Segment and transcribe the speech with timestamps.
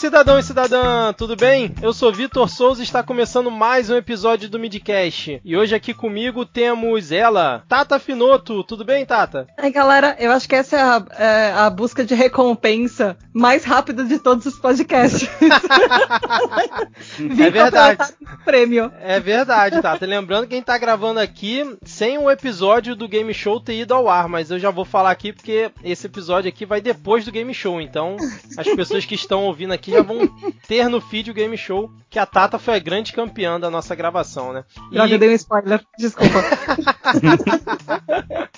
[0.00, 1.74] cidadão e cidadã, tudo bem?
[1.82, 5.42] Eu sou Vitor Souza e está começando mais um episódio do Midcast.
[5.44, 8.64] E hoje aqui comigo temos ela, Tata Finoto.
[8.64, 9.46] Tudo bem, Tata?
[9.58, 14.02] Ai, galera, eu acho que essa é a, é a busca de recompensa mais rápida
[14.02, 15.28] de todos os podcasts.
[17.38, 18.14] é verdade.
[18.42, 18.90] Prêmio.
[19.02, 20.06] É verdade, Tata.
[20.06, 23.92] Lembrando que a gente tá gravando aqui sem o episódio do Game Show ter ido
[23.92, 27.30] ao ar, mas eu já vou falar aqui porque esse episódio aqui vai depois do
[27.30, 27.82] Game Show.
[27.82, 28.16] Então,
[28.56, 30.26] as pessoas que estão ouvindo aqui já vão
[30.66, 33.94] ter no feed o Game Show que a Tata foi a grande campeã da nossa
[33.94, 34.64] gravação, né?
[34.90, 34.94] E...
[34.94, 36.34] Droga, eu dei um spoiler, desculpa.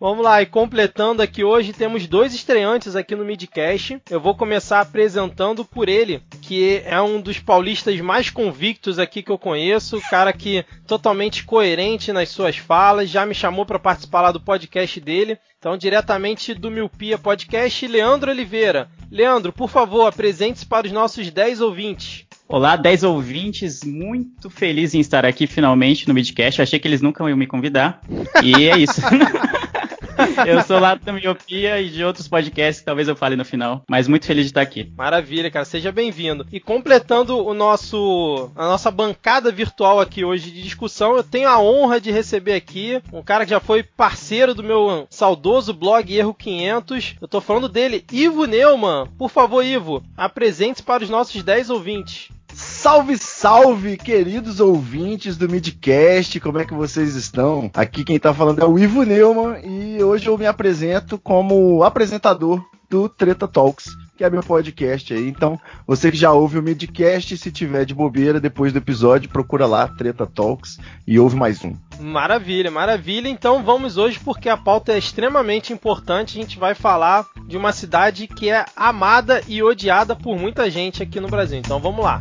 [0.00, 4.00] Vamos lá, e completando aqui hoje temos dois estreantes aqui no Midcast.
[4.10, 9.30] Eu vou começar apresentando por ele, que é um dos paulistas mais convictos aqui que
[9.30, 14.32] eu conheço, cara que totalmente coerente nas suas falas, já me chamou para participar lá
[14.32, 15.38] do podcast dele.
[15.64, 18.86] Então, diretamente do Milpia Podcast, Leandro Oliveira.
[19.10, 22.26] Leandro, por favor, apresente-se para os nossos 10 ouvintes.
[22.46, 26.60] Olá, 10 ouvintes, muito feliz em estar aqui finalmente no Midcast.
[26.60, 28.02] Achei que eles nunca iam me convidar.
[28.42, 29.00] E é isso.
[30.46, 33.82] eu sou lá da Miopia e de outros podcasts que talvez eu fale no final,
[33.88, 34.92] mas muito feliz de estar aqui.
[34.96, 36.46] Maravilha, cara, seja bem-vindo.
[36.52, 41.60] E completando o nosso a nossa bancada virtual aqui hoje de discussão, eu tenho a
[41.60, 46.34] honra de receber aqui um cara que já foi parceiro do meu saudoso blog Erro
[46.34, 47.16] 500.
[47.20, 49.08] Eu tô falando dele, Ivo Neumann.
[49.18, 52.28] Por favor, Ivo, apresente-se para os nossos 10 ouvintes.
[52.54, 57.68] Salve, salve, queridos ouvintes do Midcast, como é que vocês estão?
[57.74, 62.64] Aqui quem tá falando é o Ivo Neumann e hoje eu me apresento como apresentador
[62.88, 63.86] do Treta Talks,
[64.16, 65.26] que é meu podcast aí.
[65.26, 69.66] Então, você que já ouve o Midcast, se tiver de bobeira depois do episódio, procura
[69.66, 71.74] lá Treta Talks e ouve mais um.
[71.98, 73.28] Maravilha, maravilha.
[73.28, 76.38] Então vamos hoje porque a pauta é extremamente importante.
[76.38, 81.02] A gente vai falar de uma cidade que é amada e odiada por muita gente
[81.02, 81.58] aqui no Brasil.
[81.58, 82.20] Então vamos lá.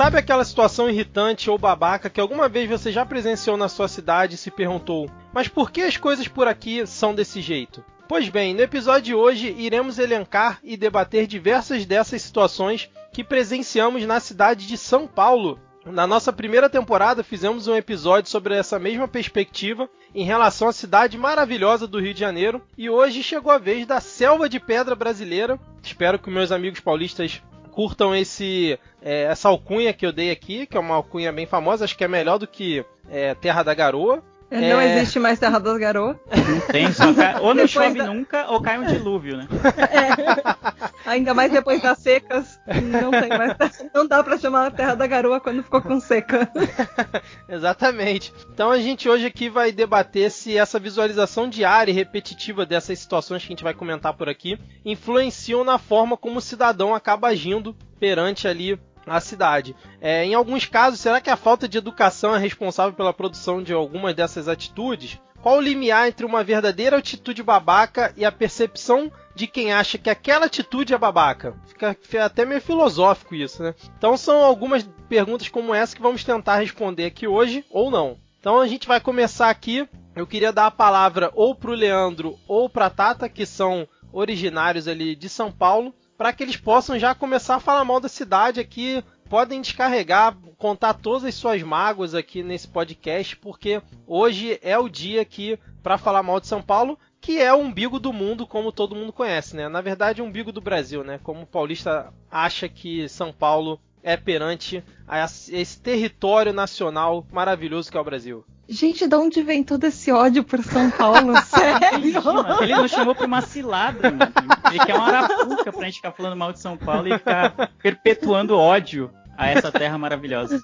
[0.00, 4.36] Sabe aquela situação irritante ou babaca que alguma vez você já presenciou na sua cidade
[4.36, 7.84] e se perguntou: mas por que as coisas por aqui são desse jeito?
[8.08, 14.06] Pois bem, no episódio de hoje iremos elencar e debater diversas dessas situações que presenciamos
[14.06, 15.60] na cidade de São Paulo.
[15.84, 21.16] Na nossa primeira temporada fizemos um episódio sobre essa mesma perspectiva em relação à cidade
[21.16, 25.58] maravilhosa do Rio de Janeiro e hoje chegou a vez da selva de pedra brasileira.
[25.82, 30.76] Espero que meus amigos paulistas curtam esse é, essa alcunha que eu dei aqui, que
[30.76, 34.22] é uma alcunha bem famosa, acho que é melhor do que é, Terra da Garoa.
[34.50, 34.98] Não é...
[34.98, 36.16] existe mais Terra das Garoas.
[36.26, 37.40] Não tem, só cai...
[37.40, 38.06] ou não chove da...
[38.06, 39.48] nunca ou cai um dilúvio, né?
[39.90, 41.08] É.
[41.08, 43.56] Ainda mais depois das secas, não tem mais.
[43.94, 46.50] Não dá para chamar a Terra da Garoa quando ficou com seca.
[47.48, 48.32] Exatamente.
[48.52, 53.42] Então a gente hoje aqui vai debater se essa visualização diária e repetitiva dessas situações
[53.42, 57.74] que a gente vai comentar por aqui influenciam na forma como o cidadão acaba agindo
[58.00, 59.74] perante ali a cidade.
[60.00, 63.72] É, em alguns casos, será que a falta de educação é responsável pela produção de
[63.72, 65.20] algumas dessas atitudes?
[65.42, 70.10] Qual o limiar entre uma verdadeira atitude babaca e a percepção de quem acha que
[70.10, 71.56] aquela atitude é babaca?
[71.66, 73.74] Fica, até meio filosófico isso, né?
[73.96, 78.18] Então são algumas perguntas como essa que vamos tentar responder aqui hoje ou não.
[78.38, 79.88] Então a gente vai começar aqui.
[80.14, 83.88] Eu queria dar a palavra ou para o Leandro ou para a Tata, que são
[84.12, 88.06] originários ali de São Paulo, para que eles possam já começar a falar mal da
[88.06, 89.02] cidade aqui.
[89.30, 95.22] Podem descarregar, contar todas as suas mágoas aqui nesse podcast, porque hoje é o dia
[95.22, 98.94] aqui para falar mal de São Paulo, que é o umbigo do mundo, como todo
[98.94, 99.66] mundo conhece, né?
[99.66, 101.18] Na verdade, é o umbigo do Brasil, né?
[101.22, 107.96] Como o paulista acha que São Paulo é perante a esse território nacional maravilhoso que
[107.96, 108.44] é o Brasil.
[108.68, 111.34] Gente, de onde vem todo esse ódio por São Paulo?
[111.42, 112.22] Sério?
[112.62, 114.32] Ele nos chamou pra uma cilada, mano.
[114.70, 118.56] Ele quer uma arapuca pra gente ficar falando mal de São Paulo e ficar perpetuando
[118.56, 120.62] ódio a essa terra maravilhosa.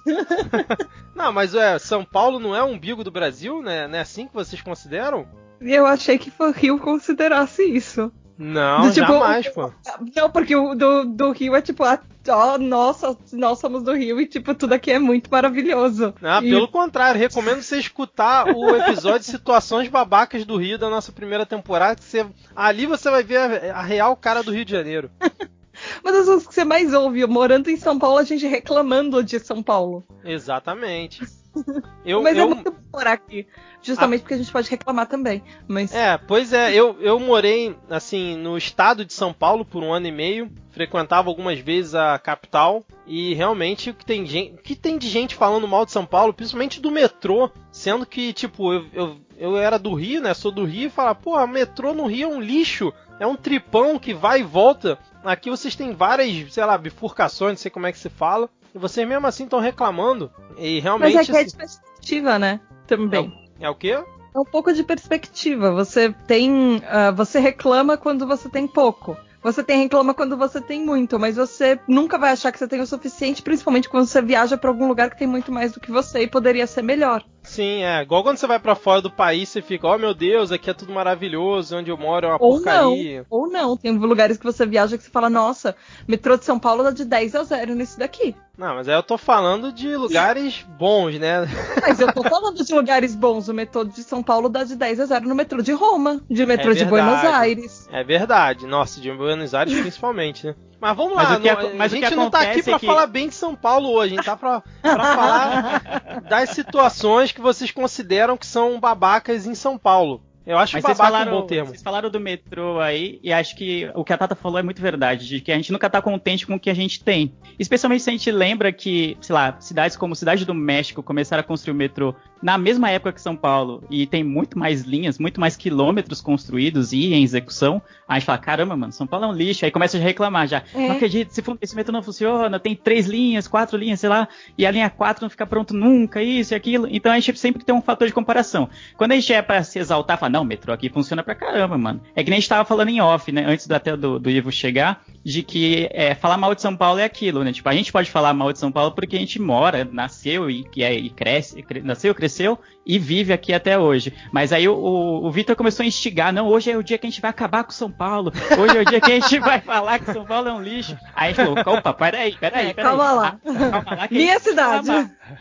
[1.13, 3.87] Não, mas é, São Paulo não é o umbigo do Brasil, né?
[3.87, 5.27] Não é assim que vocês consideram?
[5.59, 8.09] Eu achei que o Rio considerasse isso.
[8.37, 9.71] Não, do, tipo, jamais, pô.
[10.15, 11.99] Não, porque o do, do Rio é tipo, ah,
[12.29, 16.13] oh, nossa, nós somos do Rio e tipo, tudo aqui é muito maravilhoso.
[16.21, 16.49] Ah, e...
[16.51, 21.95] pelo contrário, recomendo você escutar o episódio Situações Babacas do Rio da nossa primeira temporada,
[21.95, 22.25] que você,
[22.55, 25.09] ali você vai ver a, a real cara do Rio de Janeiro.
[26.03, 29.39] Uma das coisas que você mais ouve, morando em São Paulo, a gente reclamando de
[29.39, 30.03] São Paulo.
[30.23, 31.23] Exatamente.
[32.05, 32.45] Eu, Mas é eu...
[32.45, 33.45] é muito morar aqui.
[33.81, 35.43] Justamente porque a gente pode reclamar também.
[35.67, 39.93] Mas É, pois é, eu, eu morei, assim, no estado de São Paulo por um
[39.93, 44.57] ano e meio, frequentava algumas vezes a capital, e realmente o que tem, gente, o
[44.57, 48.73] que tem de gente falando mal de São Paulo, principalmente do metrô, sendo que, tipo,
[48.73, 52.07] eu, eu, eu era do Rio, né, sou do Rio, e fala, pô, metrô no
[52.07, 54.97] Rio é um lixo, é um tripão que vai e volta.
[55.23, 58.79] Aqui vocês têm várias, sei lá, bifurcações, não sei como é que se fala, e
[58.79, 61.15] vocês mesmo assim estão reclamando, e realmente...
[61.15, 62.59] mas é que é assim, de perspectiva, né?
[62.85, 63.33] Também.
[63.59, 64.03] é o quê?
[64.37, 65.71] É um pouco de perspectiva.
[65.71, 66.81] Você tem.
[66.87, 69.17] ah, você reclama quando você tem pouco.
[69.41, 72.81] Você tem reclama quando você tem muito, mas você nunca vai achar que você tem
[72.81, 75.91] o suficiente, principalmente quando você viaja para algum lugar que tem muito mais do que
[75.91, 77.23] você e poderia ser melhor.
[77.47, 78.01] Sim, é.
[78.01, 80.73] Igual quando você vai pra fora do país, você fica, oh meu Deus, aqui é
[80.73, 83.19] tudo maravilhoso, onde eu moro é uma Ou porcaria.
[83.19, 83.77] não, ou não.
[83.77, 85.75] Tem lugares que você viaja que você fala, nossa,
[86.07, 88.35] metrô de São Paulo dá de 10 a 0 nesse daqui.
[88.57, 91.47] Não, mas aí eu tô falando de lugares bons, né?
[91.79, 93.47] Mas eu tô falando de lugares bons.
[93.47, 96.43] O metrô de São Paulo dá de 10 a 0 no metrô de Roma, de
[96.43, 96.89] metrô de verdade.
[96.89, 97.87] Buenos Aires.
[97.91, 98.65] É verdade.
[98.65, 100.55] Nossa, de Buenos Aires principalmente, né?
[100.79, 102.85] Mas vamos lá, Mas que não- mas a gente não tá aqui pra é que-
[102.85, 107.41] falar bem de São Paulo hoje, a gente tá pra, pra falar das situações que
[107.41, 110.21] vocês consideram que são babacas em São Paulo.
[110.47, 111.67] Eu acho Mas vocês falaram, um bom termo.
[111.67, 114.81] vocês falaram do metrô aí, e acho que o que a Tata falou é muito
[114.81, 117.33] verdade, de que a gente nunca tá contente com o que a gente tem.
[117.59, 121.43] Especialmente se a gente lembra que, sei lá, cidades como Cidade do México começaram a
[121.43, 125.41] construir o metrô na mesma época que São Paulo, e tem muito mais linhas, muito
[125.41, 129.33] mais quilômetros construídos e em execução, a gente fala, caramba, mano, São Paulo é um
[129.33, 130.63] lixo, aí começa a reclamar já.
[130.73, 130.87] É.
[130.87, 134.27] Não acredito, esse, esse metrô não funciona, tem três linhas, quatro linhas, sei lá,
[134.57, 136.87] e a linha 4 não fica pronto nunca, isso e aquilo.
[136.89, 138.69] Então a gente sempre tem um fator de comparação.
[138.95, 141.77] Quando a gente é pra se exaltar, fala, não, o metrô aqui funciona pra caramba,
[141.77, 142.01] mano.
[142.15, 144.29] É que nem a gente tava falando em off, né, antes do, até do, do
[144.29, 147.51] Ivo chegar, de que é, falar mal de São Paulo é aquilo, né?
[147.51, 150.65] Tipo, a gente pode falar mal de São Paulo porque a gente mora, nasceu e,
[150.75, 154.13] e, é- e cresce, cre- nasceu, cresceu e vive aqui até hoje.
[154.31, 157.05] Mas aí o, o, o Vitor começou a instigar, não, hoje é o dia que
[157.05, 159.59] a gente vai acabar com São Paulo, hoje é o dia que a gente vai
[159.59, 160.95] falar que São Paulo é um lixo.
[161.15, 162.89] Aí a gente falou, opa, peraí, peraí, É, peraí.
[162.89, 163.39] calma lá.
[163.45, 164.89] Ah, calma lá que a Minha cidade.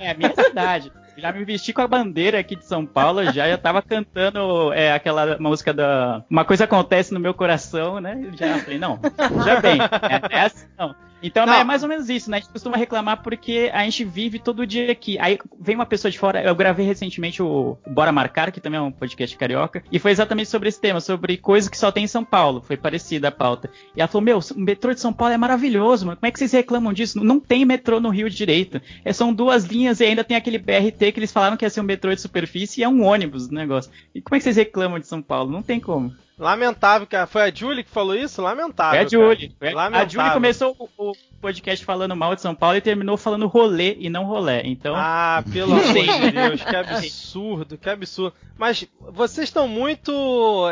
[0.00, 0.90] É, minha cidade.
[1.16, 4.92] Já me vesti com a bandeira aqui de São Paulo, já, já tava cantando é,
[4.92, 8.30] aquela música da Uma Coisa Acontece no Meu Coração, né?
[8.38, 9.00] Já falei, não,
[9.44, 10.94] já bem, é, é assim não.
[11.22, 11.54] Então Não.
[11.54, 12.36] é mais ou menos isso, né?
[12.36, 15.18] A gente costuma reclamar porque a gente vive todo dia aqui.
[15.18, 18.82] Aí vem uma pessoa de fora, eu gravei recentemente o Bora Marcar, que também é
[18.82, 22.08] um podcast carioca, e foi exatamente sobre esse tema, sobre coisas que só tem em
[22.08, 22.62] São Paulo.
[22.66, 23.70] Foi parecida a pauta.
[23.94, 26.16] E ela falou: Meu, o metrô de São Paulo é maravilhoso, mano.
[26.16, 27.22] Como é que vocês reclamam disso?
[27.22, 28.80] Não tem metrô no Rio direito.
[29.04, 31.80] É, são duas linhas e ainda tem aquele BRT que eles falaram que ia ser
[31.80, 33.90] um metrô de superfície e é um ônibus o negócio.
[34.14, 35.50] E como é que vocês reclamam de São Paulo?
[35.50, 36.12] Não tem como.
[36.38, 37.26] Lamentável, cara.
[37.26, 38.42] Foi a Julie que falou isso?
[38.42, 38.92] Lamentável.
[38.98, 39.48] Foi a Julie.
[39.48, 39.54] cara.
[39.58, 40.10] Foi a- Lamentável.
[40.10, 44.10] Julie começou o, o podcast falando mal de São Paulo e terminou falando rolê e
[44.10, 44.62] não rolé.
[44.64, 48.34] Então, Ah, pelo amor de Deus, que absurdo, que absurdo.
[48.58, 50.12] Mas vocês estão muito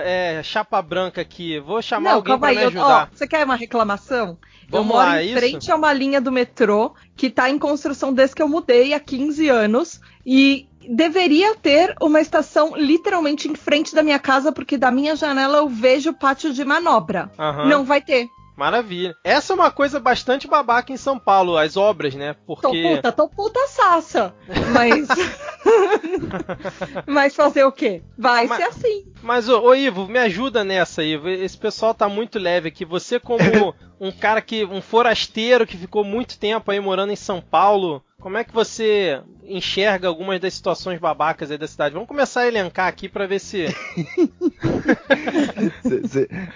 [0.03, 1.59] é, chapa branca aqui.
[1.61, 2.57] Vou chamar Não, alguém pra aí.
[2.57, 3.09] me eu- ajudar.
[3.11, 4.37] ó, você quer uma reclamação?
[4.65, 5.39] eu Vamos moro lá, em isso?
[5.39, 8.99] frente a uma linha do metrô que tá em construção desde que eu mudei há
[9.01, 14.91] 15 anos e deveria ter uma estação literalmente em frente da minha casa porque da
[14.91, 17.31] minha janela eu vejo o pátio de manobra.
[17.39, 17.69] Aham.
[17.69, 18.29] Não vai ter.
[18.57, 19.17] Maravilha.
[19.25, 22.35] Essa é uma coisa bastante babaca em São Paulo, as obras, né?
[22.35, 22.83] Tô Porque.
[22.95, 24.33] puta, tô puta saça.
[24.73, 25.09] Mas.
[27.07, 28.03] Mas fazer o quê?
[28.17, 29.05] Vai Mas- ser assim.
[29.23, 31.29] Mas, ô, ô, Ivo, me ajuda nessa, Ivo.
[31.29, 32.85] Esse pessoal tá muito leve aqui.
[32.85, 34.65] Você, como um cara que.
[34.65, 39.21] um forasteiro que ficou muito tempo aí morando em São Paulo, como é que você
[39.47, 41.93] enxerga algumas das situações babacas aí da cidade?
[41.95, 43.67] Vamos começar a elencar aqui pra ver se.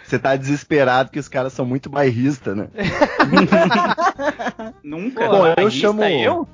[0.05, 2.69] Você tá desesperado que os caras são muito bairristas, né?
[4.83, 5.29] nunca.
[5.29, 6.49] Bom, eu chamo- Eu?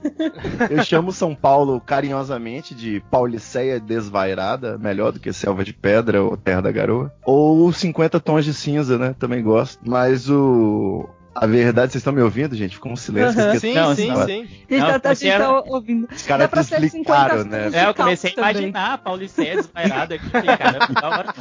[0.70, 6.36] Eu chamo São Paulo carinhosamente de Pauliceia desvairada, melhor do que Selva de Pedra ou
[6.36, 7.12] Terra da Garoa.
[7.24, 9.14] Ou 50 Tons de Cinza, né?
[9.18, 9.78] Também gosto.
[9.88, 11.08] Mas o.
[11.34, 12.76] A verdade, vocês estão me ouvindo, gente?
[12.76, 13.34] Ficou um silêncio.
[13.42, 14.24] Porque Sim, Não, sim, não.
[14.24, 14.42] sim.
[14.42, 16.08] A gente Não, tá, a gente a- tá ouvindo.
[16.14, 17.64] Os caras te ser 50 explicaram, né?
[17.64, 18.62] tons É, eu de comecei a caos também.
[18.68, 20.30] imaginar a Paulicéia desvairada aqui.
[20.30, 21.34] Caramba, da hora.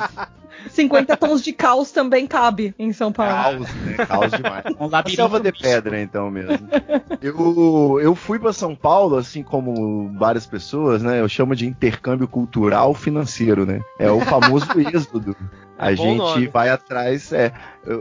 [0.69, 3.65] 50 tons de caos também cabe em São Paulo.
[3.65, 4.05] Caos, né?
[4.05, 4.63] Caos demais.
[4.79, 6.67] Um labirinto selva de pedra, então mesmo.
[7.21, 11.19] Eu, eu fui para São Paulo, assim como várias pessoas, né?
[11.19, 13.79] Eu chamo de intercâmbio cultural financeiro, né?
[14.00, 15.35] É o famoso êxodo.
[15.77, 16.47] A É bom gente nome.
[16.47, 17.31] vai atrás.
[17.33, 17.51] É,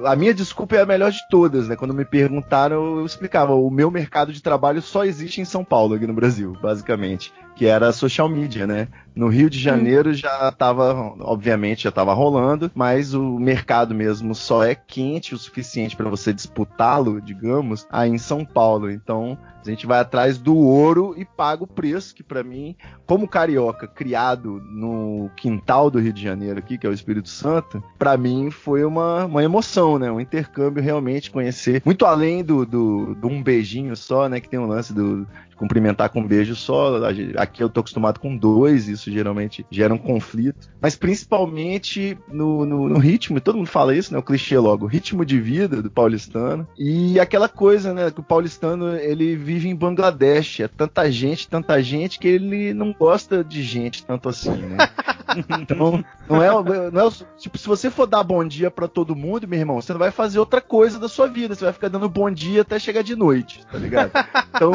[0.06, 1.76] a minha desculpa é a melhor de todas, né?
[1.76, 5.94] Quando me perguntaram, eu explicava: o meu mercado de trabalho só existe em São Paulo,
[5.94, 7.32] aqui no Brasil, basicamente.
[7.54, 8.88] que era a social media, né?
[9.14, 10.14] No Rio de Janeiro hum.
[10.14, 15.96] já estava, obviamente, já estava rolando, mas o mercado mesmo só é quente o suficiente
[15.96, 18.90] para você disputá-lo, digamos, aí em São Paulo.
[18.90, 22.74] Então, a gente vai atrás do ouro e paga o preço, que para mim,
[23.06, 27.82] como carioca, criado no quintal do Rio de Janeiro aqui, que é o Espírito Santo,
[27.98, 30.10] para mim foi uma, uma emoção, né?
[30.10, 34.40] Um intercâmbio realmente conhecer, muito além do, do, do um beijinho só, né?
[34.40, 35.26] Que tem um lance do
[35.62, 36.98] cumprimentar com um beijo só.
[37.36, 40.68] Aqui eu tô acostumado com dois, isso geralmente gera um conflito.
[40.80, 44.18] Mas principalmente no, no, no ritmo, todo mundo fala isso, né?
[44.18, 46.66] O clichê logo, o ritmo de vida do paulistano.
[46.78, 48.10] E aquela coisa, né?
[48.10, 50.60] Que o paulistano ele vive em Bangladesh.
[50.60, 54.76] É tanta gente, tanta gente que ele não gosta de gente tanto assim, né?
[55.60, 59.48] Então, não é, não é tipo, se você for dar bom dia para todo mundo,
[59.48, 61.54] meu irmão, você não vai fazer outra coisa da sua vida.
[61.54, 64.10] Você vai ficar dando bom dia até chegar de noite, tá ligado?
[64.54, 64.72] Então,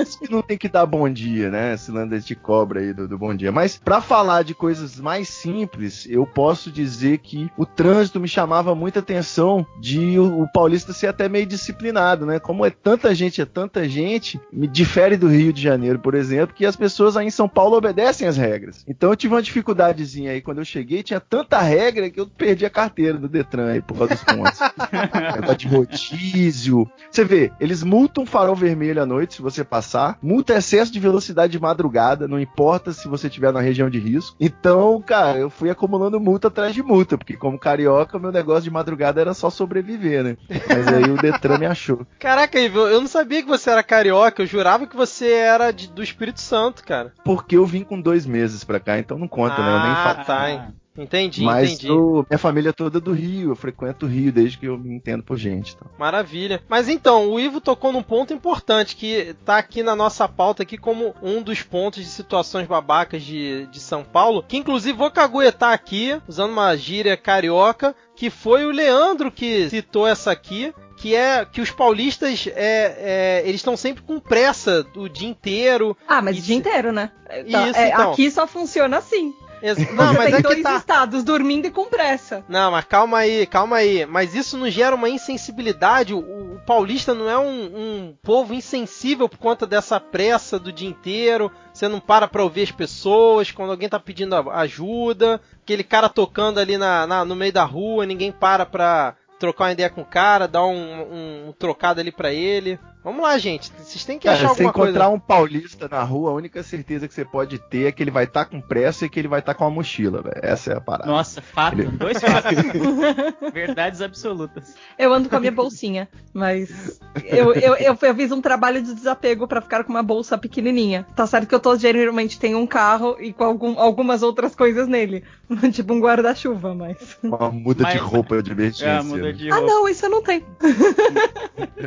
[0.00, 1.74] isso que não tem que dar bom dia, né?
[1.74, 3.52] Esse landa de cobra aí do, do bom dia.
[3.52, 8.74] Mas para falar de coisas mais simples, eu posso dizer que o trânsito me chamava
[8.74, 12.38] muita atenção de o, o paulista ser até meio disciplinado, né?
[12.38, 16.54] Como é tanta gente, é tanta gente, me difere do Rio de Janeiro, por exemplo,
[16.54, 18.84] que as pessoas aí em São Paulo obedecem as regras.
[18.86, 22.66] Então eu tive uma dificuldadezinha aí quando eu cheguei, tinha tanta regra que eu perdi
[22.66, 24.58] a carteira do Detran aí por causa dos pontos.
[25.58, 26.88] De rodízio.
[27.10, 30.18] Você vê, eles multam farol vermelho à noite se você passar passar.
[30.20, 33.98] Multa é excesso de velocidade de madrugada, não importa se você estiver na região de
[33.98, 34.36] risco.
[34.40, 38.70] Então, cara, eu fui acumulando multa atrás de multa, porque como carioca, meu negócio de
[38.70, 40.36] madrugada era só sobreviver, né?
[40.48, 42.06] Mas aí o Detran me achou.
[42.18, 45.88] Caraca, Ivo, eu não sabia que você era carioca, eu jurava que você era de,
[45.88, 47.12] do Espírito Santo, cara.
[47.24, 49.76] Porque eu vim com dois meses pra cá, então não conta, ah, né?
[49.76, 50.24] Eu nem falo.
[50.24, 50.62] Tá, hein?
[50.98, 51.88] Entendi, Mas entendi.
[51.88, 54.94] Eu, minha família é toda do Rio, eu frequento o Rio desde que eu me
[54.94, 55.74] entendo por gente.
[55.76, 55.88] Então.
[55.96, 56.60] Maravilha.
[56.68, 60.76] Mas então, o Ivo tocou num ponto importante que tá aqui na nossa pauta aqui
[60.76, 65.72] como um dos pontos de situações babacas de, de São Paulo, que inclusive vou caguetar
[65.72, 71.44] aqui, usando uma gíria carioca, que foi o Leandro que citou essa aqui, que é
[71.44, 75.96] que os paulistas é, é eles estão sempre com pressa o dia inteiro.
[76.06, 77.12] Ah, mas o dia inteiro, né?
[77.46, 78.12] Isso, é, então.
[78.12, 79.32] Aqui só funciona assim.
[79.94, 80.76] Não, mas tem é dois tá.
[80.76, 82.44] estados, dormindo e com pressa.
[82.48, 84.06] Não, mas calma aí, calma aí.
[84.06, 86.14] Mas isso não gera uma insensibilidade.
[86.14, 90.88] O, o paulista não é um, um, povo insensível por conta dessa pressa do dia
[90.88, 91.50] inteiro.
[91.72, 95.40] Você não para pra ouvir as pessoas quando alguém tá pedindo ajuda.
[95.62, 99.72] Aquele cara tocando ali na, na no meio da rua, ninguém para pra trocar uma
[99.72, 102.78] ideia com o cara, dar um, um, um trocado ali para ele.
[103.08, 103.72] Vamos lá, gente.
[103.78, 104.92] Vocês têm que Cara, achar alguma coisa.
[104.92, 108.02] Se encontrar um paulista na rua, a única certeza que você pode ter é que
[108.02, 110.20] ele vai estar tá com pressa e que ele vai estar tá com uma mochila,
[110.20, 110.38] velho.
[110.42, 111.10] Essa é a parada.
[111.10, 111.80] Nossa, fato.
[111.80, 111.90] Ele...
[111.90, 112.58] Dois fatos.
[113.50, 114.74] Verdades absolutas.
[114.98, 118.92] Eu ando com a minha bolsinha, mas eu, eu, eu, eu fiz um trabalho de
[118.92, 121.06] desapego para ficar com uma bolsa pequenininha.
[121.16, 124.86] Tá certo que eu tô geralmente tenho um carro e com algum, algumas outras coisas
[124.86, 125.24] nele.
[125.72, 127.16] tipo um guarda-chuva, mas.
[127.22, 128.86] Uma muda mas, de roupa de emergência.
[128.86, 129.64] É, muda de roupa.
[129.64, 130.44] Ah, não, isso eu não tenho.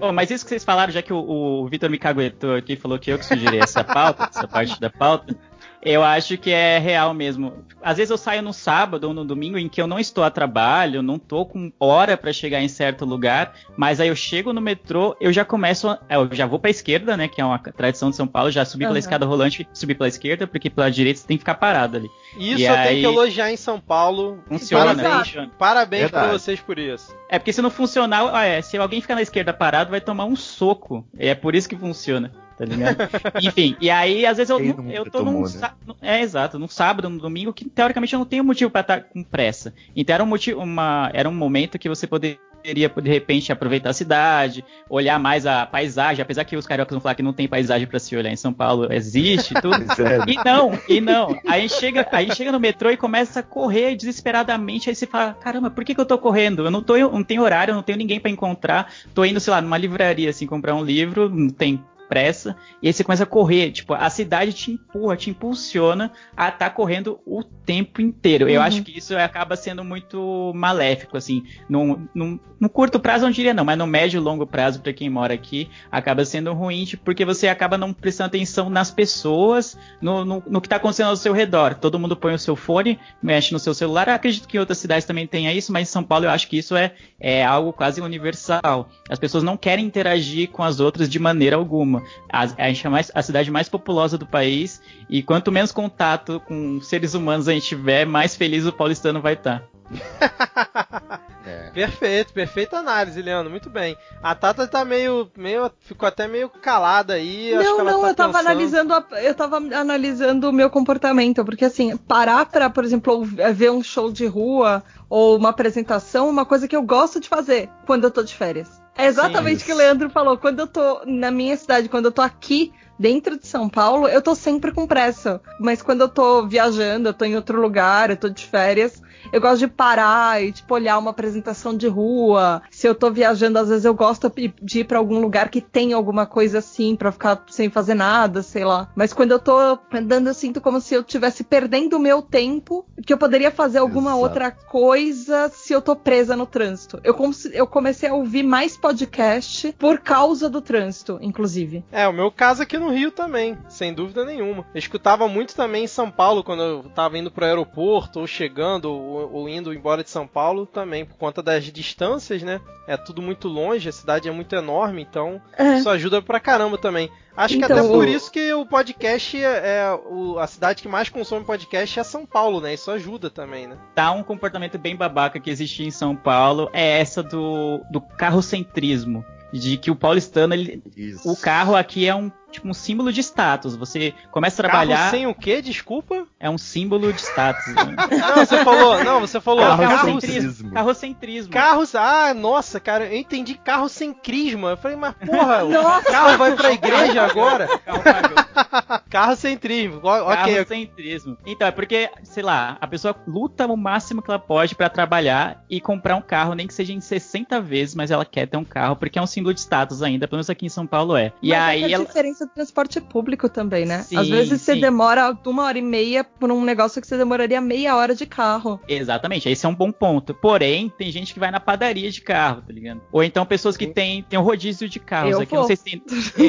[0.01, 2.77] oh, mas isso que vocês falaram já já que o, o Vitor me caguetou aqui
[2.77, 5.35] falou que eu que sugeri essa pauta, essa parte da pauta,
[5.81, 7.65] eu acho que é real mesmo.
[7.81, 10.29] Às vezes eu saio no sábado ou no domingo em que eu não estou a
[10.29, 14.61] trabalho, não tô com hora para chegar em certo lugar, mas aí eu chego no
[14.61, 18.11] metrô, eu já começo, a, eu já vou para esquerda, né, que é uma tradição
[18.11, 18.89] de São Paulo, já subi uhum.
[18.89, 22.11] pela escada rolante, subi pela esquerda, porque pela direita você tem que ficar parado ali.
[22.37, 22.87] Isso e eu aí...
[22.87, 24.39] tenho que elogiar em São Paulo.
[24.47, 25.51] Funciona, Parabéns, né?
[25.57, 27.15] Parabéns para vocês por isso.
[27.27, 30.25] É porque se não funcionar, ah, é, se alguém ficar na esquerda parado, vai tomar
[30.25, 31.07] um soco.
[31.17, 32.31] E é por isso que funciona
[32.61, 32.97] tá ligado?
[33.41, 35.59] Enfim, e aí às vezes eu, eu tô tomou, num.
[35.59, 35.71] Né?
[36.01, 39.23] É, exato, num sábado, num domingo, que teoricamente eu não tenho motivo para estar com
[39.23, 39.73] pressa.
[39.95, 43.93] Então era um motivo, uma, era um momento que você poderia de repente aproveitar a
[43.93, 47.87] cidade, olhar mais a paisagem, apesar que os cariocas vão falar que não tem paisagem
[47.87, 49.77] para se olhar em São Paulo, existe tudo.
[50.27, 51.35] e não, e não.
[51.47, 55.71] Aí chega, aí chega no metrô e começa a correr desesperadamente, aí você fala, caramba,
[55.71, 56.65] por que, que eu tô correndo?
[56.65, 59.61] Eu não tô, não tenho horário, não tenho ninguém para encontrar, tô indo, sei lá,
[59.61, 63.71] numa livraria assim comprar um livro, não tem pressa, e aí você começa a correr.
[63.71, 68.47] Tipo, a cidade te empurra, te impulsiona a estar tá correndo o tempo inteiro.
[68.47, 68.51] Uhum.
[68.51, 71.45] Eu acho que isso acaba sendo muito maléfico, assim.
[71.69, 74.91] No, no, no, curto prazo, não diria não, mas no médio e longo prazo, para
[74.91, 79.77] quem mora aqui, acaba sendo ruim, tipo, porque você acaba não prestando atenção nas pessoas,
[80.01, 81.75] no, no, no que está acontecendo ao seu redor.
[81.75, 84.09] Todo mundo põe o seu fone, mexe no seu celular.
[84.09, 86.49] Eu acredito que em outras cidades também tenha isso, mas em São Paulo eu acho
[86.49, 88.89] que isso é, é algo quase universal.
[89.09, 92.00] As pessoas não querem interagir com as outras de maneira alguma.
[92.31, 96.39] A, a gente é mais, a cidade mais populosa do país e quanto menos contato
[96.41, 99.59] com seres humanos a gente tiver, mais feliz o paulistano vai estar.
[99.59, 99.71] Tá.
[101.45, 101.69] é.
[101.71, 103.97] Perfeito, perfeita análise, Leandro, muito bem.
[104.21, 107.53] A Tata tá meio, meio ficou até meio calada aí.
[107.53, 108.47] Não, não, tá eu tava pensando...
[108.47, 113.71] analisando, a, eu tava analisando o meu comportamento, porque assim, parar pra, por exemplo, ver
[113.71, 118.05] um show de rua ou uma apresentação, uma coisa que eu gosto de fazer quando
[118.05, 118.80] eu tô de férias.
[119.01, 120.37] É exatamente o que o Leandro falou.
[120.37, 124.21] Quando eu tô na minha cidade, quando eu tô aqui dentro de São Paulo, eu
[124.21, 125.41] tô sempre com pressa.
[125.59, 129.01] Mas quando eu tô viajando, eu tô em outro lugar, eu tô de férias,
[129.33, 132.61] eu gosto de parar e, tipo, olhar uma apresentação de rua.
[132.69, 134.31] Se eu tô viajando, às vezes eu gosto
[134.61, 138.43] de ir pra algum lugar que tem alguma coisa assim, pra ficar sem fazer nada,
[138.43, 138.89] sei lá.
[138.95, 142.85] Mas quando eu tô andando, eu sinto como se eu estivesse perdendo o meu tempo,
[143.05, 144.23] que eu poderia fazer alguma Exato.
[144.23, 146.99] outra coisa se eu tô presa no trânsito.
[147.03, 147.15] Eu,
[147.53, 151.83] eu comecei a ouvir mais podcast por causa do trânsito, inclusive.
[151.91, 154.65] É, o meu caso aqui no Rio também, sem dúvida nenhuma.
[154.73, 158.85] Eu escutava muito também em São Paulo, quando eu tava indo pro aeroporto, ou chegando,
[158.91, 162.61] ou, ou indo embora de São Paulo também, por conta das distâncias, né?
[162.87, 165.77] É tudo muito longe, a cidade é muito enorme, então É.
[165.77, 167.09] isso ajuda pra caramba também.
[167.35, 169.43] Acho que Então, até por isso que o podcast é,
[169.79, 172.73] é o- a cidade que mais consome podcast é São Paulo, né?
[172.73, 173.77] Isso ajuda também, né?
[173.95, 179.23] Tá um comportamento bem babaca que existe em São Paulo, é essa do, do carrocentrismo.
[179.53, 181.29] De que o paulistano, ele, Isso.
[181.29, 183.75] o carro aqui é um, tipo, um símbolo de status.
[183.75, 185.61] Você começa a trabalhar, Carro sem o quê?
[185.61, 186.27] Desculpa?
[186.41, 187.67] é um símbolo de status.
[187.75, 187.95] né?
[188.09, 190.71] Não, você falou, não, você falou Carro carros, sem carrocentrismo.
[190.71, 190.73] Carrocentrismo.
[190.73, 191.53] Carrocentrismo.
[191.53, 194.71] carros, ah, nossa, cara, eu entendi carro sem crisma.
[194.71, 197.67] Eu falei, mas porra, o carro vai pra igreja agora?
[197.85, 199.01] Carro pagou.
[199.09, 200.01] Carro sem trismo.
[200.01, 201.37] Carrocentrismo.
[201.45, 205.63] Então, é porque, sei lá, a pessoa luta o máximo que ela pode pra trabalhar
[205.69, 208.63] e comprar um carro, nem que seja em 60 vezes, mas ela quer ter um
[208.63, 211.33] carro, porque é um símbolo de status ainda, pelo menos aqui em São Paulo é.
[211.41, 212.05] E Mas é aí que a ela.
[212.45, 214.01] Do transporte público também, né?
[214.03, 214.81] Sim, Às vezes você sim.
[214.81, 218.79] demora uma hora e meia por um negócio que você demoraria meia hora de carro.
[218.87, 220.33] Exatamente, esse é um bom ponto.
[220.33, 223.01] Porém, tem gente que vai na padaria de carro, tá ligado?
[223.11, 225.31] Ou então pessoas que têm tem um rodízio de carros.
[225.31, 225.67] Eu aqui não vou.
[225.67, 226.03] sei se tem.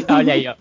[0.09, 0.55] Olha aí, ó.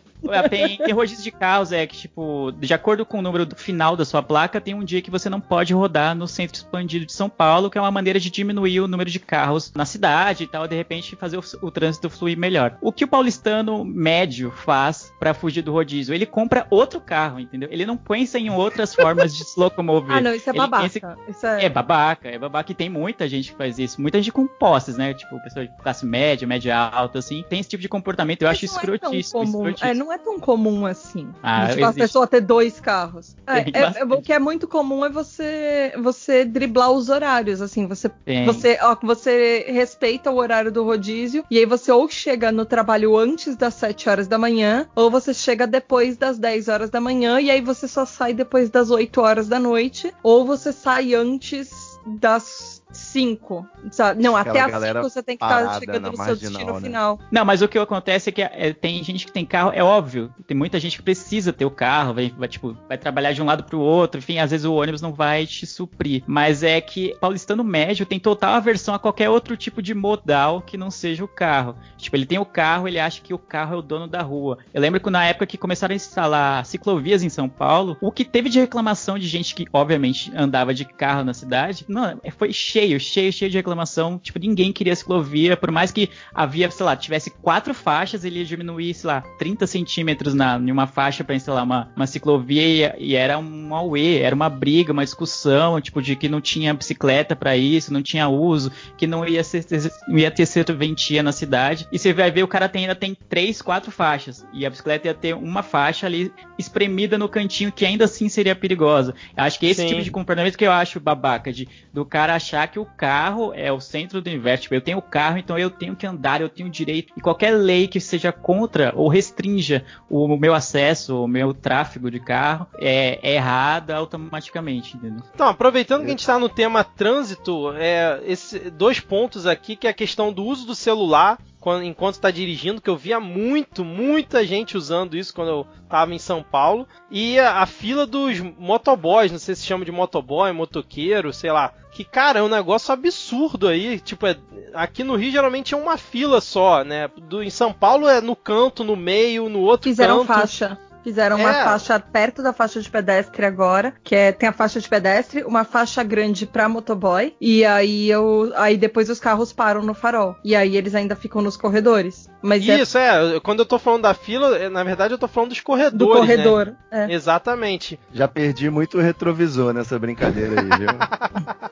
[0.50, 4.06] Tem, tem de carros, é que, tipo, de acordo com o número do final da
[4.06, 7.30] sua placa, tem um dia que você não pode rodar no centro expandido de São
[7.30, 10.68] Paulo, que é uma maneira de diminuir o número de carros na cidade e tal,
[10.68, 12.78] de repente fazer o, o trânsito fluir melhor.
[12.82, 16.14] O que o paulistano médio faz pra fugir do rodízio?
[16.14, 17.70] Ele compra outro carro, entendeu?
[17.72, 20.12] Ele não pensa em outras formas de se locomover.
[20.12, 20.84] Ah, não, isso é Ele babaca.
[20.84, 21.66] pensa Isso é...
[21.66, 24.02] é babaca, é babaca e tem muita gente que faz isso.
[24.02, 25.14] Muita gente com posses, né?
[25.14, 27.44] Tipo, pessoa de classe média, média alta, assim.
[27.50, 28.42] Tem esse tipo de comportamento.
[28.42, 29.44] Eu Mas acho é escrotíssimo.
[29.44, 29.90] escrotíssimo.
[29.90, 31.28] É, não é tão comum assim.
[31.42, 33.36] Ah, tipo, a pessoa ter dois carros.
[33.48, 37.88] É, é- é- o que é muito comum é você você driblar os horários, assim,
[37.88, 38.46] você Tem.
[38.46, 43.18] você ó, você respeita o horário do rodízio e aí você ou chega no trabalho
[43.18, 47.40] antes das 7 horas da manhã, ou você chega depois das 10 horas da manhã
[47.40, 51.92] e aí você só sai depois das 8 horas da noite, ou você sai antes
[52.06, 53.68] das 5.
[53.92, 54.22] Sabe?
[54.22, 56.52] Não, Aquela até as galera 5 você tem que estar chegando na no seu marginal,
[56.52, 56.82] destino né?
[56.82, 57.20] final.
[57.32, 60.34] Não, mas o que acontece é que é, tem gente que tem carro, é óbvio.
[60.48, 63.46] Tem muita gente que precisa ter o carro, vai, vai, tipo, vai trabalhar de um
[63.46, 66.24] lado pro outro, enfim, às vezes o ônibus não vai te suprir.
[66.28, 70.78] Mas é que paulistano médio tem total aversão a qualquer outro tipo de modal que
[70.78, 71.76] não seja o carro.
[71.98, 74.58] Tipo, ele tem o carro, ele acha que o carro é o dono da rua.
[74.74, 78.26] Eu lembro que na época que começaram a instalar ciclovias em São Paulo, o que
[78.26, 82.81] teve de reclamação de gente que, obviamente, andava de carro na cidade, não, foi cheio,
[83.00, 84.18] cheio, cheio de reclamação.
[84.18, 88.46] Tipo, ninguém queria ciclovia, por mais que havia, sei lá, tivesse quatro faixas, ele ia
[88.46, 93.12] diminuir, sei lá, 30 centímetros na, em uma faixa para instalar uma, uma ciclovia e,
[93.12, 97.36] e era um auê, era uma briga, uma discussão, tipo, de que não tinha bicicleta
[97.36, 99.66] para isso, não tinha uso, que não ia, ser,
[100.08, 101.88] não ia ter serventia na cidade.
[101.92, 104.46] E você vai ver, o cara tem, ainda tem três, quatro faixas.
[104.54, 108.56] E a bicicleta ia ter uma faixa ali espremida no cantinho, que ainda assim seria
[108.56, 109.14] perigosa.
[109.36, 109.88] Eu acho que esse Sim.
[109.88, 113.72] tipo de comportamento que eu acho babaca, de, do cara achar que o carro é
[113.72, 114.64] o centro do universo.
[114.64, 117.14] Tipo, eu tenho o carro, então eu tenho que andar, eu tenho direito.
[117.16, 122.20] E qualquer lei que seja contra ou restrinja o meu acesso, o meu tráfego de
[122.20, 125.24] carro, é, é errada automaticamente, entendeu?
[125.34, 129.88] Então, aproveitando que a gente está no tema trânsito, é, esse, dois pontos aqui, que
[129.88, 131.38] é a questão do uso do celular
[131.84, 136.18] enquanto está dirigindo, que eu via muito, muita gente usando isso quando eu estava em
[136.18, 141.32] São Paulo, e a, a fila dos motoboys, não sei se chama de motoboy, motoqueiro,
[141.32, 144.00] sei lá, que, cara, é um negócio absurdo aí.
[144.00, 144.38] Tipo, é,
[144.74, 147.10] aqui no Rio geralmente é uma fila só, né?
[147.10, 150.28] Do, em São Paulo é no canto, no meio, no outro Fizeram canto.
[150.40, 150.78] faixa.
[151.04, 151.64] Fizeram uma É.
[151.64, 155.64] faixa perto da faixa de pedestre agora, que é tem a faixa de pedestre, uma
[155.64, 160.36] faixa grande pra motoboy, e aí eu aí depois os carros param no farol.
[160.44, 162.30] E aí eles ainda ficam nos corredores.
[162.42, 163.40] Mas é Isso, é.
[163.40, 165.98] Quando eu tô falando da fila, é, na verdade eu tô falando dos corredores.
[165.98, 166.20] do né?
[166.20, 166.74] corredor.
[166.92, 167.12] É.
[167.14, 168.00] Exatamente.
[168.14, 170.90] Já perdi muito retrovisor nessa brincadeira aí, viu?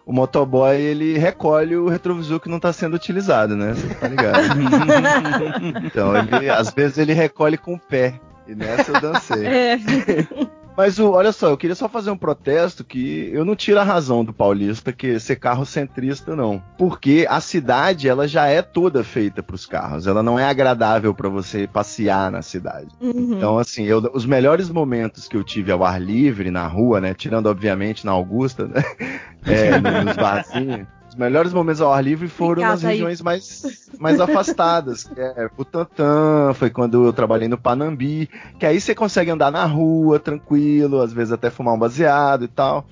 [0.05, 3.73] o motoboy, ele recolhe o retrovisor que não tá sendo utilizado, né?
[3.73, 4.39] Você tá ligado?
[5.85, 8.19] então, ele, às vezes ele recolhe com o pé.
[8.49, 9.45] E nessa eu dancei.
[9.47, 9.79] É.
[10.77, 13.83] Mas o, olha só, eu queria só fazer um protesto que eu não tiro a
[13.83, 19.03] razão do paulista que ser carro centrista não, porque a cidade ela já é toda
[19.03, 22.87] feita para os carros, ela não é agradável para você passear na cidade.
[23.01, 23.33] Uhum.
[23.35, 27.13] Então assim, eu- os melhores momentos que eu tive ao ar livre na rua, né,
[27.13, 28.81] tirando obviamente na Augusta, né,
[29.45, 30.87] é, no- nos barzinhos.
[31.19, 32.91] Melhores momentos ao ar livre foram nas aí.
[32.93, 33.61] regiões mais,
[33.99, 39.29] mais afastadas, que é Butantã, foi quando eu trabalhei no Panambi, que aí você consegue
[39.29, 42.85] andar na rua tranquilo, às vezes até fumar um baseado e tal.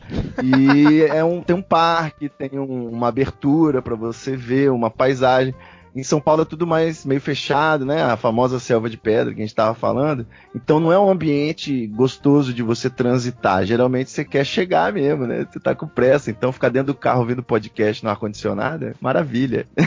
[0.43, 5.55] E é um, tem um parque, tem um- uma abertura para você ver uma paisagem.
[5.97, 8.03] Em São Paulo é tudo mais meio fechado, né?
[8.03, 10.27] A famosa selva de pedra que a gente estava falando.
[10.55, 13.65] Então não é um ambiente gostoso de você transitar.
[13.65, 15.47] Geralmente você quer chegar mesmo, né?
[15.51, 16.29] Você tá com pressa.
[16.29, 19.67] Então ficar dentro do carro ouvindo podcast no ar-condicionado é maravilha.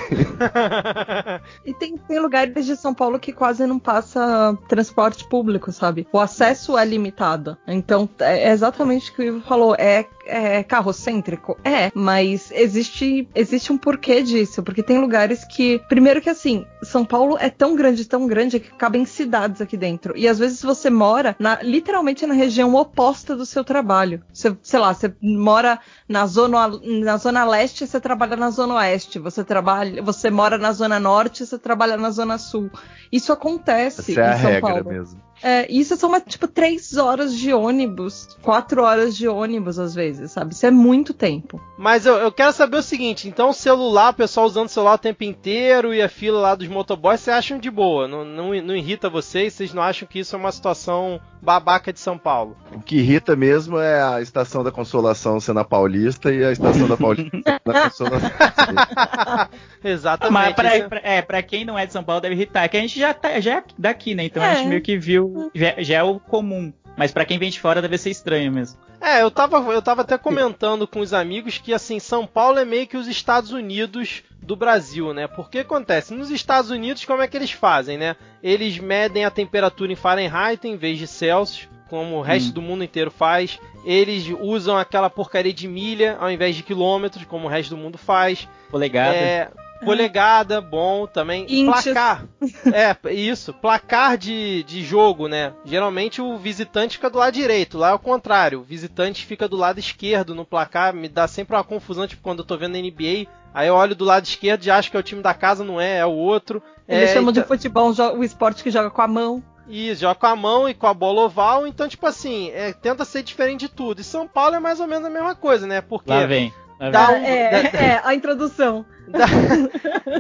[1.65, 6.07] E tem, tem lugares de São Paulo que quase não passa transporte público, sabe?
[6.13, 7.57] O acesso é limitado.
[7.67, 9.75] Então, é exatamente o que o Ivo falou.
[9.79, 11.59] É, é carrocêntrico?
[11.65, 14.63] É, mas existe, existe um porquê disso.
[14.63, 15.81] Porque tem lugares que.
[15.89, 20.17] Primeiro que assim, São Paulo é tão grande, tão grande, que cabem cidades aqui dentro.
[20.17, 24.23] E às vezes você mora na- literalmente na região oposta do seu trabalho.
[24.33, 29.19] Você, sei lá, você mora na zona, na zona leste, você trabalha na zona oeste.
[29.19, 32.71] Você trabalha, você mora na zona norte, você trabalha na zona sul.
[33.11, 34.91] Isso acontece Essa é a regra Paulo.
[34.91, 35.21] mesmo.
[35.43, 40.33] É, isso são uma, tipo três horas de ônibus, quatro horas de ônibus às vezes,
[40.33, 40.53] sabe?
[40.53, 41.61] Isso é muito tempo.
[41.79, 45.25] Mas eu, eu quero saber o seguinte: então, celular, o pessoal usando celular o tempo
[45.25, 48.07] inteiro e a fila lá dos motoboys, vocês acham de boa?
[48.07, 49.55] Não, não, não irrita vocês?
[49.55, 52.57] Vocês não acham que isso é uma situação babaca de São Paulo?
[52.73, 56.87] O que irrita mesmo é a estação da Consolação ser na Paulista e a estação
[56.89, 57.31] da Paulista
[57.65, 58.31] na Consolação.
[59.83, 60.33] Exatamente.
[60.33, 62.69] Mas pra, isso é- pra- é, pra quem não é de São Paulo deve irritar,
[62.69, 64.25] que a gente já, tá, já é daqui, né?
[64.25, 64.57] Então a É.
[64.57, 66.73] gente meio que viu, já, já é o comum.
[67.01, 68.79] Mas pra quem vem de fora deve ser estranho mesmo.
[69.01, 72.65] É, eu tava, eu tava até comentando com os amigos que, assim, São Paulo é
[72.67, 75.27] meio que os Estados Unidos do Brasil, né?
[75.27, 78.17] Porque acontece, nos Estados Unidos, como é que eles fazem, né?
[78.43, 82.53] Eles medem a temperatura em Fahrenheit em vez de Celsius, como o resto Hum.
[82.53, 83.59] do mundo inteiro faz.
[83.83, 87.97] Eles usam aquela porcaria de milha ao invés de quilômetros, como o resto do mundo
[87.97, 88.47] faz.
[88.71, 89.17] Polegada.
[89.17, 89.51] É,
[89.85, 91.45] polegada, bom também.
[91.49, 91.85] Inches.
[91.93, 92.25] Placar.
[92.73, 93.53] É, isso.
[93.55, 95.53] Placar de, de jogo, né?
[95.65, 97.79] Geralmente o visitante fica do lado direito.
[97.79, 98.61] Lá é o contrário.
[98.61, 100.95] O visitante fica do lado esquerdo no placar.
[100.95, 103.27] Me dá sempre uma confusão, tipo, quando eu tô vendo a NBA.
[103.53, 105.81] Aí eu olho do lado esquerdo e acho que é o time da casa, não
[105.81, 106.63] é, é o outro.
[106.89, 109.43] Eles é, chamam então- de futebol jo- o esporte que joga com a mão.
[109.69, 113.05] e joga com a mão e com a bola oval, então, tipo assim, é, tenta
[113.05, 114.01] ser diferente de tudo.
[114.01, 115.81] E São Paulo é mais ou menos a mesma coisa, né?
[115.81, 116.53] Porque Lá vem.
[116.81, 118.85] Lá Dá um- é, da- é, a introdução.
[119.11, 119.27] Dá,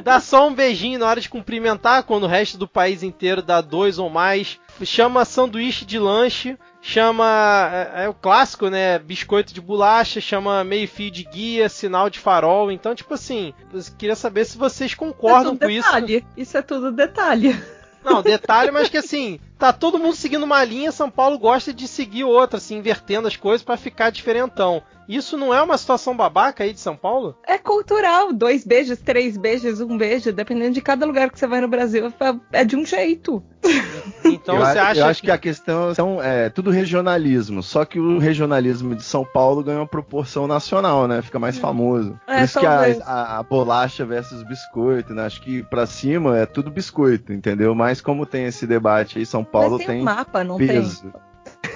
[0.02, 3.60] dá só um beijinho na hora de cumprimentar, quando o resto do país inteiro dá
[3.60, 4.58] dois ou mais.
[4.82, 7.70] Chama sanduíche de lanche, chama.
[7.94, 8.98] É, é o clássico, né?
[8.98, 12.70] Biscoito de bolacha, chama meio-fio de guia, sinal de farol.
[12.72, 15.86] Então, tipo assim, eu queria saber se vocês concordam isso é com tudo isso.
[15.86, 16.26] detalhe.
[16.36, 17.62] Isso é tudo detalhe.
[18.04, 21.86] Não, detalhe, mas que assim, tá todo mundo seguindo uma linha, São Paulo gosta de
[21.86, 24.82] seguir outra, assim, invertendo as coisas pra ficar diferentão.
[25.16, 27.36] Isso não é uma situação babaca aí de São Paulo?
[27.46, 28.32] É cultural.
[28.32, 30.32] Dois beijos, três beijos, um beijo.
[30.32, 32.12] Dependendo de cada lugar que você vai no Brasil,
[32.52, 33.42] é- de um jeito.
[34.22, 35.30] Então eu, você acha eu acho que...
[35.30, 39.86] a questão são, é tudo regionalismo, só que o regionalismo de São Paulo ganha uma
[39.86, 41.20] proporção nacional, né?
[41.22, 42.18] Fica mais famoso.
[42.26, 45.24] Por É, isso que a, a- a bolacha versus biscoito, né?
[45.24, 47.74] Acho que pra cima é tudo biscoito, entendeu?
[47.74, 51.02] Mas como tem esse debate aí, São Paulo Mas tem, tem um mapa, não peso.
[51.02, 51.12] tem?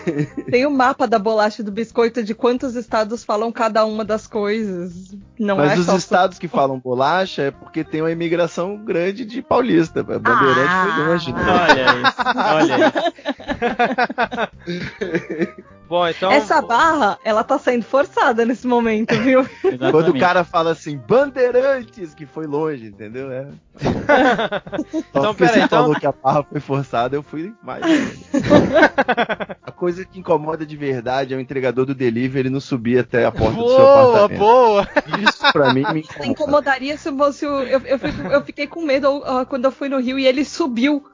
[0.51, 4.27] Tem o mapa da bolacha e do biscoito de quantos estados falam cada uma das
[4.27, 5.15] coisas.
[5.39, 9.25] Não Mas é os só estados que falam bolacha é porque tem uma imigração grande
[9.25, 10.01] de paulista.
[10.01, 10.93] A Bandeirante Ah.
[10.97, 11.43] foi longe, né?
[11.69, 12.23] Olha isso.
[12.55, 12.93] Olha
[14.69, 15.65] isso.
[15.87, 16.33] Bom, então.
[16.33, 19.41] Essa barra, ela tá sendo forçada nesse momento, viu?
[19.63, 19.93] Exatamente.
[19.93, 23.31] Quando o cara fala assim, Bandeirantes, que foi longe, entendeu?
[23.31, 23.47] É.
[24.95, 27.83] Então, peraí, você então- falou que a barra foi forçada, eu fui mais.
[27.85, 28.19] longe.
[29.63, 33.31] a coisa que incomoda de verdade é o entregador do delivery não subir até a
[33.33, 34.39] porta do seu Boa, apartamento.
[34.39, 34.89] boa!
[35.29, 36.27] Isso pra mim me incomoda.
[36.27, 37.63] Incomodaria se fosse o.
[37.63, 40.45] Eu, eu, fico- eu fiquei com medo ah, quando eu fui no Rio e ele
[40.45, 41.05] subiu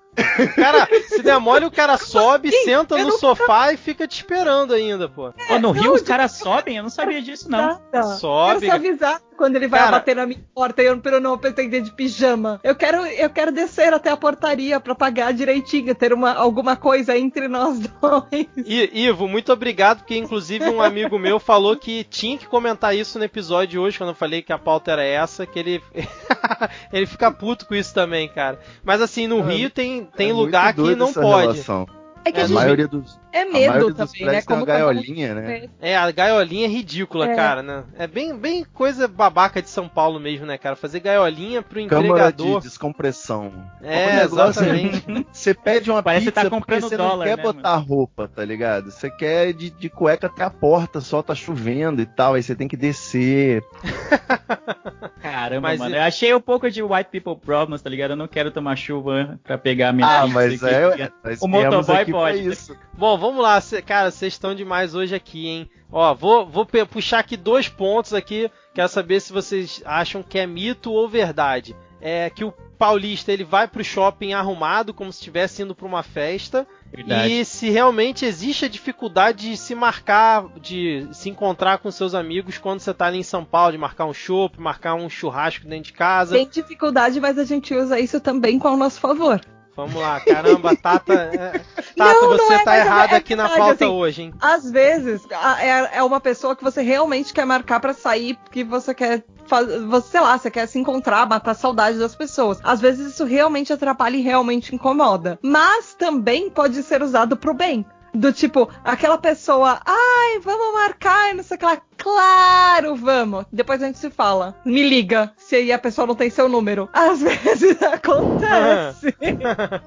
[0.57, 4.09] Cara, se der mole, o cara sobe, Sim, senta eu no não- sofá e fica
[4.09, 5.33] te esperando ainda, pô.
[5.47, 6.77] Pô, no Rio não, os de- caras sobem?
[6.77, 7.81] Eu não sabia disso, não.
[7.93, 8.03] Nada.
[8.17, 8.61] Sobe.
[8.61, 11.39] Quero só avisar quando ele vai Cara- bater na minha porta e eu, eu não
[11.39, 12.61] pretender de pijama.
[12.63, 17.17] Eu quero, eu quero descer até a portaria pra pagar direitinho, ter uma, alguma coisa
[17.17, 18.47] entre nós dois.
[18.59, 23.19] I- Ivo, muito obrigado, porque inclusive um amigo meu falou que tinha que comentar isso
[23.19, 25.83] no episódio de hoje, quando eu falei que a pauta era essa, que ele
[26.93, 28.61] ele fica puto com isso também, cara.
[28.85, 31.53] Mas assim, no É, Rio tem, tem É lugar que não pode.
[31.53, 31.87] relação.
[32.25, 34.27] É que É, a A gente maioria dos, é a medo também, né?
[34.27, 35.69] prédios tem uma cada um- gaiolinha, né?
[35.81, 37.35] É, a gaiolinha é ridícula, É.
[37.35, 37.85] cara, né?
[37.99, 40.77] É bem, bem coisa babaca de São Paulo mesmo, né, cara?
[40.77, 42.61] Fazer gaiolinha pro Câmara empregador.
[42.61, 43.53] de descompressão.
[43.83, 45.27] É, exatamente.
[45.33, 47.77] Você pede uma Parece que pizza tá porque comprando você dólar, não quer né, botar
[47.77, 48.91] roupa, tá ligado?
[48.91, 52.55] Você quer de, de cueca até a porta, só tá chovendo e tal, aí você
[52.55, 53.65] tem que descer.
[55.31, 55.95] Caramba, Mas mano.
[55.95, 58.11] e- Eu achei um pouco de white people problems, tá ligado?
[58.13, 60.75] Eu não quero tomar chuva pra pegar a minha Ah, mas aqui.
[61.03, 62.53] é, nós O motoboy pode, né?
[62.53, 62.77] isso.
[62.93, 65.71] Bom, vamos lá, cara, vocês estão demais hoje aqui, hein?
[65.93, 70.47] Ó, vou, vou puxar aqui dois pontos aqui, quero saber se vocês acham que é
[70.47, 71.75] mito ou verdade.
[72.01, 76.03] É que o paulista ele vai pro shopping arrumado como se estivesse indo pra uma
[76.03, 77.33] festa Verdade.
[77.33, 82.59] e se realmente existe a dificuldade de se marcar, de se encontrar com seus amigos
[82.59, 85.85] quando você tá ali em São Paulo, de marcar um chopp, marcar um churrasco dentro
[85.85, 86.35] de casa.
[86.35, 89.41] Tem dificuldade, mas a gente usa isso também com o nosso favor.
[89.81, 91.53] Vamos lá, caramba, Tata, é,
[91.97, 94.35] Tata, Não, não você é, tá mas é- aqui na pauta assim, hoje, hein?
[94.39, 95.23] Às vezes,
[95.59, 99.81] é, é uma pessoa que você realmente quer marcar pra sair, porque você quer fazer,
[99.87, 102.59] você, sei lá, você quer se encontrar, matar a saudade das pessoas.
[102.63, 105.39] Às vezes isso realmente atrapalha e realmente incomoda.
[105.43, 107.85] Mas também pode ser usado pro bem.
[108.13, 111.79] Do tipo, aquela pessoa, ai, vamos marcar e não sei o que lá.
[112.03, 113.45] Claro, vamos.
[113.53, 114.55] Depois a gente se fala.
[114.65, 116.89] Me liga se aí a pessoa não tem seu número.
[116.93, 119.15] Às vezes acontece.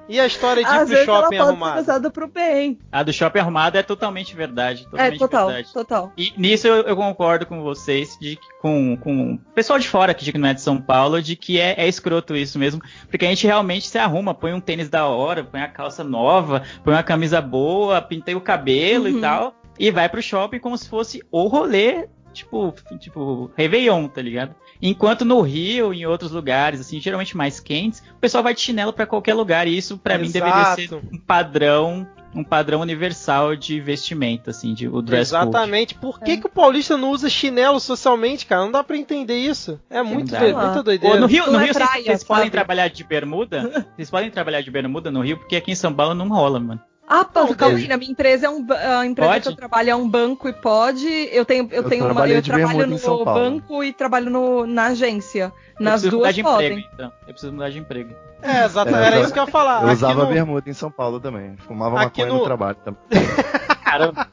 [0.08, 1.80] E a história de ir Às pro vezes ela shopping pode ser arrumado?
[1.80, 2.78] usada pro bem.
[2.92, 4.82] A do shopping arrumado é totalmente verdade.
[4.82, 5.72] É, Totalmente total, verdade.
[5.72, 6.12] total.
[6.16, 10.36] E nisso eu, eu concordo com vocês, de com, com o pessoal de fora que
[10.38, 13.46] não é de São Paulo, de que é, é escroto isso mesmo, porque a gente
[13.46, 17.40] realmente se arruma, põe um tênis da hora, põe a calça nova, põe uma camisa
[17.40, 19.18] boa, pintei o cabelo Uhum.
[19.18, 24.20] e tal, e vai pro shopping como se fosse o rolê, tipo, tipo, Réveillon, tá
[24.22, 24.54] ligado?
[24.82, 28.92] Enquanto no Rio, em outros lugares, assim, geralmente mais quentes, o pessoal vai de chinelo
[28.92, 33.80] pra qualquer lugar, e isso pra mim deveria ser um padrão, um padrão universal de
[33.80, 35.42] vestimenta, assim, de o dress code.
[35.44, 35.94] Exatamente.
[35.94, 36.36] Por que, É.
[36.36, 38.62] que o paulista não usa chinelo socialmente, cara?
[38.62, 39.80] Não dá pra entender isso.
[39.88, 41.16] É muito doido, muita doideira.
[41.16, 42.50] Ô, no Rio, no é Rio vocês- praia, vocês, podem sabe?
[42.50, 43.86] trabalhar de bermuda?
[43.94, 46.80] Vocês podem trabalhar de bermuda no Rio, porque aqui em São Paulo não rola, mano.
[47.06, 48.66] Ah, Não, calma aí, na minha empresa é um
[48.98, 49.42] a empresa Pode?
[49.42, 51.06] que eu trabalho é um banco e pode.
[51.30, 53.24] Eu tenho eu, Eu tenho uma eu trabalho no Paulo.
[53.26, 55.52] banco e trabalho no, na agência.
[55.78, 56.72] Eu Nas duas de podem.
[56.78, 57.12] emprego, então.
[57.26, 58.14] Eu preciso mudar de emprego.
[58.40, 58.94] É, exato.
[58.94, 59.82] É, Era isso que eu ia falar.
[59.82, 61.56] Eu Aqui usava no- bermuda em São Paulo também.
[61.58, 63.00] Fumava Aqui maconha no- no trabalho também.
[63.84, 64.26] Caramba,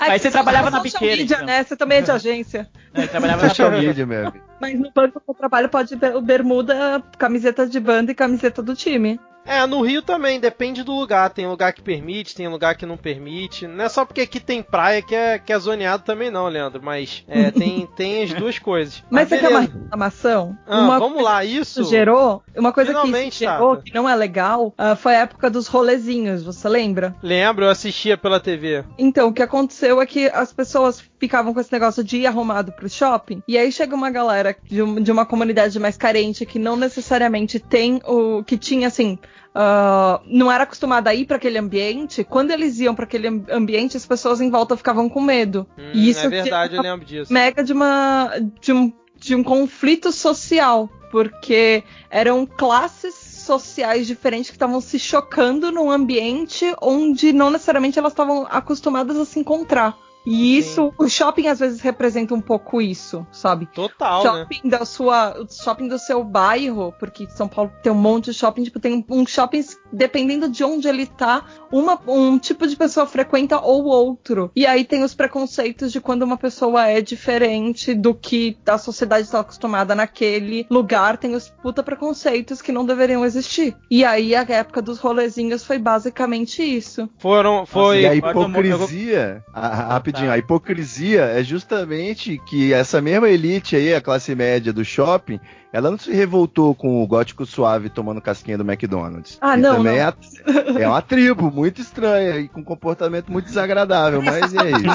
[0.00, 1.46] Aí Mas você trabalhava na biqueira, media, então.
[1.46, 1.62] né?
[1.62, 2.68] Você também é de agência.
[2.94, 3.88] eu trabalhava na Social família.
[3.88, 4.44] media, meu amigo.
[4.60, 9.20] Mas no banco que eu trabalho pode bermuda, camiseta de banda e camiseta do time.
[9.48, 11.30] É, no Rio também, depende do lugar.
[11.30, 13.66] Tem lugar que permite, tem lugar que não permite.
[13.66, 16.80] Não é só porque aqui tem praia que é, que é zoneado também, não, Leandro.
[16.82, 19.02] Mas é, tem, tem as duas coisas.
[19.10, 20.56] Mas você quer uma reclamação?
[20.66, 21.82] Ah, uma vamos lá, isso.
[21.84, 23.82] gerou, uma coisa que Finalmente, isso gerou, Tata.
[23.84, 27.14] que não é legal, ah, foi a época dos rolezinhos, você lembra?
[27.22, 28.84] Lembro, eu assistia pela TV.
[28.98, 32.70] Então, o que aconteceu é que as pessoas ficavam com esse negócio de ir arrumado
[32.72, 36.58] pro shopping, e aí chega uma galera de, um- de uma comunidade mais carente que
[36.58, 38.42] não necessariamente tem o.
[38.44, 39.18] que tinha assim.
[39.60, 43.44] Ah, não era acostumada a ir para aquele ambiente, quando eles iam para aquele am-
[43.50, 45.66] ambiente, as pessoas em volta ficavam com medo.
[45.76, 47.32] Hum, e isso é verdade, eu gera lembro disso.
[47.32, 54.56] mega de uma de um, de um conflito social, porque eram classes sociais diferentes que
[54.56, 59.96] estavam se chocando num ambiente onde não necessariamente elas estavam acostumadas a se encontrar.
[60.28, 63.66] E isso, o shopping às vezes representa um pouco isso, sabe?
[63.74, 64.30] Total, né?
[64.40, 68.34] shopping da sua, o shopping do seu bairro, porque São Paulo tem um monte de
[68.34, 73.06] shopping, tipo, tem um shopping, dependendo de onde ele tá, uma, um tipo de pessoa
[73.06, 74.50] frequenta ou outro.
[74.54, 79.22] E aí tem os preconceitos de quando uma pessoa é diferente do que a sociedade
[79.24, 83.76] está acostumada naquele lugar, tem os puta preconceitos que não deveriam existir.
[83.90, 87.08] E aí a época dos rolezinhos foi basicamente isso.
[87.18, 88.02] Foram, foi.
[88.02, 90.32] E a hipocrisia, a- a- rapidinho, rapidinho.
[90.32, 95.40] A hipocrisia é justamente que essa mesma elite aí, a classe média do shopping,
[95.72, 99.36] ela não se revoltou com o gótico suave tomando casquinha do McDonald's.
[99.40, 100.78] Ah, E não, também não.
[100.78, 104.22] É, é uma tribo muito estranha e com comportamento muito desagradável.
[104.22, 104.72] Mas e aí?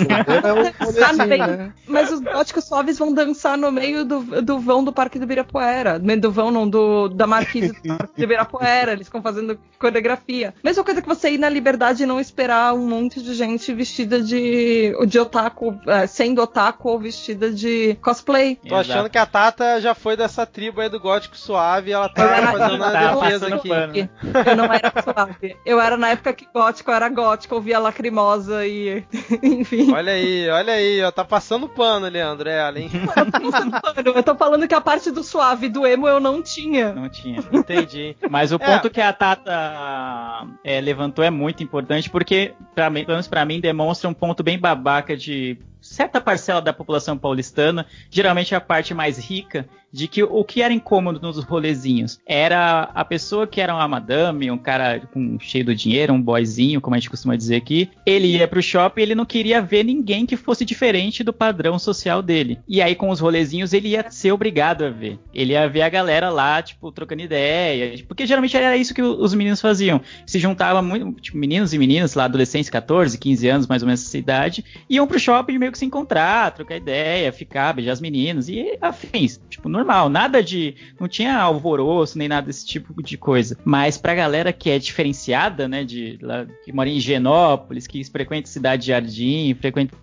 [0.43, 1.73] É um bem, né?
[1.87, 5.99] Mas os góticos suaves vão dançar no meio do, do vão do Parque do Ibirapuera.
[5.99, 8.93] No meio do vão, não, do, da marquise do Parque do Ibirapuera.
[8.93, 10.53] Eles ficam fazendo coreografia.
[10.63, 14.21] Mesma coisa que você ir na Liberdade e não esperar um monte de gente vestida
[14.21, 18.55] de, de otaku, é, sendo otaku ou vestida de cosplay.
[18.67, 22.27] Tô achando que a Tata já foi dessa tribo aí do gótico suave ela tá
[22.27, 23.69] fazendo Tá uma defesa aqui.
[23.69, 23.93] pano.
[23.93, 24.09] né?
[24.47, 25.55] Eu não era suave.
[25.63, 29.03] Eu era na época que gótico era gótico, ouvia lacrimosa e.
[29.43, 29.93] Enfim.
[29.93, 32.89] Olha aí, olha aí, ó, tá passando pano, Leandro, é, além.
[32.93, 34.09] Eu tô passando pano.
[34.15, 36.91] Eu tô falando que a parte do suave do emo eu não tinha.
[36.91, 37.39] Não tinha.
[37.51, 38.15] Entendi.
[38.31, 38.57] Mas o É.
[38.57, 43.45] ponto que a Tata é, levantou é muito importante porque, pra mim, pelo menos pra
[43.45, 44.57] mim, demonstra um ponto bem
[44.93, 50.43] babaca de certa parcela da população paulistana, geralmente a parte mais rica, de que o
[50.43, 55.37] que era incômodo nos rolezinhos era a pessoa que era uma madame, um cara com
[55.39, 59.01] cheio do dinheiro, um boyzinho, como a gente costuma dizer aqui, ele ia pro shopping
[59.01, 62.57] e ele não queria ver ninguém que fosse diferente do padrão social dele.
[62.67, 65.19] E aí com os rolezinhos ele ia ser obrigado a ver.
[65.31, 69.33] Ele ia ver a galera lá, tipo, trocando ideia, porque geralmente era isso que os
[69.35, 70.01] meninos faziam.
[70.25, 74.03] Se juntavam muito, tipo, meninos e meninas lá, adolescentes, 14, 15 anos, mais ou menos
[74.03, 78.47] essa idade, iam pro shopping meio que se encontrar, trocar ideia, ficar, beijar as meninas
[78.47, 79.41] e afins.
[79.49, 80.75] Tipo, normal, nada de.
[80.99, 83.57] Não tinha alvoroço nem nada desse tipo de coisa.
[83.65, 88.47] Mas pra galera que é diferenciada, né, de lá, que mora em Higienópolis, que frequenta
[88.47, 89.97] Cidade Jardim, frequenta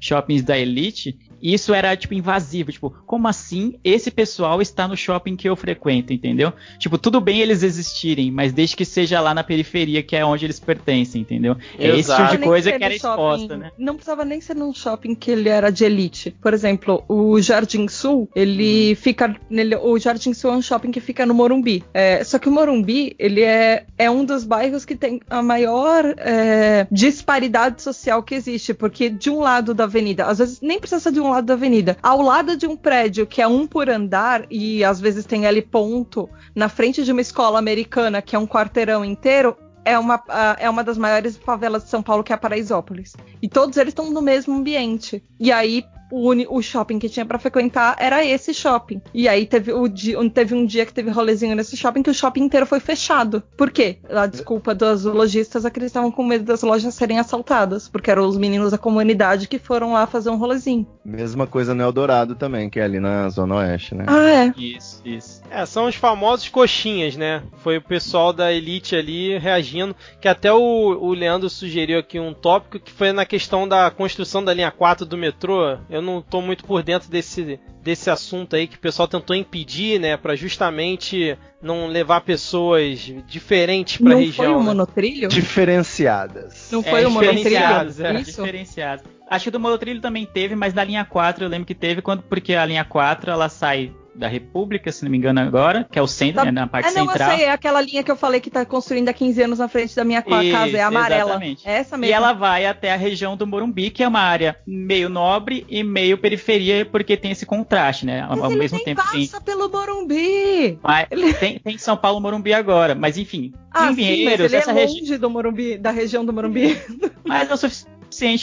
[0.00, 2.72] shoppings da elite, isso era, tipo, invasivo.
[2.72, 6.52] Tipo, como assim esse pessoal está no shopping que eu frequento, entendeu?
[6.78, 10.46] Tipo, tudo bem eles existirem, mas desde que seja lá na periferia, que é onde
[10.46, 11.56] eles pertencem, entendeu?
[11.78, 12.36] É esse tipo Exato.
[12.36, 13.72] de coisa ser que era shopping- exposta, né?
[13.78, 16.34] Não precisava nem ser num shopping que ele era de elite.
[16.40, 19.34] Por exemplo, o Jardim Sul, ele fica.
[19.48, 21.84] Nele, o Jardim Sul é um shopping que fica no Morumbi.
[21.94, 26.04] É, só que o Morumbi, ele é, é um dos bairros que tem a maior
[26.18, 28.74] é, disparidade social que existe.
[28.74, 31.54] Porque de um lado da avenida, às vezes nem precisa ser de um lado da
[31.54, 35.46] avenida, ao lado de um prédio que é um por andar, e às vezes tem
[35.46, 40.22] ali ponto, na frente de uma escola americana, que é um quarteirão inteiro, é uma,
[40.58, 43.16] é uma das maiores favelas de São Paulo, que é a Paraisópolis.
[43.40, 45.22] E todos eles estão no mesmo ambiente.
[45.38, 49.00] E aí, o, shopping que tinha pra frequentar era esse shopping.
[49.14, 49.88] E aí, teve, o
[50.28, 53.42] teve um dia que teve rolezinho nesse shopping que o shopping inteiro foi fechado.
[53.56, 53.98] Por quê?
[54.08, 57.88] A desculpa dos lojistas é que eles estavam com medo das lojas serem assaltadas.
[57.88, 60.86] Porque eram os meninos da comunidade que foram lá fazer um rolezinho.
[61.02, 64.04] Mesma coisa no Eldorado também, que é ali na Zona Oeste, né?
[64.06, 64.52] Ah, é.
[64.56, 65.42] Isso, isso.
[65.50, 67.42] É, são os famosos coxinhas, né?
[67.62, 72.34] Foi o pessoal da elite ali reagindo, que até o, o Leandro sugeriu aqui um
[72.34, 75.78] tópico que foi na questão da construção da linha 4 do metrô.
[75.88, 79.98] Eu não tô muito por dentro desse, desse assunto aí que o pessoal tentou impedir,
[79.98, 84.34] né, Pra justamente não levar pessoas diferentes pra Não região.
[84.34, 84.64] foi o né?
[84.64, 85.28] monotrilho?
[85.28, 86.68] Diferenciadas.
[86.70, 87.56] Não foi É, o monotrilho?
[87.56, 88.20] é.
[88.20, 88.40] Isso?
[88.42, 89.04] Diferenciados.
[89.30, 92.22] Acho que do monotrilho também teve, mas na linha 4 eu lembro que teve, quando,
[92.22, 96.02] porque a linha 4 ela sai da República, se não me engano agora, que é
[96.02, 97.30] o centro, né, na parte Ah, não, central.
[97.30, 99.68] eu sei, é aquela linha que eu falei que tá construindo há 15 anos na
[99.68, 101.30] frente da minha Isso, casa, é a amarela.
[101.30, 101.66] exatamente.
[101.66, 102.14] É essa E mesmo.
[102.16, 106.18] ela vai até a região do Morumbi, que é uma área meio nobre e meio
[106.18, 108.22] periferia, porque tem esse contraste, né?
[108.22, 109.20] Ao, Mas ao ele mesmo nem tempo tem.
[109.26, 110.78] passa pelo Morumbi.
[110.82, 114.64] Mas Ele- tem, tem São Paulo Morumbi agora, mas enfim, Ah, sim, mas ele é
[114.66, 116.76] longe do Morumbi, da região do Morumbi.
[117.24, 117.89] Mas é o suficiente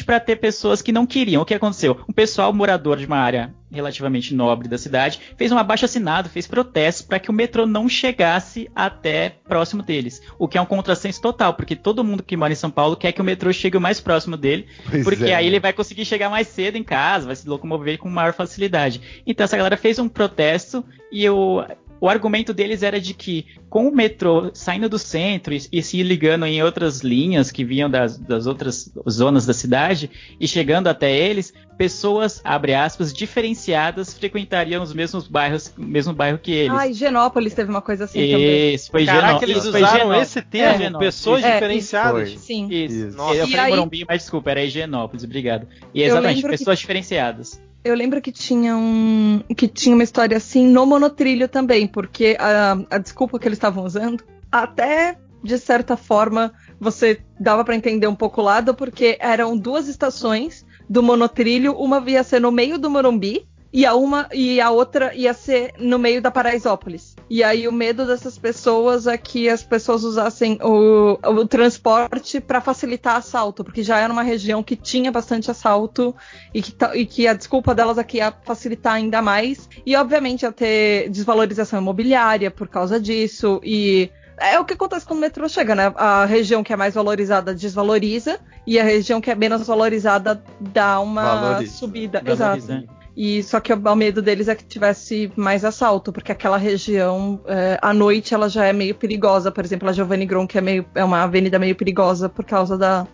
[0.05, 1.41] para ter pessoas que não queriam.
[1.41, 1.99] O que aconteceu?
[2.07, 6.47] Um pessoal morador de uma área relativamente nobre da cidade fez um abaixo assinado, fez
[6.47, 10.21] protestos para que o metrô não chegasse até próximo deles.
[10.39, 13.11] O que é um contrassenso total, porque todo mundo que mora em São Paulo quer
[13.11, 15.47] que o metrô chegue o mais próximo dele, Pois porque é, aí né?
[15.47, 19.01] ele vai conseguir chegar mais cedo em casa, vai se locomover com maior facilidade.
[19.25, 21.63] Então essa galera fez um protesto e o,
[21.99, 26.01] o argumento deles era de que com o metrô saindo do centro e, e se
[26.03, 31.15] ligando em outras linhas que vinham das, das outras zonas da cidade e chegando até
[31.15, 36.77] eles, pessoas, abre aspas, diferenciadas frequentariam os mesmos bairros, o mesmo bairro que eles.
[36.77, 38.73] Ai, Genópolis teve uma coisa assim também.
[38.73, 39.49] Isso, foi Caraca, Genópolis.
[39.57, 40.27] eles Foi usaram Genópolis.
[40.27, 42.29] esse termo, É, pessoas É, diferenciadas.
[42.29, 42.67] isso Sim.
[42.71, 42.95] Isso.
[43.07, 43.17] Isso.
[43.17, 43.35] Nossa.
[43.35, 45.67] Eu E falei aí- Morumbi, mas desculpa, era Higienópolis, obrigado.
[45.93, 47.61] E exatamente, lembro que- pessoas diferenciadas.
[47.87, 49.41] Eu lembro que tinha um.
[49.55, 53.85] que tinha uma história assim no monotrilho também, porque a, a desculpa que eles estavam
[53.85, 59.57] usando, até de certa forma você dava pra entender um pouco o lado, porque eram
[59.57, 64.59] duas estações do monotrilho, uma ia ser no meio do Morumbi, e a uma e
[64.61, 67.15] a outra ia ser no meio da Paraisópolis.
[67.29, 72.61] E aí o medo dessas pessoas é que as pessoas usassem o, o transporte para
[72.61, 76.15] facilitar assalto, porque já era uma região que tinha bastante assalto
[76.53, 79.69] e que, e que a desculpa delas aqui ia facilitar ainda mais.
[79.85, 85.17] E obviamente ia ter desvalorização imobiliária por causa disso e é o que acontece quando
[85.17, 85.91] o metrô chega, né?
[85.95, 90.99] A região que é mais valorizada desvaloriza e a região que é menos valorizada dá
[90.99, 91.73] uma Valoriza.
[91.73, 92.21] subida.
[92.23, 92.73] Valoriza.
[92.73, 92.96] Exato.
[93.17, 97.79] E só que o medo deles é que tivesse mais assalto, porque aquela região, é,
[97.81, 99.51] à noite, ela já é meio perigosa.
[99.51, 102.77] Por exemplo, a Giovanni Gron, que é, meio, é uma avenida meio perigosa por causa
[102.77, 103.07] da.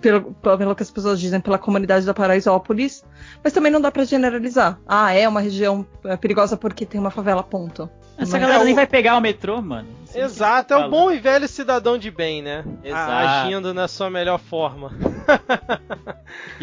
[0.00, 3.04] Pelo, pelo que as pessoas dizem, pela comunidade da Paraisópolis.
[3.42, 4.78] Mas também não dá para generalizar.
[4.86, 7.88] Ah, é uma região é, perigosa porque tem uma favela, ponto.
[8.18, 9.88] Essa galera é nem vai pegar o metrô, mano.
[10.12, 12.64] Exato, é o bom e velho cidadão de bem, né?
[12.82, 13.12] Exato.
[13.12, 14.92] Agindo na sua melhor forma.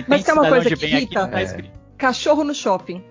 [0.07, 1.27] Mas tem uma coisa que irrita.
[1.27, 1.80] Tá é.
[2.01, 3.03] Cachorro no shopping.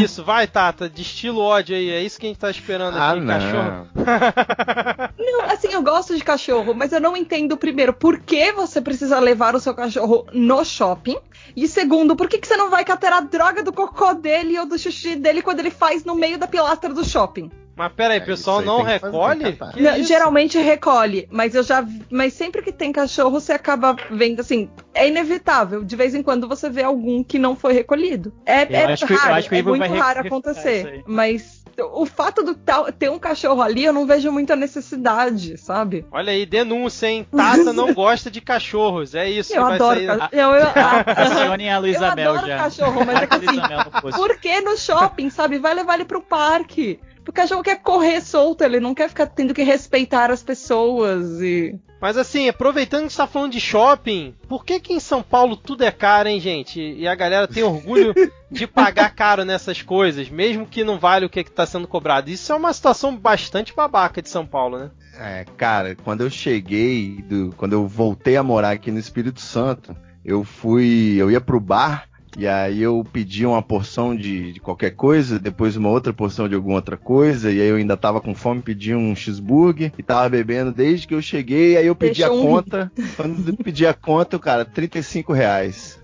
[0.00, 1.90] Isso, vai, Tata, destila ódio aí.
[1.90, 3.26] É isso que a gente tá esperando ah, aqui, não.
[3.26, 3.88] cachorro.
[5.18, 9.18] não, assim, eu gosto de cachorro, mas eu não entendo, primeiro, por que você precisa
[9.18, 11.18] levar o seu cachorro no shopping.
[11.56, 14.64] E segundo, por que, que você não vai catar a droga do cocô dele ou
[14.64, 17.50] do xixi dele quando ele faz no meio da pilastra do shopping?
[17.76, 19.56] Mas peraí, o é, pessoal não recolhe?
[19.76, 21.86] Não, geralmente recolhe, mas eu já.
[22.10, 24.70] Mas sempre que tem cachorro, você acaba vendo assim.
[24.94, 25.84] É inevitável.
[25.84, 28.32] De vez em quando você vê algum que não foi recolhido.
[28.46, 31.04] É, é raro, que, é muito raro acontecer.
[31.06, 32.56] Mas o fato de
[32.98, 36.06] ter um cachorro ali, eu não vejo muita necessidade, sabe?
[36.10, 37.26] Olha aí, denúncia, hein?
[37.30, 39.54] Tata não gosta de cachorros, é isso.
[39.54, 40.28] Eu adoro cachorro.
[40.32, 40.48] Eu,
[41.60, 42.56] eu, a Luísa eu adoro já.
[42.56, 45.58] cachorro, mas é que assim, por que no shopping, sabe?
[45.58, 46.98] Vai levar ele pro parque.
[47.26, 51.40] Porque o cachorro quer correr solto, ele não quer ficar tendo que respeitar as pessoas
[51.40, 51.74] e.
[52.00, 55.82] Mas assim, aproveitando que está falando de shopping, por que que em São Paulo tudo
[55.82, 56.80] é caro, hein, gente?
[56.80, 58.14] E a galera tem orgulho
[58.48, 62.30] de pagar caro nessas coisas, mesmo que não vale o que está sendo cobrado.
[62.30, 64.90] Isso é uma situação bastante babaca de São Paulo, né?
[65.18, 69.96] É, cara, quando eu cheguei, do, quando eu voltei a morar aqui no Espírito Santo,
[70.24, 72.06] eu fui, eu ia pro bar
[72.36, 76.54] e aí eu pedi uma porção de, de, qualquer coisa, depois uma outra porção de
[76.54, 80.28] alguma outra coisa, e aí eu ainda tava com fome, pedi um cheeseburger e tava
[80.28, 82.42] bebendo desde que eu cheguei, aí eu pedi a um...
[82.42, 82.92] conta.
[83.16, 85.98] Quando eu pedi a conta, o cara, 35 reais.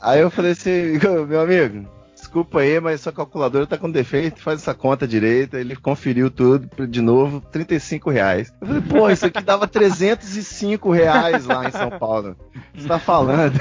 [0.00, 1.88] aí eu falei assim, meu amigo,
[2.34, 5.60] desculpa aí, mas sua calculadora tá com defeito, faz essa conta direita.
[5.60, 8.52] Ele conferiu tudo de novo, 35 reais.
[8.60, 12.36] Eu falei, pô, isso aqui dava 305 reais lá em São Paulo.
[12.74, 13.60] Você tá falando?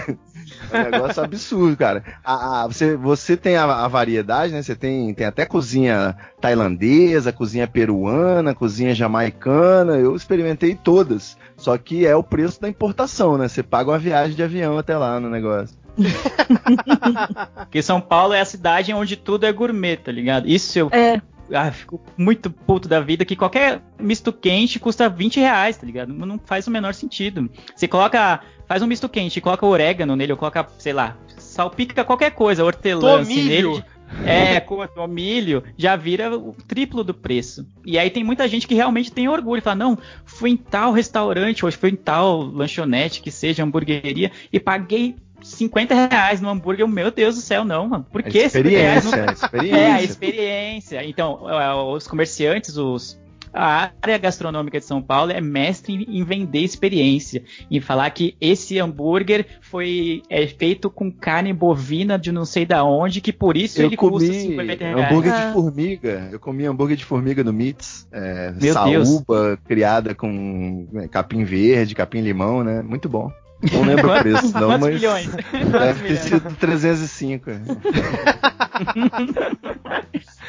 [0.72, 2.04] É um negócio absurdo, cara.
[2.24, 4.62] A, a, você, você tem a, a, variedade, né?
[4.62, 9.98] Você tem, tem até cozinha tailandesa, cozinha peruana, cozinha jamaicana.
[9.98, 11.38] Eu experimentei todas.
[11.56, 13.48] Só que é o preço da importação, né?
[13.48, 15.78] Você paga uma viagem de avião até lá no negócio.
[17.56, 20.48] Porque São Paulo é a cidade onde tudo é gourmet, tá ligado?
[20.48, 21.22] Isso eu é.
[21.52, 26.14] Ah, fico muito puto da vida que qualquer misto quente custa 20 reais, tá ligado?
[26.14, 27.50] Não faz o menor sentido.
[27.76, 32.32] Você coloca faz um misto quente, coloca orégano nele, ou coloca, sei lá, salpica qualquer
[32.32, 33.84] coisa, hortelã assim, nele.
[34.26, 37.66] É, com milho, já vira o triplo do preço.
[37.84, 41.66] E aí tem muita gente que realmente tem orgulho, fala, não, fui em tal restaurante,
[41.66, 47.12] ou fui em tal lanchonete, que seja hamburgueria, e paguei 50 reais no hambúrguer, meu
[47.12, 48.06] Deus do céu, não, mano.
[48.12, 49.34] Por que experiência, não...
[49.34, 49.78] experiência.
[49.78, 51.06] É, a experiência.
[51.06, 51.42] Então,
[51.94, 53.22] os comerciantes, os
[53.54, 58.80] a área gastronômica de São Paulo é mestre em vender experiência, em falar que esse
[58.80, 63.80] hambúrguer foi é, feito com carne bovina de não sei da onde, que por isso
[63.80, 65.12] eu ele comi custa 50 reais.
[65.12, 66.30] hambúrguer de formiga.
[66.32, 69.60] Eu comi hambúrguer de formiga no Mits, é, Meu saúba Deus.
[69.66, 72.82] criada com é, capim verde, capim limão, né?
[72.82, 73.32] Muito bom.
[73.72, 74.96] Não lembro o preço, não, Quantos mas.
[74.96, 75.28] Milhões?
[75.28, 77.52] Deve ter sido 305.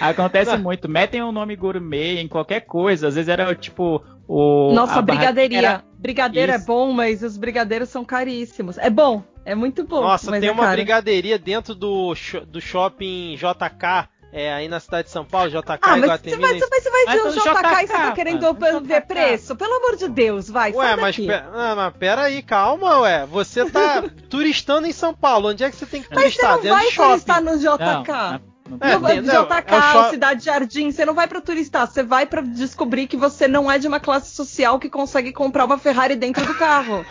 [0.01, 0.57] Acontece é.
[0.57, 0.89] muito.
[0.89, 3.09] Metem um nome gourmet em qualquer coisa.
[3.09, 4.73] Às vezes era tipo o.
[4.73, 5.59] Nossa, brigadeiria.
[5.59, 5.85] Era...
[5.99, 6.65] Brigadeiro é Isso.
[6.65, 8.77] é bom, mas os brigadeiros são caríssimos.
[8.77, 10.03] É bom, é muito bom.
[10.03, 10.77] Nossa, tem é uma caro.
[10.77, 12.13] brigadeiria dentro do,
[12.47, 16.59] do shopping JK é, aí na cidade de São Paulo, JK ah, mas Você vai,
[16.59, 19.07] você vai, você vai ver o JK, JK e você tá querendo mano, ver JK.
[19.07, 19.55] preço?
[19.55, 23.27] Pelo amor de Deus, vai, Ué, mas, pera, ah, mas pera aí, calma, ué.
[23.27, 26.51] Você tá turistando em São Paulo, onde é que você tem que turistar?
[26.51, 27.79] Mas você não vai turistar no JK.
[27.79, 32.03] Não, é, não, tem, não, JK, é Cidade Jardim, você não vai para turistar, você
[32.03, 35.77] vai para descobrir que você não é de uma classe social que consegue comprar uma
[35.77, 37.05] Ferrari dentro do carro.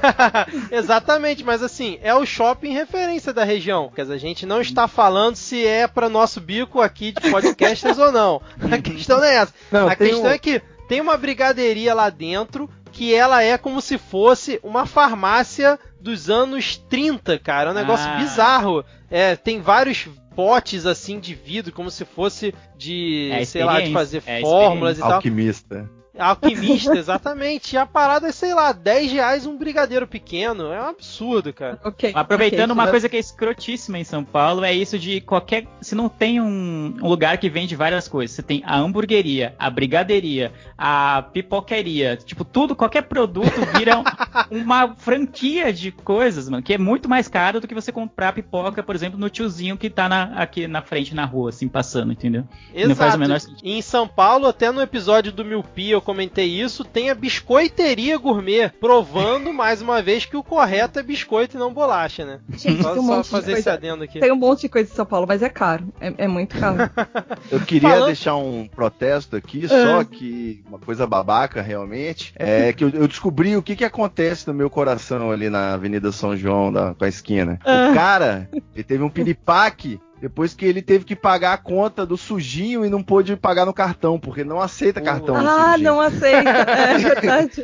[0.72, 3.90] Exatamente, mas assim, é o shopping referência da região.
[3.94, 7.98] Quer dizer, a gente não está falando se é para nosso bico aqui de podcasters
[7.98, 8.40] ou não.
[8.72, 9.54] A questão não é essa.
[9.70, 10.30] Não, a questão um...
[10.30, 15.78] é que tem uma brigadeiria lá dentro que ela é como se fosse uma farmácia
[16.06, 17.70] dos anos 30, cara.
[17.70, 18.16] É um negócio Ah.
[18.18, 18.84] bizarro.
[19.10, 23.92] É, tem vários potes assim de vidro, como se fosse de, É sei lá, de
[23.92, 25.12] fazer é fórmulas e tal.
[25.14, 25.88] Alquimista.
[26.18, 27.74] Alquimista, exatamente.
[27.74, 30.72] E a parada é, sei lá, 10 reais um brigadeiro pequeno.
[30.72, 31.78] É um absurdo, cara.
[31.84, 32.12] Ok.
[32.14, 32.82] Aproveitando ok.
[32.82, 35.66] uma coisa que é escrotíssima em São Paulo, é isso de qualquer.
[35.80, 39.68] Se não tem um, um lugar que vende várias coisas, você tem a hamburgueria, a
[39.70, 44.04] brigadeiria, a pipoqueria, tipo, tudo, qualquer produto vira um-
[44.62, 48.82] uma franquia de coisas, mano, que é muito mais caro do que você comprar pipoca,
[48.82, 52.44] por exemplo, no tiozinho que tá na- aqui na frente na rua, assim, passando, entendeu?
[52.72, 52.88] Exato.
[52.88, 53.60] Não faz o menor sentido.
[53.64, 58.70] Em São Paulo, até no episódio do Milpi eu comentei isso, tem a biscoiteria gourmet,
[58.80, 62.38] provando mais uma vez que o correto é biscoito e não bolacha, né?
[62.50, 63.72] Gente, Só, tem um só monte de fazer esse coisa.
[63.74, 64.20] adendo aqui.
[64.20, 65.92] Tem um monte de coisa em São Paulo, mas é caro.
[66.00, 66.88] É, é muito caro.
[67.50, 72.84] Eu queria Falando- deixar um protesto aqui, só que uma coisa babaca realmente, é que
[72.84, 76.72] eu, eu descobri o que, que acontece no meu coração ali na Avenida São João,
[76.72, 77.58] da, com a esquina.
[77.64, 77.90] Ah.
[77.90, 82.16] O cara, ele teve um piripaque depois que ele teve que pagar a conta do
[82.16, 85.84] sujinho e não pôde pagar no cartão, porque não aceita cartão ah, sujinho.
[85.90, 86.66] não aceita.
[86.86, 87.62] É verdade.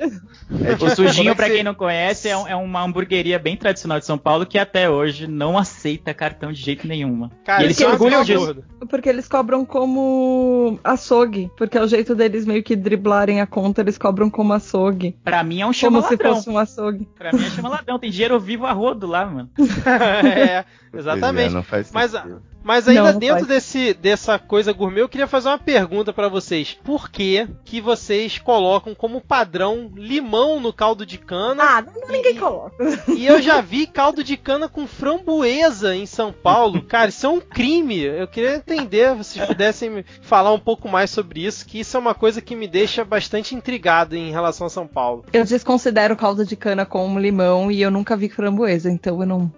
[0.65, 2.83] É O tipo, Sujinho, como é pra que quem não conhece, é, um- é uma
[2.83, 7.15] hamburgueria bem tradicional de São Paulo que até hoje não aceita cartão de jeito nenhum.
[7.15, 7.33] mano.
[7.45, 8.57] Cara, e eles se é orgulham disso.
[8.91, 11.51] Porque eles cobram como açougue.
[11.57, 15.17] Porque é o jeito deles meio que driblarem a conta, eles cobram como açougue.
[15.25, 16.35] Pra mim é um Como chama se ladrão.
[16.35, 17.09] fosse um açougue.
[17.17, 17.99] Pra mim é chama ladrão.
[17.99, 19.49] Tem dinheiro vivo a rodo lá, mano.
[20.27, 21.51] é, exatamente.
[21.51, 22.13] é, não faz Mas,
[22.62, 22.62] Love.
[22.63, 26.29] Mas ainda Não, não dentro desse, dessa coisa gourmet, eu queria fazer uma pergunta pra
[26.29, 26.79] vocês.
[26.85, 31.63] Por que que vocês colocam como padrão limão no caldo de cana?
[31.63, 32.73] Ah, não, ninguém coloca.
[33.13, 36.83] E eu já vi caldo de cana com framboesa em São Paulo.
[36.87, 38.01] Cara, isso é um crime.
[38.01, 42.01] Eu queria entender, se vocês pudessem falar um pouco mais sobre isso, que isso é
[42.01, 45.25] uma coisa que me deixa bastante intrigado em relação a São Paulo.
[45.33, 49.53] Eu desconsidero caldo de cana como limão e eu nunca vi framboesa, então eu não,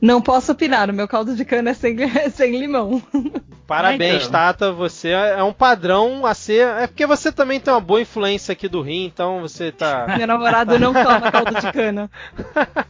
[0.00, 0.90] não posso opinar.
[0.90, 3.02] O meu caldo de cana é sem, é sem limão.
[3.66, 4.32] Parabéns, então.
[4.32, 4.72] Tata.
[4.72, 6.66] Você é um padrão a ser.
[6.66, 10.06] É porque você também tem uma boa influência aqui do Rio, então você tá.
[10.18, 12.10] Meu namorado não toma caldo de cana.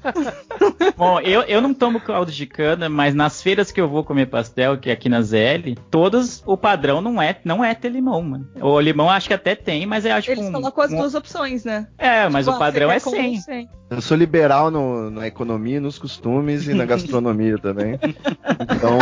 [0.96, 4.26] Bom, eu, eu não tomo caldo de cana, mas nas feiras que eu vou comer
[4.26, 8.22] pastel, que é aqui na ZL, todos o padrão não é, não é ter limão,
[8.22, 8.48] mano.
[8.60, 11.14] O limão acho que até tem, mas eu acho Eles um, colocam as um- duas
[11.14, 11.86] opções, né?
[11.98, 13.40] É, mas Tipo, o ah, padrão é quer com 100.
[13.40, 13.68] sem.
[13.90, 17.98] Eu sou liberal no- na economia, nos costumes e na gastronomia também.
[18.60, 18.98] Então,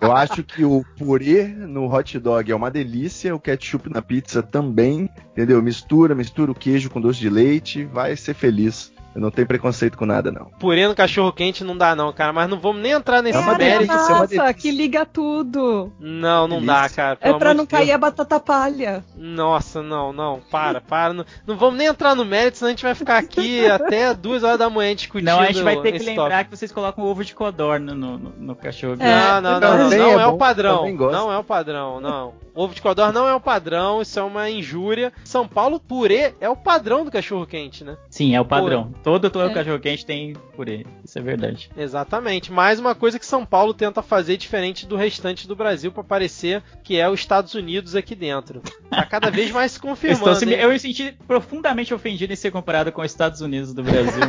[0.00, 4.42] eu acho que o purê no hot dog é uma delícia, o ketchup na pizza
[4.42, 5.62] também, entendeu?
[5.62, 8.92] Mistura, mistura o queijo com doce de leite, vai ser feliz.
[9.18, 10.44] Eu não tenho preconceito com nada, não.
[10.60, 12.32] Purê no cachorro quente não dá, não, cara.
[12.32, 13.78] Mas não vamos nem entrar nesse É uma mérito.
[13.88, 15.92] delícia, é uma Nossa, que liga tudo.
[15.98, 16.82] Não, não Delícia.
[16.82, 17.18] dá, cara.
[17.20, 17.96] É pra não de cair Deus.
[17.96, 19.04] a batata palha.
[19.16, 21.12] Nossa, não, não, para, para.
[21.12, 24.44] Não, não vamos nem entrar no mérito, senão a gente vai ficar aqui até duas
[24.44, 25.26] horas da manhã discutindo.
[25.26, 26.50] Não, a gente vai ter que lembrar tópico.
[26.50, 28.96] que vocês colocam ovo de codorna no, no, no cachorro.
[29.00, 30.88] É, Não, não, não, não, também não é é o padrão.
[30.96, 32.34] Não é o padrão, não.
[32.54, 35.12] Ovo de codorna não é o padrão, isso é uma injúria.
[35.24, 37.96] São Paulo, purê é o padrão do cachorro quente, né?
[38.10, 38.92] Sim, é o padrão.
[39.08, 39.54] Todo, todo É.
[39.54, 40.84] cachorro quente tem purê.
[41.02, 41.70] Isso é verdade.
[41.74, 42.52] Exatamente.
[42.52, 46.62] Mais uma coisa que São Paulo tenta fazer diferente do restante do Brasil para parecer
[46.84, 48.60] que é os Estados Unidos aqui dentro.
[48.90, 50.30] Tá cada vez mais se confirmando.
[50.30, 54.20] estou eu me senti profundamente ofendido em ser comparado com os Estados Unidos do Brasil.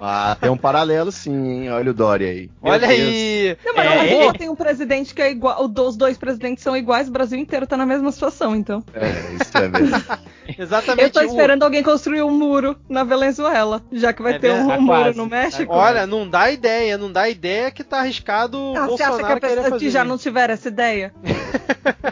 [0.00, 1.32] Ah, tem um paralelo sim,
[1.62, 1.70] hein?
[1.70, 2.50] Olha o Dória aí.
[2.60, 3.56] Olha aí!
[3.64, 4.32] Não, mas É, não, é.
[4.32, 5.64] tem um presidente que é igual.
[5.64, 8.82] Os dois presidentes são iguais, o Brasil inteiro tá na mesma situação, então.
[8.92, 9.96] É, isso é mesmo.
[10.58, 11.02] Exatamente.
[11.04, 14.52] Eu tô o- esperando alguém construir um muro na Venezuela, já que vai É ter
[14.52, 15.72] um, um muro no México.
[15.72, 19.18] Olha, não dá ideia, não dá ideia que tá arriscado o Ah, você acha que
[19.22, 20.08] Bolsonaro a pessoa que já isso.
[20.08, 21.12] não tiver essa ideia?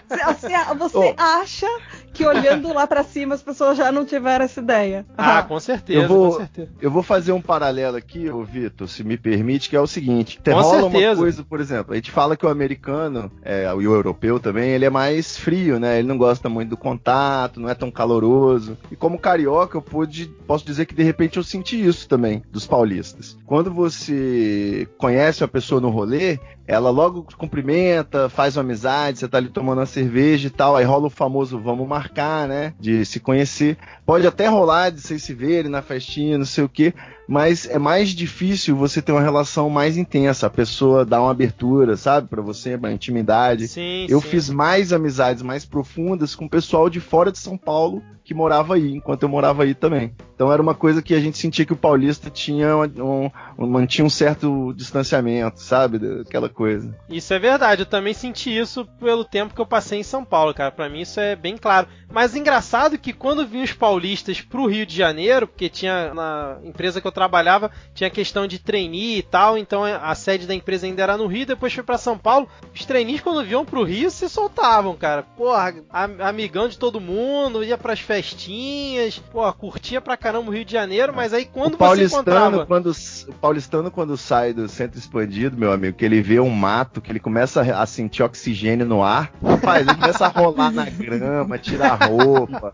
[0.09, 0.25] Você,
[0.75, 1.15] você- você Ô.
[1.17, 1.67] acha
[2.15, 5.05] que olhando lá pra cima as pessoas já não tiveram essa ideia?
[5.19, 6.71] Ah, com certeza, Eu vou- com certeza.
[6.81, 10.41] Eu vou fazer um paralelo aqui, ô Vitor, se me permite, que é o seguinte:
[10.45, 11.11] Com rola certeza.
[11.11, 14.71] uma coisa, por exemplo, a gente fala que o americano, é, e o europeu também,
[14.71, 15.99] ele é mais frio, né?
[15.99, 18.79] Ele não gosta muito do contato, não é tão caloroso.
[18.91, 22.67] E como carioca, eu pude, posso dizer que de repente eu senti isso também, dos
[22.67, 23.37] paulistas.
[23.45, 29.39] Quando você conhece uma pessoa no rolê, ela logo cumprimenta, faz uma amizade, você tá
[29.39, 32.04] ali tomando uma cerveja e tal, aí rola o famoso vamos marcar,
[32.47, 32.75] né?
[32.79, 33.77] De se conhecer.
[34.05, 36.93] Pode até rolar de vocês se verem na festinha, não sei o quê,
[37.29, 40.47] mas é mais difícil você ter uma relação mais intensa.
[40.47, 43.69] A pessoa dá uma abertura, sabe, Pra você, uma intimidade.
[43.69, 44.29] Sim, Eu sim.
[44.29, 48.75] fiz mais amizades mais profundas com o pessoal de fora de São Paulo que morava
[48.77, 50.15] aí, enquanto eu morava aí também.
[50.35, 54.03] Então era uma coisa que a gente sentia que o paulista tinha um, um- mantinha
[54.07, 56.97] um certo distanciamento, sabe, aquela coisa.
[57.11, 60.55] Isso é verdade, eu também senti isso pelo tempo que eu passei em São Paulo,
[60.55, 60.71] cara.
[60.73, 61.87] Pra mim isso é bem claro.
[62.11, 67.03] Mas engraçado que quando vinham os paulistas pro Rio de Janeiro, porque tinha na empresa
[67.03, 71.03] que eu trabalhava tinha questão de trainee e tal, então a sede da empresa ainda
[71.03, 72.49] era no Rio, depois foi para São Paulo.
[72.75, 75.23] Os trainees quando vinham pro Rio se soltavam, cara.
[75.23, 75.75] Porra,
[76.21, 81.15] amigão de todo mundo, ia pras festinhas, porra, curtia pra caramba o Rio de Janeiro,
[81.15, 82.67] mas aí quando o você encontrava...
[82.67, 87.01] Quando, o paulistano quando sai do centro expandido, meu amigo, que ele vê um mato,
[87.01, 91.59] que ele começa a sentir oxigênio no ar, rapaz, ele começa a rolar na grama,
[91.59, 92.73] tirar roupa,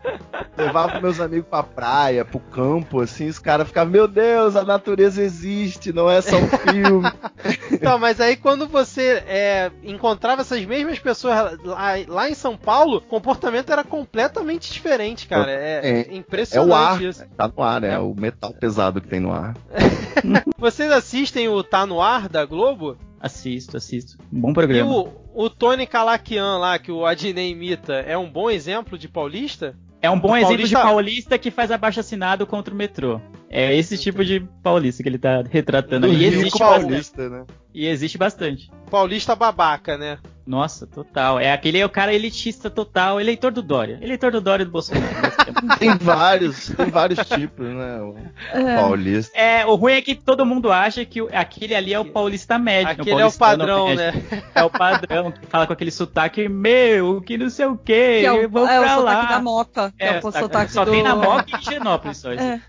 [0.57, 5.21] levava meus amigos pra praia, pro campo, assim, os caras ficavam, meu Deus, a natureza
[5.21, 7.11] existe, não é só um filme.
[7.71, 12.97] então, mas aí quando você é, encontrava essas mesmas pessoas lá, lá, em São Paulo,
[12.97, 15.51] o comportamento era completamente diferente, cara.
[15.51, 17.25] É, é impressionante é o ar, isso.
[17.35, 19.55] Tá no ar, é, é o metal pesado que tem no ar.
[20.57, 22.97] Vocês assistem o Tá no Ar da Globo?
[23.19, 24.17] Assisto, assisto.
[24.31, 24.89] Bom programa.
[24.89, 29.07] E o, o Tony Calaquian lá, que o Adnei imita, é um bom exemplo de
[29.07, 29.75] paulista?
[30.01, 30.77] É um bom exemplo paulista...
[30.77, 33.21] de paulista que faz abaixo assinado contra o metrô.
[33.49, 36.07] É esse tipo de paulista que ele tá retratando.
[36.07, 37.45] E existe paulista, né?
[37.73, 38.71] E existe bastante.
[38.89, 40.17] Paulista babaca, né?
[40.51, 41.39] Nossa, total.
[41.39, 43.97] É aquele é o cara elitista total, eleitor do Dória.
[44.01, 45.07] Eleitor do Dória do Bolsonaro.
[45.79, 48.01] tem vários, tem vários tipos, né?
[48.01, 48.17] O
[48.57, 48.75] é.
[48.75, 49.37] paulista.
[49.37, 52.91] É, o ruim é que todo mundo acha que aquele ali é o paulista médio.
[52.91, 54.11] Aquele é o padrão, né?
[54.53, 58.25] É o padrão, que fala com aquele sotaque meu, que não sei o quê, que
[58.25, 59.23] é o, vou é pra o lá.
[59.23, 59.93] da Moca.
[59.97, 60.91] É, é o sotaque só do...
[60.91, 62.33] tem na Moca e em Genópolis só.
[62.33, 62.59] É.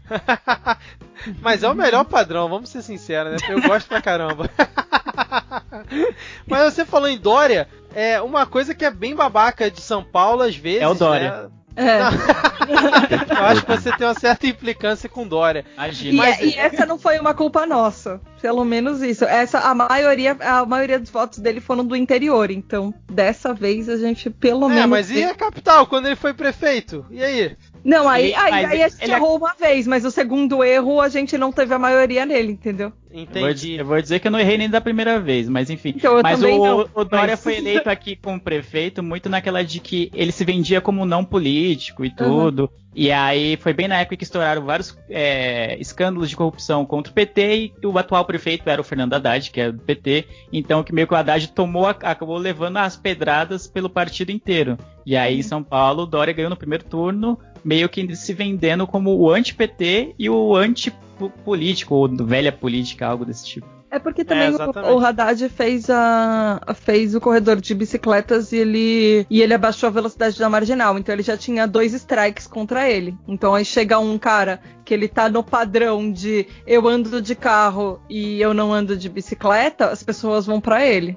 [1.43, 3.49] Mas é o melhor padrão, vamos ser sinceros, né?
[3.49, 4.49] Eu gosto pra caramba.
[6.47, 10.43] Mas você falou em Dória, é uma coisa que é bem babaca de São Paulo
[10.43, 10.83] às vezes.
[10.83, 11.43] É o Dória.
[11.43, 11.51] Né?
[11.77, 12.01] É.
[13.33, 15.65] Eu acho que você tem uma certa implicância com Dória.
[15.75, 16.13] Imagina.
[16.13, 16.41] E, Mas...
[16.41, 18.21] e, essa não foi uma culpa nossa.
[18.41, 19.25] Pelo menos isso.
[19.25, 22.51] Essa, a maioria, a maioria dos votos dele foram do interior.
[22.51, 24.85] Então, dessa vez a gente pelo é, menos.
[24.85, 27.07] É, mas e a capital, quando ele foi prefeito?
[27.11, 27.57] E aí?
[27.85, 29.13] Não, aí, ele, aí, aí a gente ele...
[29.13, 32.93] errou uma vez, mas o segundo erro a gente não teve a maioria nele, entendeu?
[33.13, 33.75] Entendi.
[33.75, 35.93] Eu vou, dizer que eu não errei nem da primeira vez, mas enfim.
[35.97, 37.43] Então, mas o, o, Dória mas...
[37.43, 42.05] foi eleito aqui como prefeito muito naquela de que ele se vendia como não político
[42.05, 42.63] e tudo.
[42.63, 42.83] Uhum.
[42.95, 47.15] E aí foi bem na época que estouraram vários é, escândalos de corrupção contra o
[47.15, 50.27] PT e o atual prefeito era o Fernando Haddad, que é do PT.
[50.53, 54.79] Então que meio que o Haddad tomou, acabou levando as pedradas pelo partido inteiro.
[55.05, 58.87] E aí em São Paulo, o Dória ganhou no primeiro turno, meio que se vendendo
[58.87, 63.83] como o anti-PT e o anti-político, ou velha política, algo desse tipo.
[63.93, 68.57] É porque também é, o, o, Haddad fez, a, fez o corredor de bicicletas e
[68.57, 70.99] ele, e ele abaixou a velocidade da marginal.
[70.99, 73.15] Então ele já tinha dois strikes contra ele.
[73.29, 78.01] Então aí chega um cara que ele tá no padrão de eu ando de carro
[78.09, 81.15] e eu não ando de bicicleta, as pessoas vão para ele.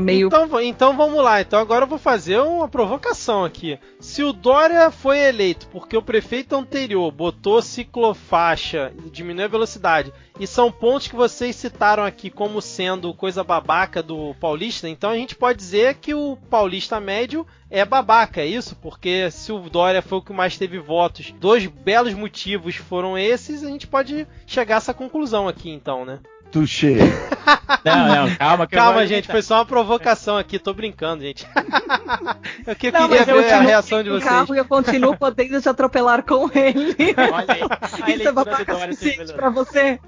[0.00, 0.28] Meio.
[0.28, 1.40] Então, então vamos lá.
[1.40, 3.78] Então agora eu vou fazer uma provocação aqui.
[4.00, 10.46] Se o Dória foi eleito porque o prefeito anterior botou ciclofaixa, diminuiu a velocidade, e
[10.46, 15.34] são pontos que vocês citaram aqui como sendo coisa babaca do paulista, então a gente
[15.34, 18.76] pode dizer que o paulista médio é babaca, é isso?
[18.76, 23.64] Porque se o Dória foi o que mais teve votos, dois belos motivos foram esses,
[23.64, 26.20] a gente pode chegar a essa conclusão aqui então, né?
[26.50, 26.96] Tuxê.
[27.84, 28.66] Não, não, calma.
[28.66, 31.46] calma, gente, foi só uma provocação aqui, tô brincando, gente.
[32.66, 34.24] eu que, não, queria ver a reação de vocês.
[34.24, 36.96] Carro eu continuo podendo te atropelar com ele.
[37.32, 38.14] Olha aí.
[38.16, 40.00] Isso é babaca suficiente pra você.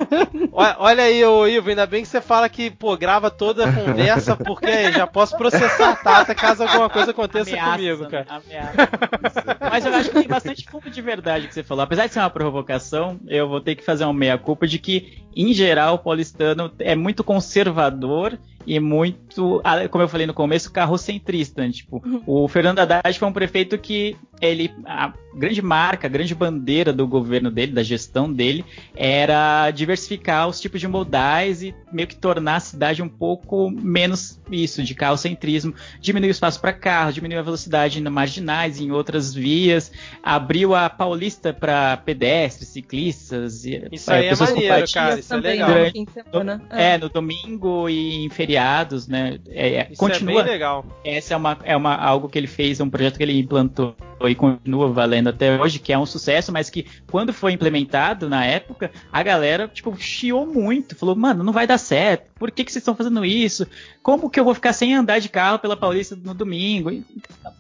[0.52, 3.72] Olha, olha aí, ô Ivo, ainda bem que você fala que, pô, grava toda a
[3.72, 8.26] conversa, porque já posso processar a Tata caso alguma coisa aconteça ameaça, comigo, cara.
[8.28, 9.56] Ameaça.
[9.70, 11.84] Mas eu acho que tem bastante fundo de verdade que você falou.
[11.84, 15.52] Apesar de ser uma provocação, eu vou ter que fazer uma meia-culpa de que, em
[15.52, 15.98] geral, o
[16.78, 18.38] é muito conservador
[18.68, 21.62] e muito, como eu falei no começo, carrocentrista.
[21.62, 21.72] Né?
[21.72, 22.22] Tipo, uhum.
[22.26, 27.06] o Fernando Haddad foi um prefeito que ele, a grande marca, a grande bandeira do
[27.06, 28.64] governo dele, da gestão dele,
[28.94, 34.38] era diversificar os tipos de modais e meio que tornar a cidade um pouco menos
[34.50, 39.32] isso, de carrocentrismo, diminuir o espaço para carro, diminuir a velocidade na marginais, em outras
[39.34, 39.90] vias,
[40.22, 45.70] abriu a Paulista para pedestres, ciclistas, isso aí é maneiro, cara, isso é legal.
[45.70, 46.94] Durante, no, é.
[46.94, 48.57] é, no domingo e em feriado
[49.08, 49.38] né?
[49.48, 50.84] É, é Isso continua, é bem legal.
[51.04, 53.94] Essa é, uma, é uma, algo que ele fez, um projeto que ele implantou
[54.26, 58.44] e continua valendo até hoje, que é um sucesso, mas que quando foi implementado na
[58.44, 62.72] época, a galera, tipo, chiou muito, falou, mano, não vai dar certo, por que, que
[62.72, 63.66] vocês estão fazendo isso?
[64.08, 66.90] como que eu vou ficar sem andar de carro pela Paulista no domingo?
[66.90, 67.04] E,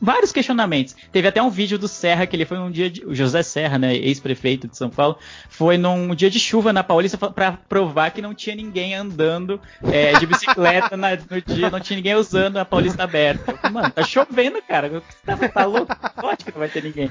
[0.00, 0.96] vários questionamentos.
[1.12, 3.04] Teve até um vídeo do Serra, que ele foi um dia de.
[3.04, 5.18] O José Serra, né, ex-prefeito de São Paulo,
[5.50, 9.60] foi num dia de chuva na Paulista para provar que não tinha ninguém andando
[9.92, 13.54] é, de bicicleta na, no dia, não tinha ninguém usando a Paulista aberta.
[13.54, 15.02] Falei, Mano, tá chovendo, cara.
[15.26, 15.94] Tá, tá louco?
[16.18, 17.10] Pode que vai ter ninguém.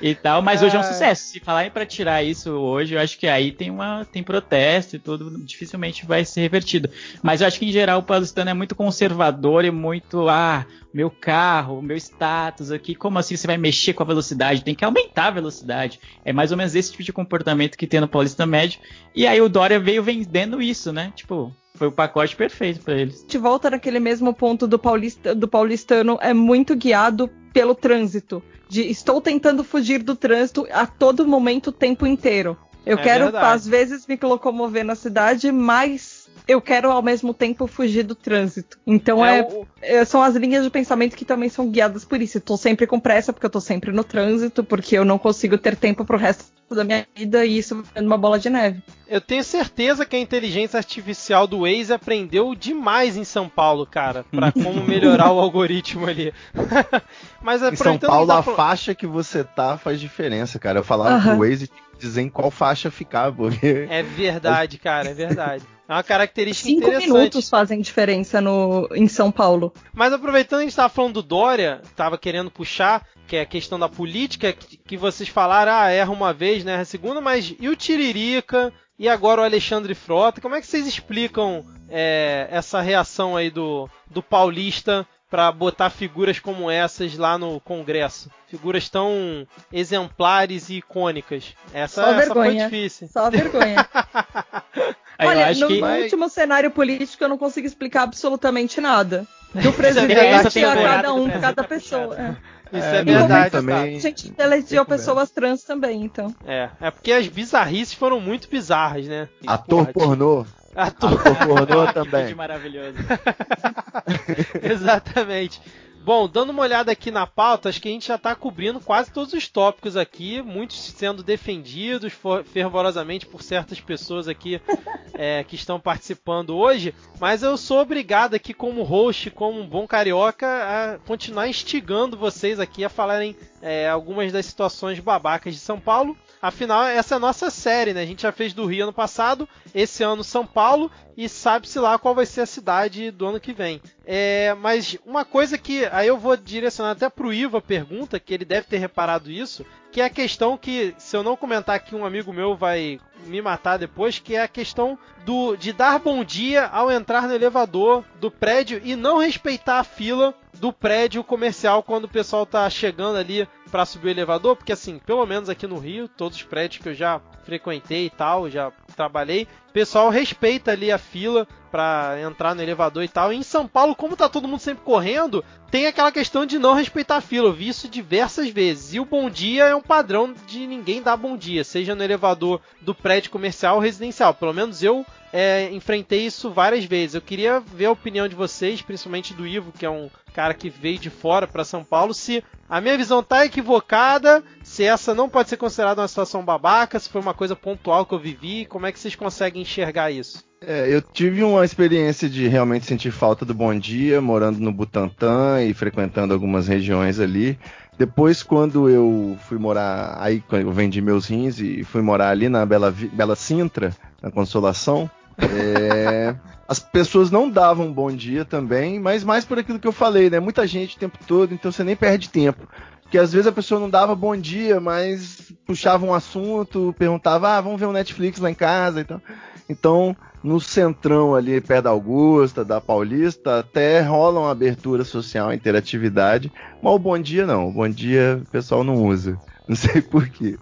[0.00, 1.24] E tal, mas hoje é um sucesso.
[1.24, 4.98] Se falarem para tirar isso hoje, eu acho que aí tem uma tem protesto e
[4.98, 6.88] tudo, dificilmente vai ser revertido.
[7.22, 11.10] Mas eu acho que em geral o paulistano é muito conservador e muito ah, meu
[11.10, 14.64] carro, meu status aqui, como assim você vai mexer com a velocidade?
[14.64, 16.00] Tem que aumentar a velocidade.
[16.24, 18.80] É mais ou menos esse tipo de comportamento que tem no Paulista Médio.
[19.14, 21.12] E aí o Dória veio vendendo isso, né?
[21.14, 23.24] Tipo, foi o pacote perfeito para eles.
[23.26, 28.42] De volta naquele mesmo ponto do, paulista, do paulistano, é muito guiado pelo trânsito.
[28.68, 32.56] De estou tentando fugir do trânsito a todo momento, o tempo inteiro.
[32.84, 33.54] Eu é quero, verdade.
[33.54, 36.17] às vezes, me locomover na cidade, mas
[36.48, 38.78] eu quero ao mesmo tempo fugir do trânsito.
[38.86, 39.68] Então é, é, o...
[39.82, 42.38] é, são as linhas de pensamento que também são guiadas por isso.
[42.38, 45.58] Eu tô sempre com pressa porque eu tô sempre no trânsito, porque eu não consigo
[45.58, 48.82] ter tempo pro resto da minha vida e isso é uma bola de neve.
[49.06, 54.24] Eu tenho certeza que a inteligência artificial do Waze aprendeu demais em São Paulo, cara,
[54.30, 56.32] para como melhorar o algoritmo ali.
[57.42, 60.78] Mas em São Paulo tá a faixa que você tá faz diferença, cara.
[60.78, 61.36] Eu falava uhum.
[61.36, 65.64] pro Waze dizer em qual faixa ficar, porque É verdade, cara, é verdade.
[65.88, 67.12] É uma característica Cinco interessante.
[67.12, 69.72] minutos fazem diferença no, em São Paulo.
[69.94, 73.46] Mas aproveitando que a gente estava falando do Dória, estava querendo puxar, que é a
[73.46, 77.20] questão da política, que, que vocês falaram, ah, erra uma vez, né, erra a segunda,
[77.20, 78.72] mas e o Tiririca?
[78.98, 80.40] E agora o Alexandre Frota?
[80.40, 86.38] Como é que vocês explicam é, essa reação aí do, do paulista para botar figuras
[86.38, 88.30] como essas lá no Congresso?
[88.48, 91.54] Figuras tão exemplares e icônicas.
[91.72, 93.08] Essa, Só essa foi difícil.
[93.08, 93.86] Só vergonha.
[95.20, 95.82] Olha, no, que...
[95.82, 99.26] último cenário político eu não consigo explicar absolutamente nada.
[99.52, 102.16] Do presidente a cada um, cada pessoa.
[102.16, 102.36] É.
[102.72, 103.50] Isso é, é verdade.
[103.50, 103.96] Também...
[103.96, 106.34] A gente elegeu pessoas trans também, então.
[106.46, 109.28] É, é porque as bizarrices foram muito bizarras, né?
[109.46, 110.46] Ator Porra, pornô.
[110.74, 112.34] Ator, Ator pornô também.
[112.36, 112.96] maravilhoso.
[114.62, 115.60] Exatamente.
[116.08, 119.12] Bom, dando uma olhada aqui na pauta, acho que a gente já está cobrindo quase
[119.12, 122.14] todos os tópicos aqui, muitos sendo defendidos
[122.46, 124.58] fervorosamente por certas pessoas aqui
[125.12, 129.86] é, que estão participando hoje, mas eu sou obrigado aqui como host, como um bom
[129.86, 135.78] carioca, a continuar instigando vocês aqui a falarem é, algumas das situações babacas de São
[135.78, 136.16] Paulo.
[136.40, 138.02] Afinal, essa é a nossa série, né?
[138.02, 141.98] A gente já fez do Rio ano passado, esse ano São Paulo, e sabe-se lá
[141.98, 143.82] qual vai ser a cidade do ano que vem.
[144.06, 148.32] É, mas uma coisa que aí eu vou direcionar até pro Ivo a pergunta, que
[148.32, 151.94] ele deve ter reparado isso, que é a questão que, se eu não comentar aqui,
[151.94, 156.22] um amigo meu vai me matar depois, que é a questão do de dar bom
[156.22, 161.82] dia ao entrar no elevador do prédio e não respeitar a fila do prédio comercial
[161.82, 165.66] quando o pessoal tá chegando ali para subir o elevador, porque assim, pelo menos aqui
[165.66, 170.10] no Rio, todos os prédios que eu já frequentei e tal, já trabalhei, o pessoal
[170.10, 173.32] respeita ali a fila para entrar no elevador e tal.
[173.32, 176.74] E em São Paulo, como tá todo mundo sempre correndo, tem aquela questão de não
[176.74, 177.48] respeitar a fila.
[177.48, 178.94] Eu vi isso diversas vezes.
[178.94, 182.60] E o bom dia é um padrão de ninguém dar bom dia, seja no elevador
[182.80, 184.34] do prédio comercial ou residencial.
[184.34, 187.14] Pelo menos eu é, enfrentei isso várias vezes.
[187.14, 190.70] Eu queria ver a opinião de vocês, principalmente do Ivo, que é um cara que
[190.70, 195.28] veio de fora para São Paulo, se a minha visão tá equivocada, se essa não
[195.28, 198.86] pode ser considerada uma situação babaca, se foi uma coisa pontual que eu vivi, como
[198.86, 200.44] é que vocês conseguem enxergar isso?
[200.60, 205.62] É, eu tive uma experiência de realmente sentir falta do Bom Dia, morando no Butantã
[205.62, 207.58] e frequentando algumas regiões ali.
[207.96, 212.66] Depois, quando eu fui morar, aí eu vendi meus rins e fui morar ali na
[212.66, 216.34] Bela, Bela Sintra, na Consolação, é,
[216.66, 220.40] as pessoas não davam bom dia também, mas mais por aquilo que eu falei, né?
[220.40, 222.68] Muita gente o tempo todo, então você nem perde tempo.
[223.02, 227.60] Porque às vezes a pessoa não dava bom dia, mas puxava um assunto, perguntava, ah,
[227.60, 229.20] vamos ver um Netflix lá em casa e tal.
[229.68, 236.52] Então, no centrão ali, perto da Augusta, da Paulista, até rola uma abertura social, interatividade,
[236.82, 237.68] mas o bom dia não.
[237.68, 239.38] O bom dia o pessoal não usa.
[239.66, 240.56] Não sei porquê.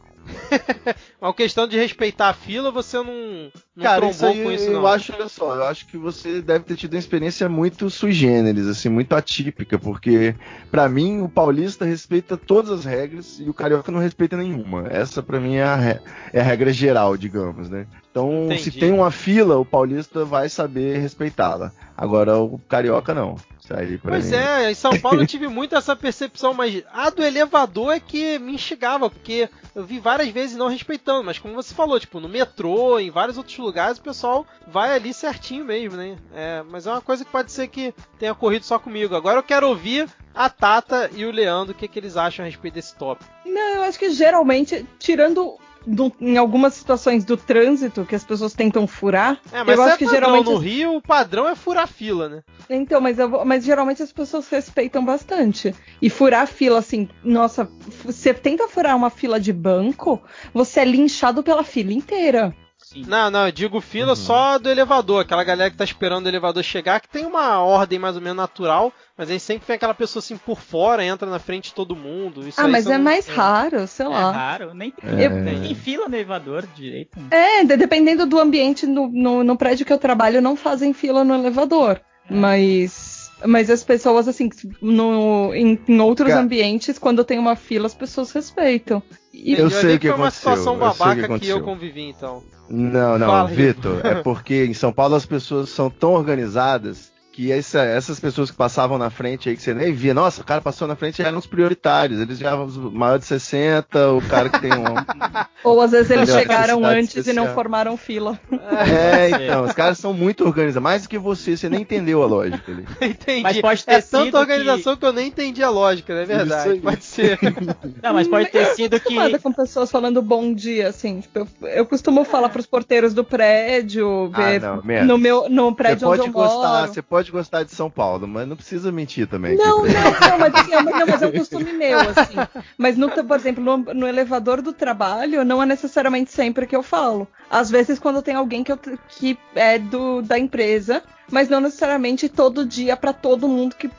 [1.20, 4.80] Uma questão de respeitar a fila, você não, não Cara, isso aí, com isso, eu
[4.80, 4.86] não?
[4.86, 8.66] acho, olha só, eu acho que você deve ter tido uma experiência muito sui generis,
[8.66, 10.34] assim, muito atípica, porque
[10.70, 14.86] para mim o paulista respeita todas as regras e o carioca não respeita nenhuma.
[14.88, 16.00] Essa para mim é a,
[16.32, 17.86] é a regra geral, digamos, né?
[18.10, 18.62] Então, Entendi.
[18.62, 21.70] se tem uma fila, o paulista vai saber respeitá-la.
[21.94, 23.36] Agora, o carioca não.
[23.74, 24.36] Aí Pois mim.
[24.36, 28.38] é, em São Paulo eu tive muito essa percepção, mas a do elevador é que
[28.38, 32.28] me instigava, porque eu vi várias vezes não respeitando, mas como você falou, tipo, no
[32.28, 36.16] metrô, em vários outros lugares, o pessoal vai ali certinho mesmo, né?
[36.34, 39.14] É, mas é uma coisa que pode ser que tenha ocorrido só comigo.
[39.14, 42.48] Agora eu quero ouvir a Tata e o Leandro, o que, que eles acham a
[42.48, 43.30] respeito desse tópico.
[43.44, 48.52] Não, eu acho que geralmente, tirando do- em algumas situações do trânsito que as pessoas
[48.52, 50.20] tentam furar, É, mas eu acho é que padrão.
[50.20, 50.50] geralmente.
[50.50, 52.42] No Rio, o padrão é furar fila, né?
[52.68, 55.74] Então, mas, eu mas geralmente as pessoas respeitam bastante.
[56.02, 57.70] E furar fila, assim, nossa,
[58.04, 60.20] você tenta furar uma fila de banco,
[60.52, 62.54] você é linchado pela fila inteira.
[62.78, 63.04] Sim.
[63.08, 64.16] Não, não, eu digo fila Uhum.
[64.16, 67.98] só do elevador, aquela galera que tá esperando o elevador chegar, que tem uma ordem
[67.98, 71.38] mais ou menos natural, mas aí sempre vem aquela pessoa assim por fora, entra na
[71.40, 72.46] frente de todo mundo.
[72.46, 74.30] Isso ah, aí mas é mais raro, sei É lá.
[74.30, 75.28] raro, nem É.
[75.28, 77.18] tem, tem fila no elevador direito.
[77.30, 81.24] É, de- dependendo do ambiente no, no, no prédio que eu trabalho, não fazem fila
[81.24, 82.00] no elevador.
[82.30, 83.15] Mas.
[83.44, 84.48] Mas as pessoas, assim,
[84.80, 86.40] no, em, em outros Cara.
[86.40, 89.02] ambientes, quando tem uma fila, as pessoas respeitam.
[89.32, 92.42] E, Eu sei que foi uma aconteceu, situação o que babaca que, eu convivi, então.
[92.68, 93.46] Não, não.
[93.46, 98.50] Vitor, é porque em São Paulo as pessoas são tão organizadas que essa- essas pessoas
[98.50, 101.18] que passavam na frente aí que você nem via, nossa, o cara passou na frente
[101.18, 104.84] já eram os prioritários, eles já os maior de 60, o cara que tem um.
[105.62, 107.54] ou às vezes eles chegaram antes e não especial.
[107.54, 108.40] formaram fila.
[108.50, 112.26] É, então, os caras são muito organizados, mais do que você, você nem entendeu a
[112.26, 112.86] lógica ali.
[113.02, 113.42] Entendi.
[113.42, 115.04] Mas pode ter é sido tanta organização que...
[115.04, 116.80] eu nem entendi a lógica, não é verdade?
[116.80, 117.38] Pode ser.
[118.02, 118.96] Não, mas pode ter sido que.
[119.18, 121.20] acostumada com pessoas falando bom dia, assim.
[121.20, 125.06] Tipo, eu, eu costumo falar pros porteiros do prédio, Ah, ver não, merda.
[125.06, 126.92] no meu no Você prédio onde pode eu gostar, moro.
[126.94, 129.56] você pode gostar de São Paulo, mas não precisa mentir também.
[129.56, 132.36] Não, não, não, mas, assim, é, uma- não, mas é um costume meu, assim.
[132.78, 136.82] Mas, no, por exemplo, no, no elevador do trabalho, não é necessariamente sempre que eu
[136.82, 137.26] falo.
[137.50, 142.28] Às vezes, quando tem alguém que, eu, que é do, da empresa, mas não necessariamente
[142.28, 143.90] todo dia para todo mundo que,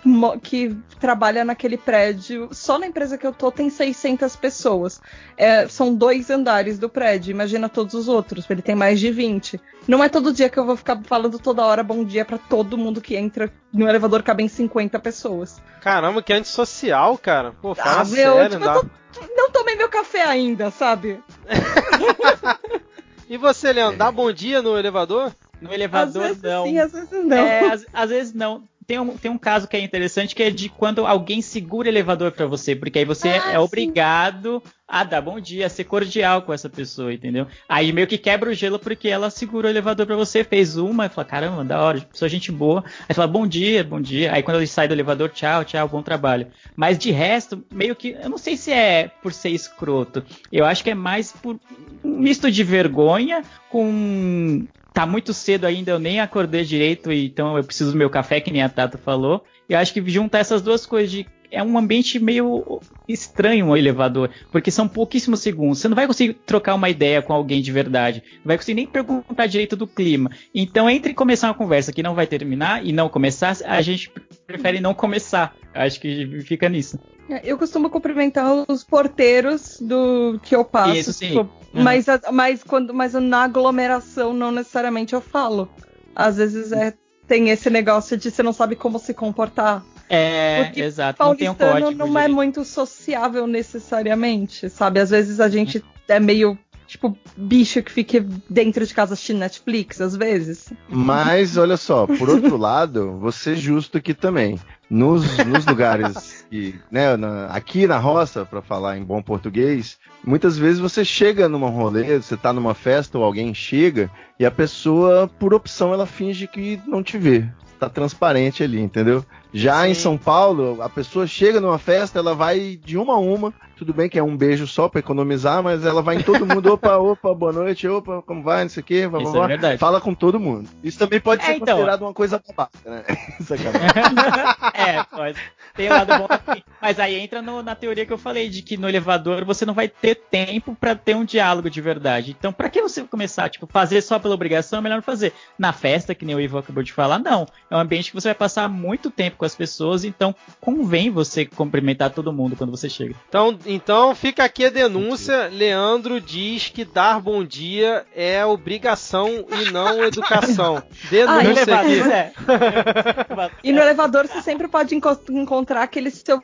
[0.41, 2.49] que trabalha naquele prédio.
[2.51, 5.01] Só na empresa que eu tô tem 600 pessoas.
[5.35, 9.59] É, são dois andares do prédio, imagina todos os outros, ele tem mais de 20.
[9.87, 12.77] Não é todo dia que eu vou ficar falando toda hora bom dia para todo
[12.77, 15.61] mundo que entra no elevador, cabem 50 pessoas.
[15.81, 17.53] Caramba, que antissocial, cara.
[17.61, 18.87] Pô, fala Ah, meu, sério, tipo, não tô-
[19.35, 21.19] não tomei meu café ainda, sabe?
[23.29, 25.33] E você, Leandro, dá bom dia no elevador?
[25.61, 26.65] No Às elevador vezes não.
[26.65, 27.37] sim, às vezes não.
[27.37, 28.63] É, às, às vezes não.
[28.85, 31.91] Tem um, tem um caso que é interessante que é de quando alguém segura o
[31.91, 33.57] elevador pra você, porque aí você Ah, é sim.
[33.57, 37.47] obrigado a dar bom dia, a ser cordial com essa pessoa, entendeu?
[37.67, 41.07] Aí meio que quebra o gelo porque ela segura o elevador pra você, fez uma,
[41.07, 42.81] e fala, caramba, da hora, pessoa gente boa.
[43.09, 44.31] Aí fala, bom dia, bom dia.
[44.31, 46.47] Aí quando ele sai do elevador, tchau, tchau, bom trabalho.
[46.73, 50.81] Mas de resto, meio que, eu não sei se é por ser escroto, eu acho
[50.81, 51.59] que é mais por
[52.01, 54.65] um misto de vergonha com
[54.97, 58.49] tá muito cedo ainda, eu nem acordei direito, então eu preciso do meu café, que
[58.49, 59.45] nem a Tata falou.
[59.69, 61.27] E eu acho que juntar essas duas coisas de.
[61.51, 65.77] É um ambiente meio estranho o elevador, porque são pouquíssimos segundos.
[65.77, 68.23] Você não vai conseguir trocar uma ideia com alguém de verdade.
[68.37, 70.31] Não vai conseguir nem perguntar direito do clima.
[70.53, 74.11] Então, entre começar uma conversa que não vai terminar e não começar, a gente
[74.47, 75.55] prefere não começar.
[75.75, 76.99] Acho que fica nisso.
[77.29, 80.95] É, Eu costumo cumprimentar os porteiros do que eu passo.
[80.95, 81.29] Isso, sim.
[81.29, 81.83] tipo, Uhum.
[81.83, 85.69] mas, mas, quando, mas na aglomeração não necessariamente eu falo.
[86.15, 86.93] Às vezes é,
[87.27, 89.83] tem esse negócio de você não sabe como se comportar.
[90.09, 91.21] É, Porque exato.
[91.21, 91.91] Não tem um código.
[91.91, 92.33] não é direito.
[92.33, 94.99] muito sociável necessariamente, sabe?
[95.01, 96.57] Às vezes a gente é meio
[96.87, 100.71] tipo bicho que fica dentro de casa assistindo Netflix, às vezes.
[100.89, 104.59] Mas, olha só, por outro lado, vou ser justo aqui também.
[104.89, 110.57] Nos, nos lugares que, né, na- aqui na roça, para falar em bom português, muitas
[110.57, 114.09] vezes você chega numa rolê, você tá numa festa ou alguém chega
[114.39, 117.45] e a pessoa, por opção, ela finge que não te vê.
[117.77, 119.23] Tá transparente ali, entendeu?
[119.53, 120.01] Já em Sim.
[120.01, 123.53] São Paulo, a pessoa chega numa festa, ela vai de uma a uma.
[123.77, 126.73] Tudo bem que é um beijo só pra economizar, mas ela vai em todo mundo.
[126.73, 129.07] Opa, opa, boa noite, opa, como vai, não sei o quê.
[129.07, 129.47] blá, blá, Isso é blá.
[129.47, 129.77] verdade.
[129.77, 130.67] Fala com todo mundo.
[130.83, 131.67] Isso também pode É, ser então.
[131.75, 133.03] considerado uma coisa babaca, né?
[133.45, 133.91] Sacanagem.
[134.73, 135.37] é, pode.
[135.75, 136.63] Tem um lado bom aqui.
[136.81, 139.75] Mas aí entra no- na teoria que eu falei, de que no elevador você não
[139.75, 142.35] vai ter tempo pra ter um diálogo de verdade.
[142.37, 143.47] Então, pra que você começar?
[143.49, 145.33] Tipo, fazer só pela obrigação é melhor não fazer.
[145.57, 147.45] Na festa, que nem o Ivo acabou de falar, não.
[147.69, 151.45] É um ambiente que você vai passar muito tempo com as pessoas, então convém você
[151.45, 153.15] cumprimentar todo mundo quando você chega.
[153.29, 155.47] Então, então fica aqui a denúncia.
[155.47, 160.77] Leandro diz que dar bom dia é obrigação e não educação.
[160.77, 162.01] Ah, Denúncia isso aqui.
[162.11, 162.31] é.
[163.63, 166.41] E no elevador você sempre pode enco- encontrar aquele seu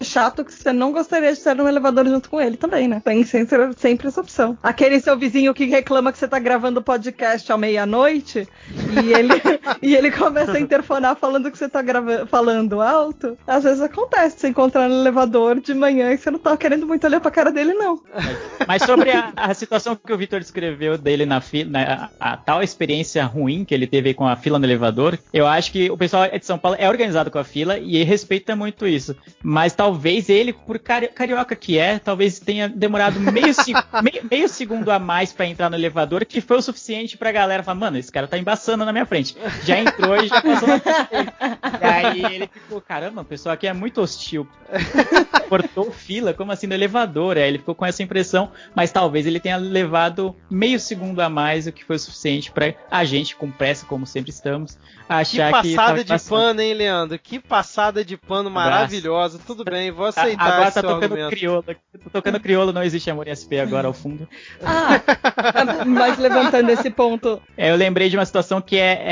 [0.00, 3.00] chato que você não gostaria de estar no elevador junto com ele também, né?
[3.04, 4.56] Tem sempre, sempre essa opção.
[4.62, 9.34] Aquele seu vizinho que reclama que você tá gravando podcast à meia-noite e ele,
[9.82, 11.82] e ele começa a interfonar falando que você tá
[12.28, 13.36] falando alto.
[13.46, 17.06] Às vezes acontece você encontrar no elevador de manhã e você não tá querendo muito
[17.06, 18.00] olhar pra cara dele, não.
[18.66, 22.62] Mas sobre a, a situação que o Vitor descreveu dele na fila, a, a, tal
[22.62, 26.28] experiência ruim que ele teve com a fila no elevador, eu acho que o pessoal
[26.28, 29.16] de São Paulo é organizado com a fila e respeita muito isso.
[29.48, 33.54] Mas talvez ele, por cari carioca que é, talvez tenha demorado meio,
[34.02, 37.62] meio, meio segundo a mais para entrar no elevador, que foi o suficiente pra galera
[37.62, 39.36] falar, mano, esse cara tá embaçando na minha frente.
[39.62, 41.32] Já entrou e já passou na frente.
[41.80, 44.48] E aí ele ficou, caramba, o pessoal aqui é muito hostil.
[45.48, 47.36] Cortou fila, como assim, no elevador?
[47.36, 51.68] Aí ele ficou com essa impressão, mas talvez ele tenha levado meio segundo a mais,
[51.68, 54.76] o que foi o suficiente para a gente, com pressa, como sempre estamos,
[55.08, 55.68] achar que.
[55.68, 57.16] Que passada de pano, hein, Leandro?
[57.16, 59.35] Que passada de pano maravilhosa.
[59.38, 61.30] Tudo bem, vou aceitar agora tá tocando argumento.
[61.30, 61.62] crioulo.
[61.62, 64.28] Tô tocando crioulo, não existe amor em SP agora ao fundo.
[64.62, 65.00] Ah,
[65.86, 67.40] mas levantando esse ponto.
[67.56, 69.02] É, eu lembrei de uma situação que é,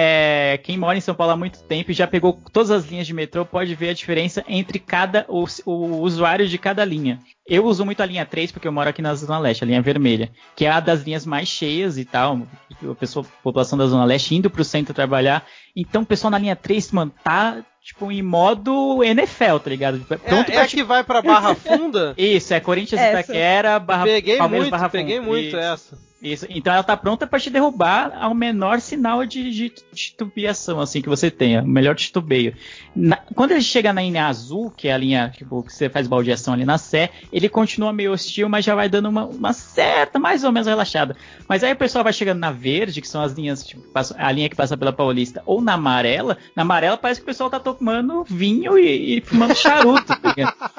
[0.54, 3.06] é, quem mora em São Paulo há muito tempo e já pegou todas as linhas
[3.06, 7.20] de metrô pode ver a diferença entre cada o, o usuário de cada linha.
[7.46, 9.82] Eu uso muito a linha 3 porque eu moro aqui na Zona Leste, a linha
[9.82, 12.42] vermelha, que é a das linhas mais cheias e tal.
[12.90, 15.46] A pessoa, a população da Zona Leste indo pro centro trabalhar.
[15.76, 19.98] Então o pessoal na linha 3, mano, tá tipo, em modo NFL, tá ligado?
[19.98, 22.14] Tipo, é, pronto é, é que vai pra Barra Funda?
[22.16, 25.28] Isso, é Corinthians Itaquera, Barra Peguei Palmeiras, muito, Barra peguei Funda.
[25.28, 25.98] muito essa.
[26.24, 26.46] Isso.
[26.48, 31.08] Então ela tá pronta para te derrubar ao menor sinal de, de titubeação, assim, que
[31.08, 31.62] você tenha.
[31.62, 32.56] O melhor titubeio.
[32.96, 36.08] Na, quando ele chega na linha azul, que é a linha tipo, que você faz
[36.08, 40.18] baldeação ali na Sé, ele continua meio hostil, mas já vai dando uma, uma certa,
[40.18, 41.14] mais ou menos relaxada.
[41.46, 43.84] Mas aí o pessoal vai chegando na verde, que são as linhas, tipo,
[44.16, 46.38] a linha que passa pela Paulista, ou na amarela.
[46.56, 50.34] Na amarela parece que o pessoal tá tomando vinho e, e fumando charuto, tá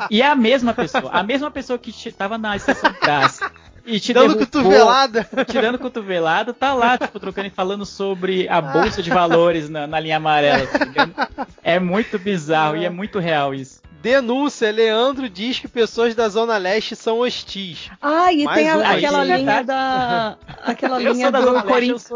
[0.10, 3.52] E é a mesma pessoa, a mesma pessoa que tava na estação de graça
[3.86, 5.28] e te dando derrubou, cotovelada.
[5.50, 10.00] Tirando cotovelada, tá lá, tipo, trocando e falando sobre a bolsa de valores na, na
[10.00, 11.30] linha amarela, tá
[11.64, 13.85] É muito bizarro e é muito real isso.
[14.06, 17.90] Denúncia, Leandro diz que pessoas da Zona Leste são hostis.
[18.00, 20.38] Ah, e Mais tem a, aquela linha da.
[20.64, 22.08] Aquela eu linha do Corinthians.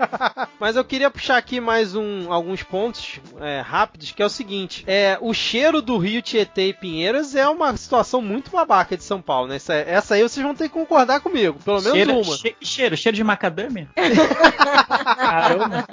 [0.60, 4.84] Mas eu queria puxar aqui mais um, alguns pontos é, rápidos, que é o seguinte:
[4.86, 9.20] é, o cheiro do Rio Tietê e Pinheiros é uma situação muito babaca de São
[9.22, 9.56] Paulo, né?
[9.56, 12.36] Essa, essa aí vocês vão ter que concordar comigo, pelo menos cheiro, uma.
[12.36, 13.88] Che, cheiro, cheiro de macadâmia?
[15.16, 15.88] Aroma.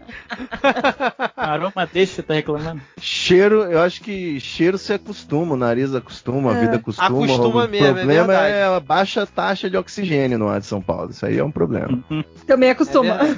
[1.35, 2.81] Aroma desse você tá reclamando?
[2.99, 7.07] Cheiro, eu acho que cheiro se acostuma acostuma, o nariz acostuma, a vida acostuma.
[7.07, 10.65] Acostuma o mesmo, é problema é, é, a baixa taxa de oxigênio no ar de
[10.65, 11.11] São Paulo.
[11.11, 12.03] Isso aí é um problema.
[12.45, 13.19] Também acostuma.
[13.19, 13.35] É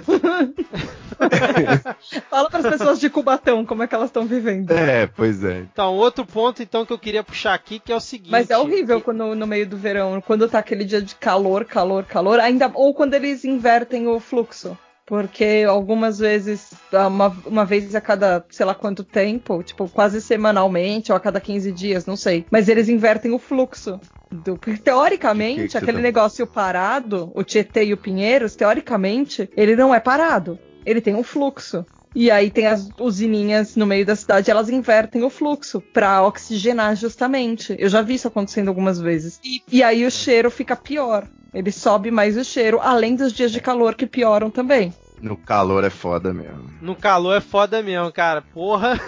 [2.29, 4.71] Fala para as pessoas de Cubatão como é que elas estão vivendo.
[4.71, 5.65] É, pois é.
[5.71, 8.31] Então, outro ponto então que eu queria puxar aqui que é o seguinte.
[8.31, 9.05] Mas é horrível que...
[9.05, 12.93] quando no meio do verão, quando tá aquele dia de calor, calor, calor, ainda ou
[12.93, 18.73] quando eles invertem o fluxo porque algumas vezes, uma, uma vez a cada sei lá
[18.73, 22.45] quanto tempo, tipo quase semanalmente ou a cada 15 dias, não sei.
[22.49, 23.99] Mas eles invertem o fluxo.
[24.31, 26.03] Do, porque, teoricamente, que que aquele tá...
[26.03, 30.57] negócio parado, o Tietê e o Pinheiros, teoricamente, ele não é parado.
[30.85, 31.85] Ele tem um fluxo.
[32.15, 36.95] E aí tem as usininhas no meio da cidade, elas invertem o fluxo para oxigenar
[36.95, 37.75] justamente.
[37.77, 39.37] Eu já vi isso acontecendo algumas vezes.
[39.43, 41.27] E, e aí o cheiro fica pior.
[41.55, 44.93] Ele sobe mais o cheiro, além dos dias de calor que pioram também.
[45.21, 46.69] No calor é foda mesmo.
[46.81, 48.41] No calor é foda mesmo, cara.
[48.41, 48.99] Porra.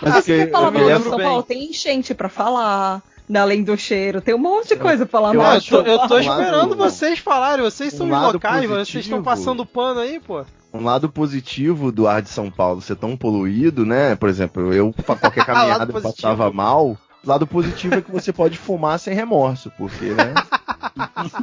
[0.00, 3.02] Mas que, você fala mal de São Paulo, tem enchente para falar.
[3.34, 5.54] Além do cheiro, tem um monte de coisa pra falar eu, mal.
[5.56, 9.66] Eu tô, eu tô esperando vocês falarem, vocês um são locais, positivo, vocês estão passando
[9.66, 10.46] pano aí, pô.
[10.72, 14.16] Um lado positivo do ar de São Paulo ser tão poluído, né?
[14.16, 16.96] Por exemplo, eu qualquer caminhada eu passava mal.
[17.24, 20.34] O lado positivo é que você pode fumar sem remorso, porque, né?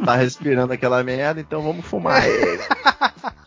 [0.05, 2.21] tá respirando aquela merda, então vamos fumar.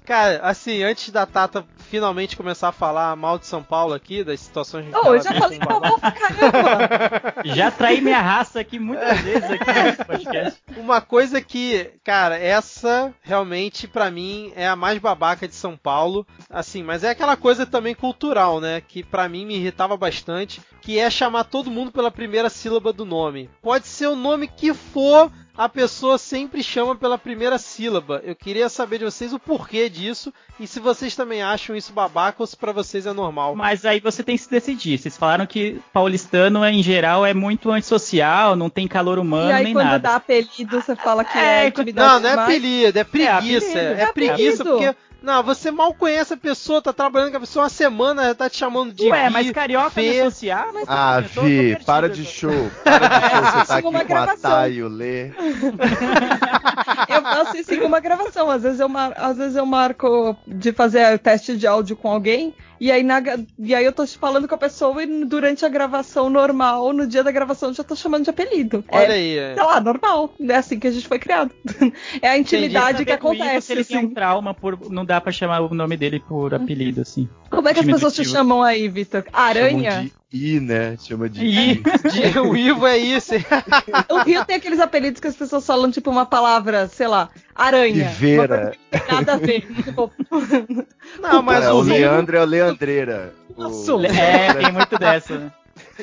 [0.05, 4.41] Cara, assim, antes da Tata finalmente começar a falar mal de São Paulo aqui, das
[4.41, 7.35] situações de oh, eu já falei mal pra caramba.
[7.45, 10.63] já traí minha raça aqui muitas vezes aqui nesse podcast.
[10.89, 16.27] Uma coisa que, cara, essa realmente para mim é a mais babaca de São Paulo,
[16.49, 20.99] assim, mas é aquela coisa também cultural, né, que para mim me irritava bastante, que
[20.99, 23.51] é chamar todo mundo pela primeira sílaba do nome.
[23.61, 28.23] Pode ser o nome que for, a pessoa sempre chama pela primeira sílaba.
[28.25, 32.37] Eu queria saber de vocês o porquê disso e se vocês também acham isso babaca
[32.41, 33.57] ou se pra vocês é normal.
[33.57, 34.97] Mas aí você tem que se decidir.
[34.97, 39.63] Vocês falaram que paulistano, em geral, é muito antissocial, não tem calor humano nem nada.
[39.63, 39.99] E aí quando nada.
[39.99, 43.79] dá apelido, você fala que é, é Não, não é apelido, é preguiça.
[43.79, 47.41] É, é, é preguiça porque Não, você mal conhece a pessoa, tá trabalhando com a
[47.41, 50.03] pessoa uma semana, já tá te chamando de Ué, Vi, mas carioca Fê.
[50.03, 52.71] me associar, mas Ah, eu tô- tô Vi, perdido para de show.
[52.85, 53.43] Para de show.
[53.61, 54.51] Você tá aqui com a gravação.
[54.51, 55.31] Thay o Lê.
[57.09, 58.51] Eu faço isso em uma gravação.
[58.51, 59.13] Às vezes, eu mar...
[59.17, 62.55] Às vezes eu marco de fazer teste de áudio com alguém.
[62.81, 63.21] E aí, na...
[63.59, 67.25] e aí eu tô falando com a pessoa e durante a gravação normal, no dia
[67.25, 68.85] da gravação, eu já tô chamando de apelido.
[68.89, 69.39] Olha é, aí.
[69.39, 69.55] é.
[69.55, 70.33] sei lá, normal.
[70.41, 71.51] É assim que a gente foi criado.
[72.21, 73.67] É a intimidade que isso, acontece.
[73.67, 74.15] se ele tem um assim.
[74.15, 77.29] trauma por não dá pra chamar o nome dele por apelido assim.
[77.51, 79.25] Como é que as pessoas te chamam aí, Vitor?
[79.33, 80.11] Aranha?
[80.33, 80.97] I, né?
[80.99, 81.73] Chama de I.
[81.83, 82.39] I.
[82.41, 83.33] O Ivo é isso.
[84.11, 88.11] O Rio tem aqueles apelidos que as pessoas falam, tipo, uma palavra, sei lá, aranha.
[88.91, 89.63] Tem nada a ver.
[89.85, 90.13] tipo,
[91.21, 93.35] Não, mas É, o o Leandro é o Leandreira.
[93.57, 95.39] O- Nossa, É, tem muito dessa.
[95.39, 95.53] né?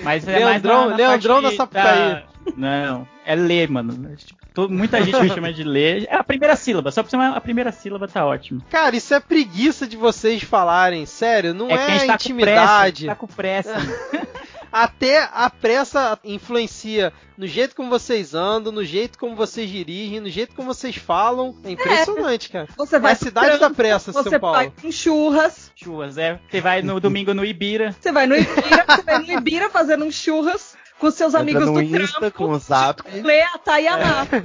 [0.03, 1.83] Mas é mais Leandrão- na, na Leandrão na Sapucaí.
[1.83, 2.23] da-
[2.57, 3.93] Não, é Lê, mano.
[4.15, 6.05] Tipo, todo- muita gente me chama de Lê.
[6.05, 8.61] É a primeira sílaba, só pra você a primeira sílaba tá ótimo.
[8.69, 11.05] Cara, isso é preguiça de vocês falarem.
[11.05, 13.07] Sério, não é é, que a gente tá intimidade.
[13.17, 13.73] com pressa.
[13.73, 14.25] Tá com pressa.
[14.71, 20.29] Até a pressa influencia no jeito como vocês andam, no jeito como vocês dirigem, no
[20.29, 21.55] jeito como vocês falam.
[21.63, 22.67] É impressionante, cara.
[22.75, 24.57] Você É vai a cidade pro da pressa, Você São Paulo.
[24.57, 25.71] vai em churras.
[25.77, 26.39] Churras, é.
[26.49, 27.95] Você vai no domingo no Ibira.
[27.97, 30.74] Você vai no Ibira, você vai no Ibira fazendo um churras
[31.05, 32.37] com seus Entra amigos do Insta trampo.
[32.37, 33.01] com o Zap.
[33.21, 34.25] Lê a Tayaná.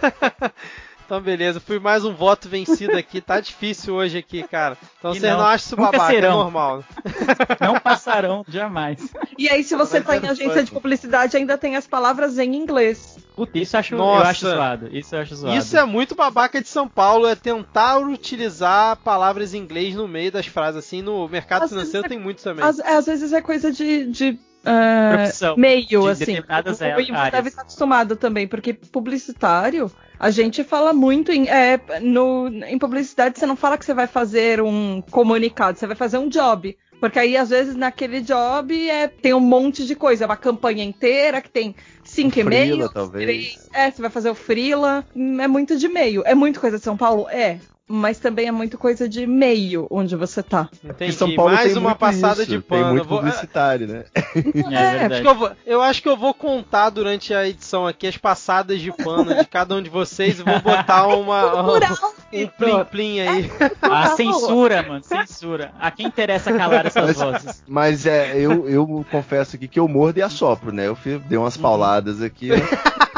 [1.10, 1.58] Então, beleza.
[1.58, 3.20] Fui mais um voto vencido aqui.
[3.20, 4.78] Tá difícil hoje aqui, cara.
[4.96, 6.28] Então vocês não, não, acham isso babaca, serão.
[6.28, 6.84] é normal.
[7.60, 9.12] Não passarão, jamais.
[9.36, 13.18] E aí, se você tá em agência de publicidade, ainda tem as palavras em inglês.
[13.34, 14.28] Puta, isso eu acho, eu Nossa.
[14.28, 14.96] acho zoado.
[14.96, 15.56] Isso eu acho zoado.
[15.56, 20.30] Isso é muito babaca de São Paulo, é tentar utilizar palavras em inglês no meio
[20.30, 22.64] das frases, assim, no mercado Às financeiro é- tem muito também.
[22.64, 24.06] Às, às vezes é coisa de.
[24.06, 25.56] de ah, Profissão.
[25.56, 26.24] meio, De assim.
[26.26, 27.30] determinadas O áreas.
[27.32, 31.48] deve estar acostumado também, porque publicitário, a gente fala muito em.
[31.48, 35.96] é, no, em publicidade, você não fala que você vai fazer um comunicado, você vai
[35.96, 36.76] fazer um job.
[37.00, 40.84] Porque aí, às vezes, naquele job é, tem um monte de coisa, é uma campanha
[40.84, 42.92] inteira que tem cinco Um e-mails.
[42.92, 43.24] talvez.
[43.24, 45.02] três- É, você vai fazer o freela.
[45.16, 46.22] É muito de meio.
[46.26, 47.26] É muito coisa de São Paulo?
[47.30, 47.58] É.
[47.92, 50.68] Mas também é muito coisa de meio onde você tá.
[50.84, 51.12] Entendi.
[51.12, 52.86] São Paulo Mais tem uma muito passada isso, de Tem pano.
[52.90, 54.04] muito Eu vou- publicitário, né?
[54.14, 54.30] É
[55.00, 55.06] É.
[55.06, 58.16] Acho que eu, vou, eu acho que eu vou contar durante a edição aqui as
[58.16, 61.96] passadas de pano de cada um de vocês e vou botar uma, Plural,
[62.32, 63.50] um plim-plim aí.
[63.82, 65.72] A censura, mano, censura.
[65.80, 67.64] A quem interessa calar essas vozes?
[67.66, 70.86] Mas é, eu, eu confesso aqui que eu mordo e assopro, né?
[70.86, 70.96] Eu
[71.28, 72.58] dei umas pauladas aqui, né?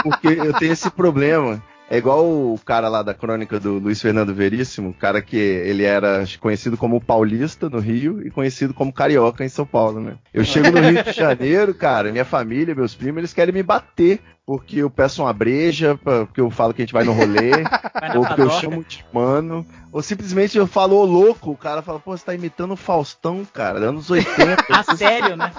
[0.03, 1.63] porque eu tenho esse problema.
[1.93, 6.25] É igual o cara lá da crônica do Luiz Fernando Veríssimo, cara que ele era
[6.41, 10.15] conhecido como paulista no Rio e conhecido como carioca em São Paulo, né?
[10.33, 14.21] Eu chego no Rio de Janeiro, cara, minha família, meus primos, eles querem me bater.
[14.45, 17.51] Porque eu peço uma breja, pra- porque eu falo que a gente vai no rolê,
[17.95, 21.81] Vai ou porque eu chamo de mano, ou simplesmente eu falo ô louco, o cara
[21.83, 24.65] fala, pô, você tá imitando o Faustão, cara, anos 80.
[24.73, 25.53] A sério, né?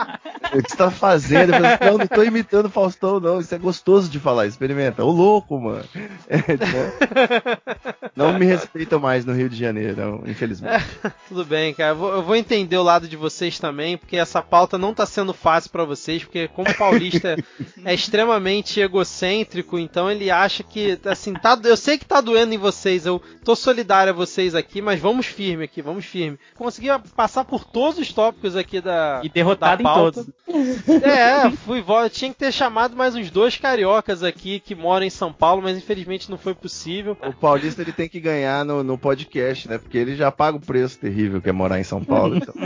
[0.53, 1.53] O que você tá fazendo?
[1.53, 3.39] Eu falei, não, não tô imitando o Faustão, não.
[3.39, 5.03] Isso é gostoso de falar, experimenta.
[5.03, 5.85] Ô louco, mano.
[8.15, 10.85] não me respeitam mais no Rio de Janeiro, não, infelizmente.
[11.27, 11.91] Tudo bem, cara.
[11.91, 15.05] Eu vou, eu vou entender o lado de vocês também, porque essa pauta não tá
[15.05, 17.35] sendo fácil pra vocês, porque como paulista
[17.85, 22.57] é extremamente egocêntrico, então ele acha que, assim, tá, eu sei que tá doendo em
[22.57, 26.37] vocês, eu tô solidário a vocês aqui, mas vamos firme aqui, vamos firme.
[26.55, 30.23] Consegui passar por todos os tópicos aqui da, E derrotado da em pauta.
[30.23, 30.33] todos.
[31.03, 32.09] É, fui volta.
[32.09, 35.77] Tinha que ter chamado mais uns dois cariocas aqui que moram em São Paulo, mas
[35.77, 37.17] infelizmente não foi possível.
[37.25, 39.77] O paulista ele tem que ganhar no, no podcast, né?
[39.77, 42.37] Porque ele já paga o preço terrível que é morar em São Paulo.
[42.37, 42.53] Então.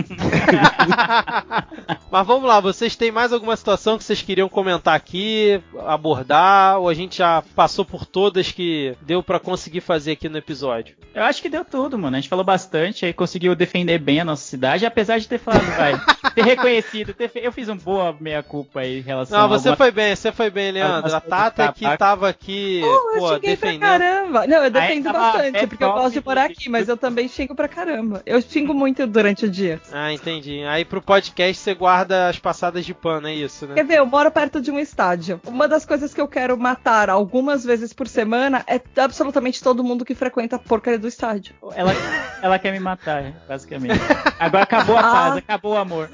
[2.11, 5.61] Mas vamos lá, vocês têm mais alguma situação que vocês queriam comentar aqui,
[5.97, 10.37] abordar, ou a gente já passou por todas que deu pra conseguir fazer aqui no
[10.37, 10.95] episódio?
[11.13, 12.15] Eu acho que deu tudo, mano.
[12.15, 15.65] A gente falou bastante, aí conseguiu defender bem a nossa cidade, apesar de ter falado,
[15.75, 15.93] vai,
[16.35, 17.39] ter reconhecido, ter fe...
[17.43, 20.31] eu fiz um boa meia-culpa aí em relação Não, a você alguma- foi bem, você
[20.31, 21.13] foi bem, Leandro.
[21.15, 23.79] A Tata que que tava aqui, Pô, eu xinguei pra defendendo.
[23.79, 24.47] caramba.
[24.47, 27.55] Não, eu defendo bastante, é porque eu gosto de morar aqui, mas eu também xingo
[27.55, 28.21] pra caramba.
[28.25, 29.81] Eu xingo muito durante o dia.
[29.91, 30.63] Ah, entendi.
[30.63, 33.73] Aí pro podcast você guarda as passadas de pano, é isso, né?
[33.75, 35.41] Quer ver, eu moro perto de um estádio.
[35.47, 40.05] Uma das coisas que eu quero matar algumas vezes por semana é absolutamente todo mundo
[40.05, 41.55] que frequenta a porcaria do estádio.
[41.75, 41.93] Ela,
[42.41, 43.99] ela quer me matar, basicamente.
[44.39, 45.11] Agora acabou a Ah.
[45.13, 46.09] paz, acabou o amor.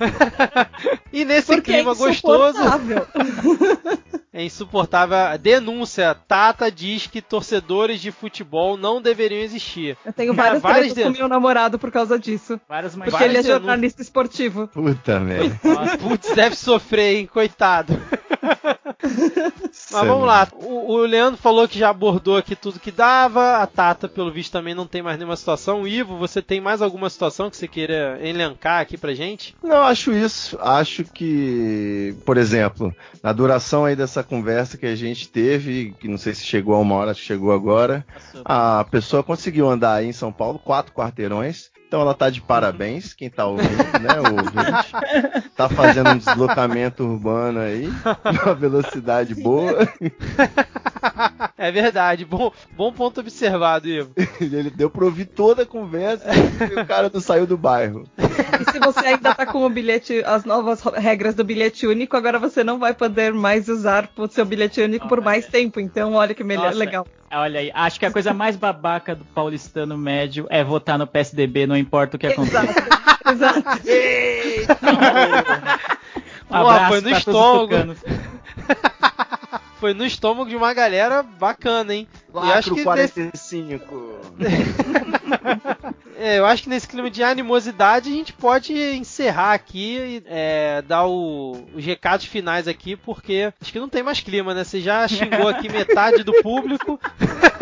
[1.12, 3.08] E nesse Porque clima é gostoso, insuportável.
[4.34, 5.18] é insuportável.
[5.18, 9.98] A Denúncia: Tata diz que torcedores de futebol não deveriam existir.
[10.06, 12.60] Eu tenho Cara, várias várias tretas com meu namorado por causa disso.
[12.70, 12.96] Várias.
[12.96, 13.60] Porque ele é Várias denúncias.
[13.62, 14.68] jornalista esportivo.
[14.68, 15.60] Puta merda.
[16.00, 17.26] Putz, deve sofrer, hein?
[17.28, 18.00] Coitado.
[19.92, 20.48] Mas vamos lá.
[20.54, 23.58] O, o, Leandro falou que já abordou aqui tudo que dava.
[23.58, 25.88] A Tata, pelo visto, também não tem mais nenhuma situação.
[25.88, 29.56] Ivo, você tem mais alguma situação que você queira elencar aqui pra gente?
[29.64, 30.58] Não, acho isso.
[30.62, 36.18] Acho que, por exemplo, na duração aí dessa conversa que a gente teve, que não
[36.18, 38.06] sei se chegou a uma hora, chegou agora,
[38.46, 43.14] a pessoa conseguiu andar aí em São Paulo quatro quarteirões então ela tá de parabéns,
[43.14, 44.20] quem tá ouvindo, né?
[44.20, 45.52] O ouvinte.
[45.56, 47.88] Tá fazendo um deslocamento urbano aí,
[48.44, 49.88] uma velocidade boa.
[51.56, 54.12] É verdade, bom, bom ponto observado, Ivo.
[54.42, 56.26] Ele deu pra ouvir toda a conversa
[56.62, 58.06] e o cara não saiu do bairro.
[58.60, 62.40] E se você ainda tá com o bilhete, as novas regras do bilhete único, agora
[62.40, 65.80] você não vai poder mais usar o seu bilhete único por mais tempo.
[65.80, 67.08] Então, olha que melhor, Nossa, legal.
[67.32, 71.66] Olha aí, acho que a coisa mais babaca do paulistano médio é votar no PSDB,
[71.66, 73.04] não importa o que aconteça.
[73.32, 73.64] Exato.
[73.88, 74.78] Eita,
[76.52, 77.96] um abraço foi no estômago.
[79.84, 82.08] foi no estômago de uma galera bacana, hein?
[82.34, 84.22] Lacro e acho que 45.
[86.18, 90.82] é, eu acho que nesse clima de animosidade a gente pode encerrar aqui e é,
[90.84, 94.64] dar o, os recados finais aqui, porque acho que não tem mais clima, né?
[94.64, 96.98] Você já xingou aqui metade do público.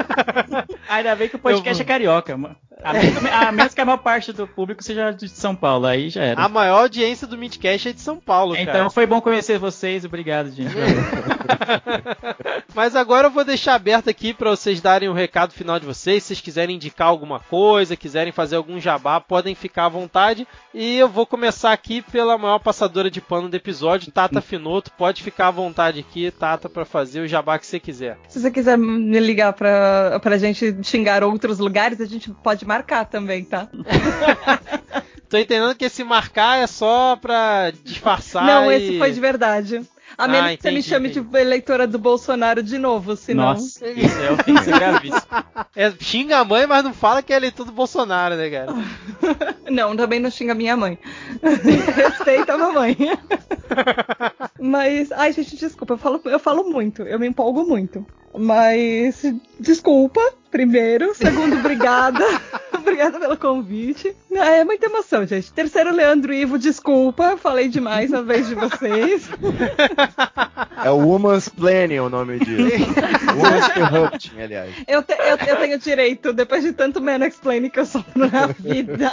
[0.87, 1.83] Ainda bem que o podcast eu...
[1.83, 2.55] é carioca, mano.
[2.83, 6.09] A menos, a menos, que a maior parte do público seja de São Paulo, aí
[6.09, 6.41] já era.
[6.41, 8.79] A maior audiência do Midcast é de São Paulo, então, cara.
[8.79, 10.73] Então foi bom conhecer vocês, obrigado, gente.
[12.73, 15.85] Mas agora eu vou deixar aberto aqui para vocês darem o um recado final de
[15.85, 16.23] vocês.
[16.23, 20.47] Se vocês quiserem indicar alguma coisa, quiserem fazer algum jabá, podem ficar à vontade.
[20.73, 24.91] E eu vou começar aqui pela maior passadora de pano do episódio, Tata Finoto.
[24.91, 28.17] Pode ficar à vontade aqui, Tata, para fazer o jabá que você quiser.
[28.27, 33.05] Se você quiser me ligar pra, pra gente xingar outros lugares, a gente pode marcar
[33.05, 33.67] também, tá?
[35.31, 38.45] Tô entendendo que esse marcar é só pra disfarçar.
[38.45, 38.75] Não, e...
[38.75, 39.81] esse foi de verdade.
[40.21, 41.27] A menos ah, que você me chame entendi.
[41.27, 43.45] de eleitora do Bolsonaro de novo, senão.
[43.45, 45.45] Nossa, isso é ofensa gravíssima.
[45.75, 48.71] É, xinga a mãe, mas não fala que é eleitor do Bolsonaro, né, cara?
[49.71, 50.99] não, também não xinga minha mãe.
[51.41, 52.95] Respeita a mamãe.
[54.61, 58.05] mas, ai, gente, desculpa, eu falo, eu falo muito, eu me empolgo muito.
[58.37, 59.23] Mas,
[59.59, 61.15] desculpa, primeiro.
[61.15, 62.23] Segundo, obrigada.
[62.73, 64.15] obrigada pelo convite.
[64.31, 65.51] É muita emoção, gente.
[65.53, 69.29] Terceiro, Leandro Ivo, desculpa, falei demais na vez de vocês.
[70.83, 72.87] É o Woman's Planning o nome disso.
[73.37, 74.73] Woman's Corrupting, aliás.
[74.87, 78.47] Eu, te, eu, eu, tenho direito, depois de tanto man explaining que eu sou na
[78.47, 79.11] vida.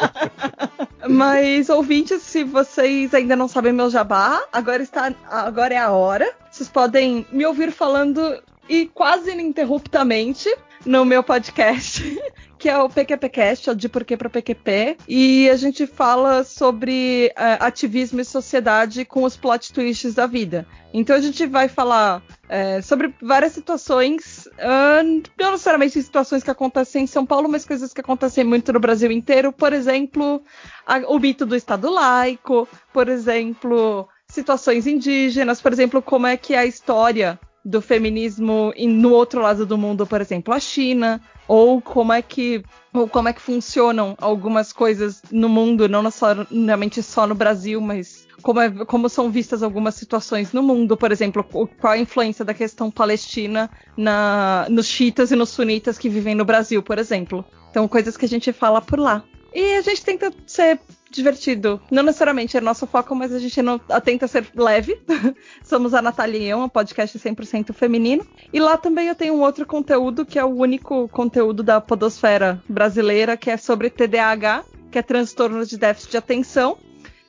[1.06, 6.32] Mas, ouvintes, se vocês ainda não sabem meu jabá, agora, está, agora é a hora.
[6.50, 10.48] Vocês podem me ouvir falando e quase ininterruptamente
[10.84, 12.02] no meu podcast,
[12.58, 17.32] que é o PQPcast, é o de Porquê para PQP, e a gente fala sobre
[17.36, 20.66] uh, ativismo e sociedade com os plot twists da vida.
[20.92, 27.04] Então a gente vai falar uh, sobre várias situações, uh, não necessariamente situações que acontecem
[27.04, 29.52] em São Paulo, mas coisas que acontecem muito no Brasil inteiro.
[29.52, 30.42] Por exemplo,
[30.86, 36.54] a, o mito do Estado laico, por exemplo, situações indígenas, por exemplo, como é que
[36.54, 37.38] é a história
[37.68, 42.62] do feminismo no outro lado do mundo, por exemplo, a China, ou como é que
[42.92, 48.26] ou como é que funcionam algumas coisas no mundo, não necessariamente só no Brasil, mas
[48.42, 52.54] como, é, como são vistas algumas situações no mundo, por exemplo, qual a influência da
[52.54, 57.44] questão palestina na, nos chiitas e nos sunitas que vivem no Brasil, por exemplo.
[57.70, 59.22] Então, coisas que a gente fala por lá.
[59.54, 61.80] E a gente tenta ser divertido.
[61.90, 65.00] Não necessariamente é nosso foco, mas a gente não, tenta ser leve.
[65.64, 68.26] Somos a Natália eu, um podcast 100% feminino.
[68.52, 72.62] E lá também eu tenho um outro conteúdo, que é o único conteúdo da podosfera
[72.68, 76.78] brasileira, que é sobre TDAH, que é transtorno de déficit de atenção.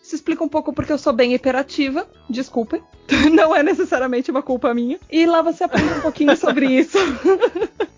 [0.09, 2.81] Se explica um pouco porque eu sou bem hiperativa, desculpem.
[3.31, 4.99] Não é necessariamente uma culpa minha.
[5.07, 6.97] E lá você aprende um pouquinho sobre isso.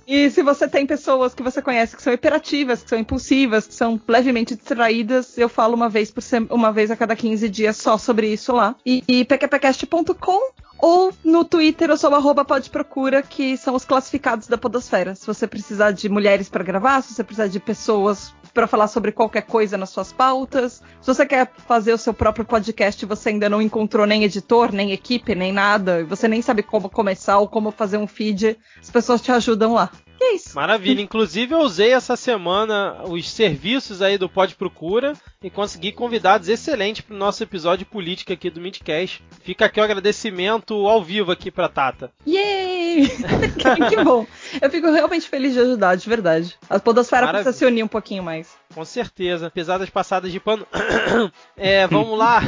[0.05, 3.73] E se você tem pessoas que você conhece que são hiperativas, que são impulsivas, que
[3.73, 7.97] são levemente distraídas, eu falo uma vez por uma vez a cada 15 dias só
[7.97, 8.75] sobre isso lá.
[8.85, 10.51] E, e pqpcast.com
[10.81, 15.15] ou no Twitter eu sou arroba podprocura, que são os classificados da podosfera.
[15.15, 19.11] Se você precisar de mulheres para gravar, se você precisar de pessoas para falar sobre
[19.11, 20.81] qualquer coisa nas suas pautas.
[21.01, 24.71] Se você quer fazer o seu próprio podcast e você ainda não encontrou nem editor,
[24.71, 28.57] nem equipe, nem nada, e você nem sabe como começar ou como fazer um feed,
[28.79, 29.91] as pessoas te ajudam lá.
[30.19, 30.55] E é isso.
[30.55, 31.01] Maravilha.
[31.01, 37.01] Inclusive, eu usei essa semana os serviços aí do Pod Procura e consegui convidados excelentes
[37.01, 39.23] para o nosso episódio de política aqui do Midcast.
[39.41, 42.11] Fica aqui o agradecimento ao vivo aqui para Tata.
[42.27, 42.70] Yay!
[43.89, 44.25] que bom.
[44.61, 46.57] Eu fico realmente feliz de ajudar, de verdade.
[46.69, 47.43] A podosfera Maravilha.
[47.43, 48.60] precisa se unir um pouquinho mais.
[48.73, 49.47] Com certeza.
[49.47, 50.65] Apesar das passadas de pano.
[51.57, 52.41] é, vamos lá.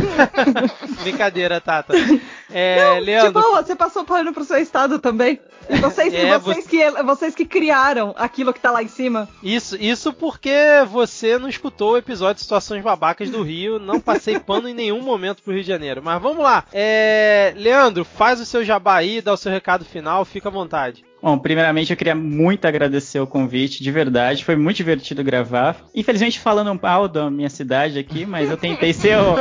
[1.01, 1.93] Brincadeira, Tata.
[2.51, 3.41] É, Não, Leandro.
[3.41, 5.39] De boa, você passou pano pro seu estado também.
[5.69, 9.29] E vocês, É, vocês, que, vocês que criaram aquilo que tá lá em cima.
[9.41, 10.53] Isso, isso porque
[10.89, 13.79] você não escutou o episódio de Situações Babacas do Rio.
[13.79, 16.01] Não passei pano em nenhum momento pro Rio de Janeiro.
[16.03, 16.65] Mas vamos lá.
[16.73, 21.03] É, Leandro, faz o seu jabá aí, dá o seu recado final, fica à vontade.
[21.23, 25.77] Bom, primeiramente eu queria muito agradecer o convite, de verdade, foi muito divertido gravar.
[25.95, 29.33] Infelizmente falando mal da minha cidade aqui, mas eu tentei ser o...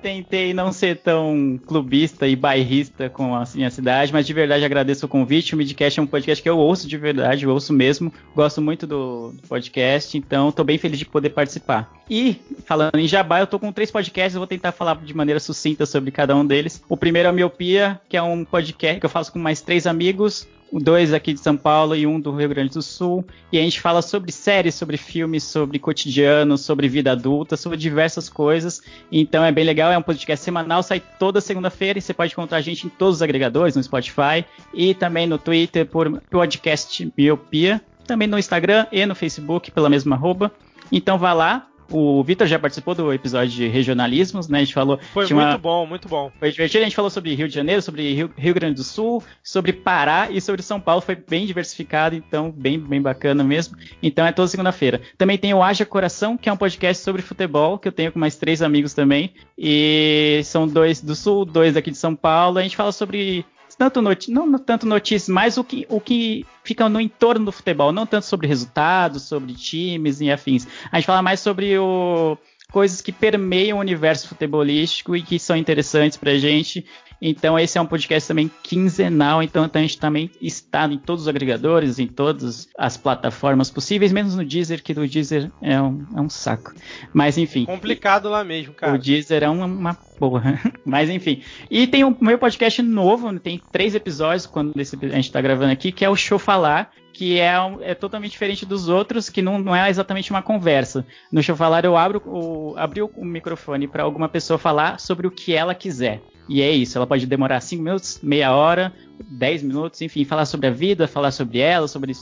[0.00, 5.04] tentei não ser tão clubista e bairrista com a minha cidade, mas de verdade agradeço
[5.04, 5.52] o convite.
[5.52, 8.86] O Midcast é um podcast que eu ouço de verdade, eu ouço mesmo, gosto muito
[8.86, 11.90] do, do podcast, então estou bem feliz de poder participar.
[12.12, 12.36] E
[12.66, 15.86] falando em Jabá, eu tô com três podcasts, eu vou tentar falar de maneira sucinta
[15.86, 16.84] sobre cada um deles.
[16.86, 19.86] O primeiro é a Miopia, que é um podcast que eu faço com mais três
[19.86, 23.24] amigos dois aqui de São Paulo e um do Rio Grande do Sul.
[23.50, 28.28] E a gente fala sobre séries, sobre filmes, sobre cotidiano, sobre vida adulta, sobre diversas
[28.28, 28.82] coisas.
[29.10, 32.58] Então é bem legal, é um podcast semanal, sai toda segunda-feira e você pode encontrar
[32.58, 34.44] a gente em todos os agregadores, no Spotify
[34.74, 40.14] e também no Twitter por podcast Miopia, também no Instagram e no Facebook pela mesma
[40.14, 40.52] arroba.
[40.90, 44.58] Então vá lá, o Vitor já participou do episódio de regionalismos, né?
[44.58, 44.98] A gente falou.
[45.12, 45.58] Foi muito uma...
[45.58, 46.30] bom, muito bom.
[46.38, 46.82] Foi divertido.
[46.82, 50.28] A gente falou sobre Rio de Janeiro, sobre Rio, Rio, Grande do Sul, sobre Pará
[50.30, 51.00] e sobre São Paulo.
[51.00, 53.76] Foi bem diversificado, então bem, bem bacana mesmo.
[54.02, 55.00] Então é toda segunda-feira.
[55.16, 58.18] Também tem o Haja Coração, que é um podcast sobre futebol, que eu tenho com
[58.18, 59.34] mais três amigos também.
[59.56, 62.58] E são dois do Sul, dois aqui de São Paulo.
[62.58, 63.44] A gente fala sobre
[63.76, 67.92] tanto não, não tanto notícias, mas o que, o que fica no entorno do futebol,
[67.92, 70.66] não tanto sobre resultados, sobre times e afins.
[70.90, 72.36] A gente fala mais sobre o,
[72.72, 76.84] coisas que permeiam o universo futebolístico e que são interessantes pra gente.
[77.24, 81.28] Então esse é um podcast também quinzenal, então a gente também está em todos os
[81.28, 86.20] agregadores, em todas as plataformas possíveis, menos no Deezer, que o Deezer é um, é
[86.20, 86.74] um saco.
[87.14, 87.64] Mas enfim.
[87.64, 88.94] Complicado lá mesmo, cara.
[88.94, 90.60] O Deezer é uma, uma porra.
[90.84, 91.42] Mas enfim.
[91.70, 95.92] E tem o meu podcast novo, tem três episódios quando a gente está gravando aqui,
[95.92, 99.74] que é o Show Falar, que é, é, totalmente diferente dos outros, que não, não,
[99.74, 101.06] é exatamente uma conversa.
[101.30, 105.30] No Show Falar eu abro o, abri o microfone para alguma pessoa falar sobre o
[105.30, 106.20] que ela quiser.
[106.48, 108.92] E é isso, ela pode demorar 5 minutos, meia hora,
[109.28, 112.12] 10 minutos, enfim, falar sobre a vida, falar sobre ela, sobre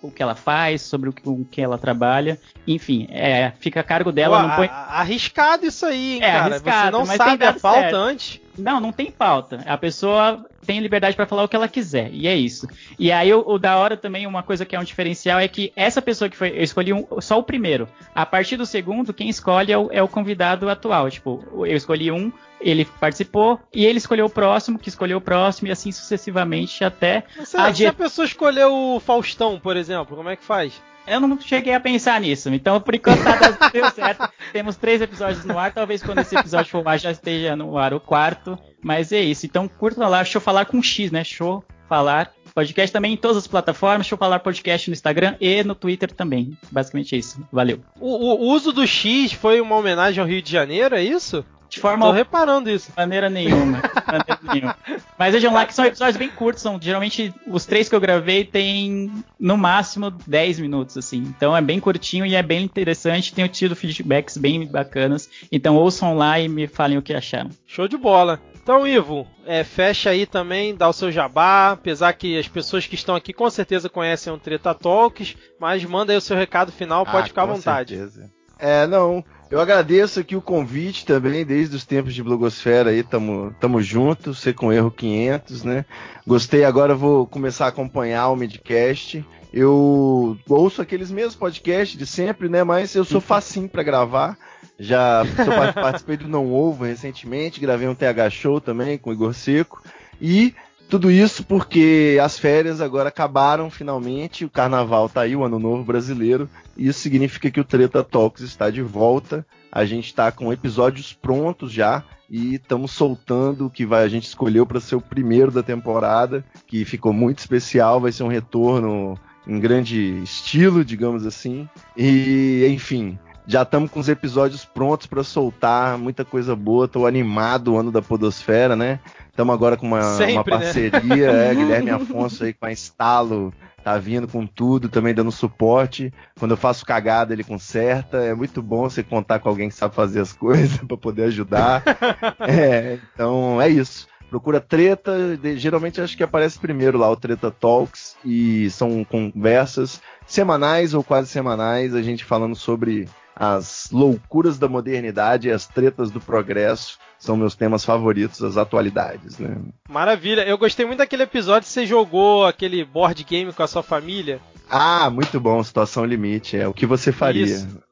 [0.00, 2.38] o que ela faz, sobre o que, o que ela trabalha.
[2.66, 4.40] Enfim, é, fica a cargo dela.
[4.40, 4.68] Pô, não põe...
[4.70, 6.44] Arriscado isso aí, hein, é, cara?
[6.46, 7.96] Arriscado, Você não sabe a pauta certo.
[7.96, 8.40] antes.
[8.58, 9.62] Não, não tem pauta.
[9.66, 12.10] A pessoa tem liberdade para falar o que ela quiser.
[12.12, 12.68] E é isso.
[12.98, 15.72] E aí o, o, da hora também, uma coisa que é um diferencial é que
[15.76, 16.50] essa pessoa que foi.
[16.50, 17.88] Eu escolhi um, só o primeiro.
[18.14, 21.10] A partir do segundo, quem escolhe é o, é o convidado atual.
[21.10, 25.68] Tipo, eu escolhi um, ele participou, e ele escolheu o próximo, que escolheu o próximo,
[25.68, 27.24] e assim sucessivamente até.
[27.36, 30.80] Mas será, se a pessoa escolheu o Faustão, por exemplo, como é que faz?
[31.06, 32.48] Eu não cheguei a pensar nisso.
[32.50, 34.28] Então, por enquanto, nada deu certo.
[34.52, 35.72] Temos três episódios no ar.
[35.72, 38.58] Talvez quando esse episódio for ar já esteja no ar o quarto.
[38.82, 39.46] Mas é isso.
[39.46, 40.24] Então, curta lá.
[40.24, 41.22] Show Falar com X, né?
[41.22, 42.32] Show Falar.
[42.54, 44.06] Podcast também em todas as plataformas.
[44.06, 46.56] Show Falar Podcast no Instagram e no Twitter também.
[46.72, 47.46] Basicamente é isso.
[47.52, 47.80] Valeu.
[48.00, 51.44] O, o uso do X foi uma homenagem ao Rio de Janeiro, é isso?
[51.68, 52.92] De forma Tô reparando isso.
[52.96, 53.82] maneira nenhuma.
[54.06, 54.76] maneira nenhuma.
[55.18, 56.62] Mas vejam lá que são episódios bem curtos.
[56.62, 61.18] São, geralmente, os três que eu gravei tem no máximo 10 minutos, assim.
[61.18, 63.34] Então é bem curtinho e é bem interessante.
[63.34, 65.28] Tenho tido feedbacks bem bacanas.
[65.50, 67.50] Então ouçam lá e me falem o que acharam.
[67.66, 68.40] Show de bola.
[68.66, 72.96] Então, Ivo, é, fecha aí também, dá o seu jabá, apesar que as pessoas que
[72.96, 77.06] estão aqui com certeza conhecem o Treta Talks, mas manda aí o seu recado final,
[77.06, 77.94] pode ah, ficar à vontade.
[77.94, 78.35] Certeza.
[78.58, 83.54] É, não, eu agradeço aqui o convite também, desde os tempos de blogosfera aí, tamo,
[83.60, 85.84] tamo junto, ser com erro 500, né?
[86.26, 89.24] Gostei, agora vou começar a acompanhar o Midcast.
[89.52, 92.64] Eu ouço aqueles mesmos podcasts de sempre, né?
[92.64, 94.36] Mas eu sou facinho para gravar.
[94.78, 95.22] Já
[95.74, 99.82] participei do Não Ovo recentemente, gravei um TH Show também com o Igor Seco.
[100.20, 100.54] E
[100.88, 105.84] tudo isso porque as férias agora acabaram finalmente, o carnaval tá aí, o ano novo
[105.84, 106.48] brasileiro.
[106.76, 109.44] E isso significa que o Treta Talks está de volta.
[109.70, 114.26] A gente está com episódios prontos já e estamos soltando o que vai, a gente
[114.26, 119.18] escolheu para ser o primeiro da temporada, que ficou muito especial, vai ser um retorno
[119.46, 121.68] em grande estilo, digamos assim.
[121.96, 126.86] E, enfim, já estamos com os episódios prontos para soltar, muita coisa boa.
[126.86, 128.98] Estou animado o ano da Podosfera, né?
[129.30, 131.50] Estamos agora com uma, Sempre, uma parceria, né?
[131.52, 133.54] é, Guilherme Afonso aí com a Estalo,
[133.84, 136.12] tá vindo com tudo, também dando suporte.
[136.38, 138.16] Quando eu faço cagada, ele conserta.
[138.18, 141.84] É muito bom você contar com alguém que sabe fazer as coisas para poder ajudar.
[142.40, 144.08] é, então é isso.
[144.28, 150.00] Procura treta, de, geralmente acho que aparece primeiro lá o Treta Talks e são conversas
[150.26, 153.08] semanais ou quase semanais, a gente falando sobre
[153.38, 159.38] as loucuras da modernidade e as tretas do progresso são meus temas favoritos, as atualidades,
[159.38, 159.58] né?
[159.88, 160.40] Maravilha.
[160.42, 164.40] Eu gostei muito daquele episódio que você jogou aquele board game com a sua família.
[164.70, 167.44] Ah, muito bom, situação limite, é o que você faria.
[167.44, 167.85] Isso.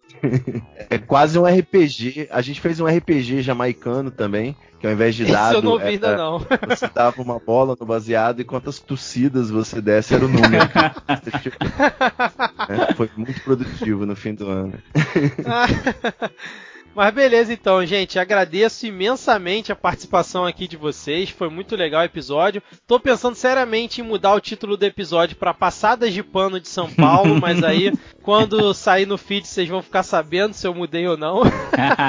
[0.90, 2.28] É quase um RPG.
[2.30, 5.58] A gente fez um RPG jamaicano também, que ao invés de dado.
[5.58, 6.38] Isso eu não vi ainda não.
[6.68, 10.64] Você dava uma bola no baseado e quantas tossidas você desse era o número.
[12.68, 14.74] é, foi muito produtivo no fim do ano.
[16.94, 18.18] Mas beleza então, gente.
[18.20, 21.28] Agradeço imensamente a participação aqui de vocês.
[21.28, 22.62] Foi muito legal o episódio.
[22.86, 26.88] Tô pensando seriamente em mudar o título do episódio para Passadas de Pano de São
[26.88, 27.92] Paulo, mas aí
[28.22, 31.42] quando sair no feed vocês vão ficar sabendo se eu mudei ou não.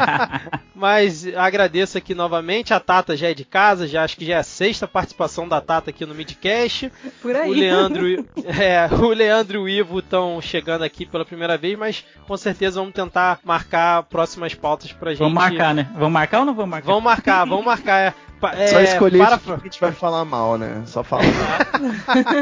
[0.76, 2.74] mas agradeço aqui novamente.
[2.74, 5.60] A Tata já é de casa, já acho que já é a sexta participação da
[5.60, 6.91] Tata aqui no Midcast.
[7.24, 7.49] Por aí.
[7.49, 8.06] O Leandro,
[8.45, 12.80] é, o Leandro e o Ivo estão chegando aqui pela primeira vez, mas com certeza
[12.80, 15.19] vamos tentar marcar próximas pautas pautas pra gente.
[15.19, 15.88] Vamos marcar, né?
[15.93, 16.88] Vamos marcar ou não vamos marcar?
[16.88, 18.15] Vamos marcar, vamos marcar.
[18.53, 19.38] É, Só escolher para...
[19.39, 20.84] que a gente vai falar mal, né?
[20.85, 21.23] Só falar.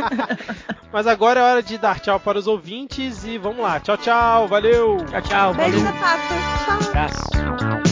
[0.91, 3.79] Mas agora é hora de dar tchau para os ouvintes e vamos lá.
[3.79, 4.47] Tchau, tchau.
[4.47, 4.97] Valeu.
[5.09, 5.53] Tchau, tchau.
[5.53, 6.01] Beijo valeu.
[6.01, 6.19] Tata.
[6.65, 6.89] Tchau.
[6.89, 7.82] Abraço.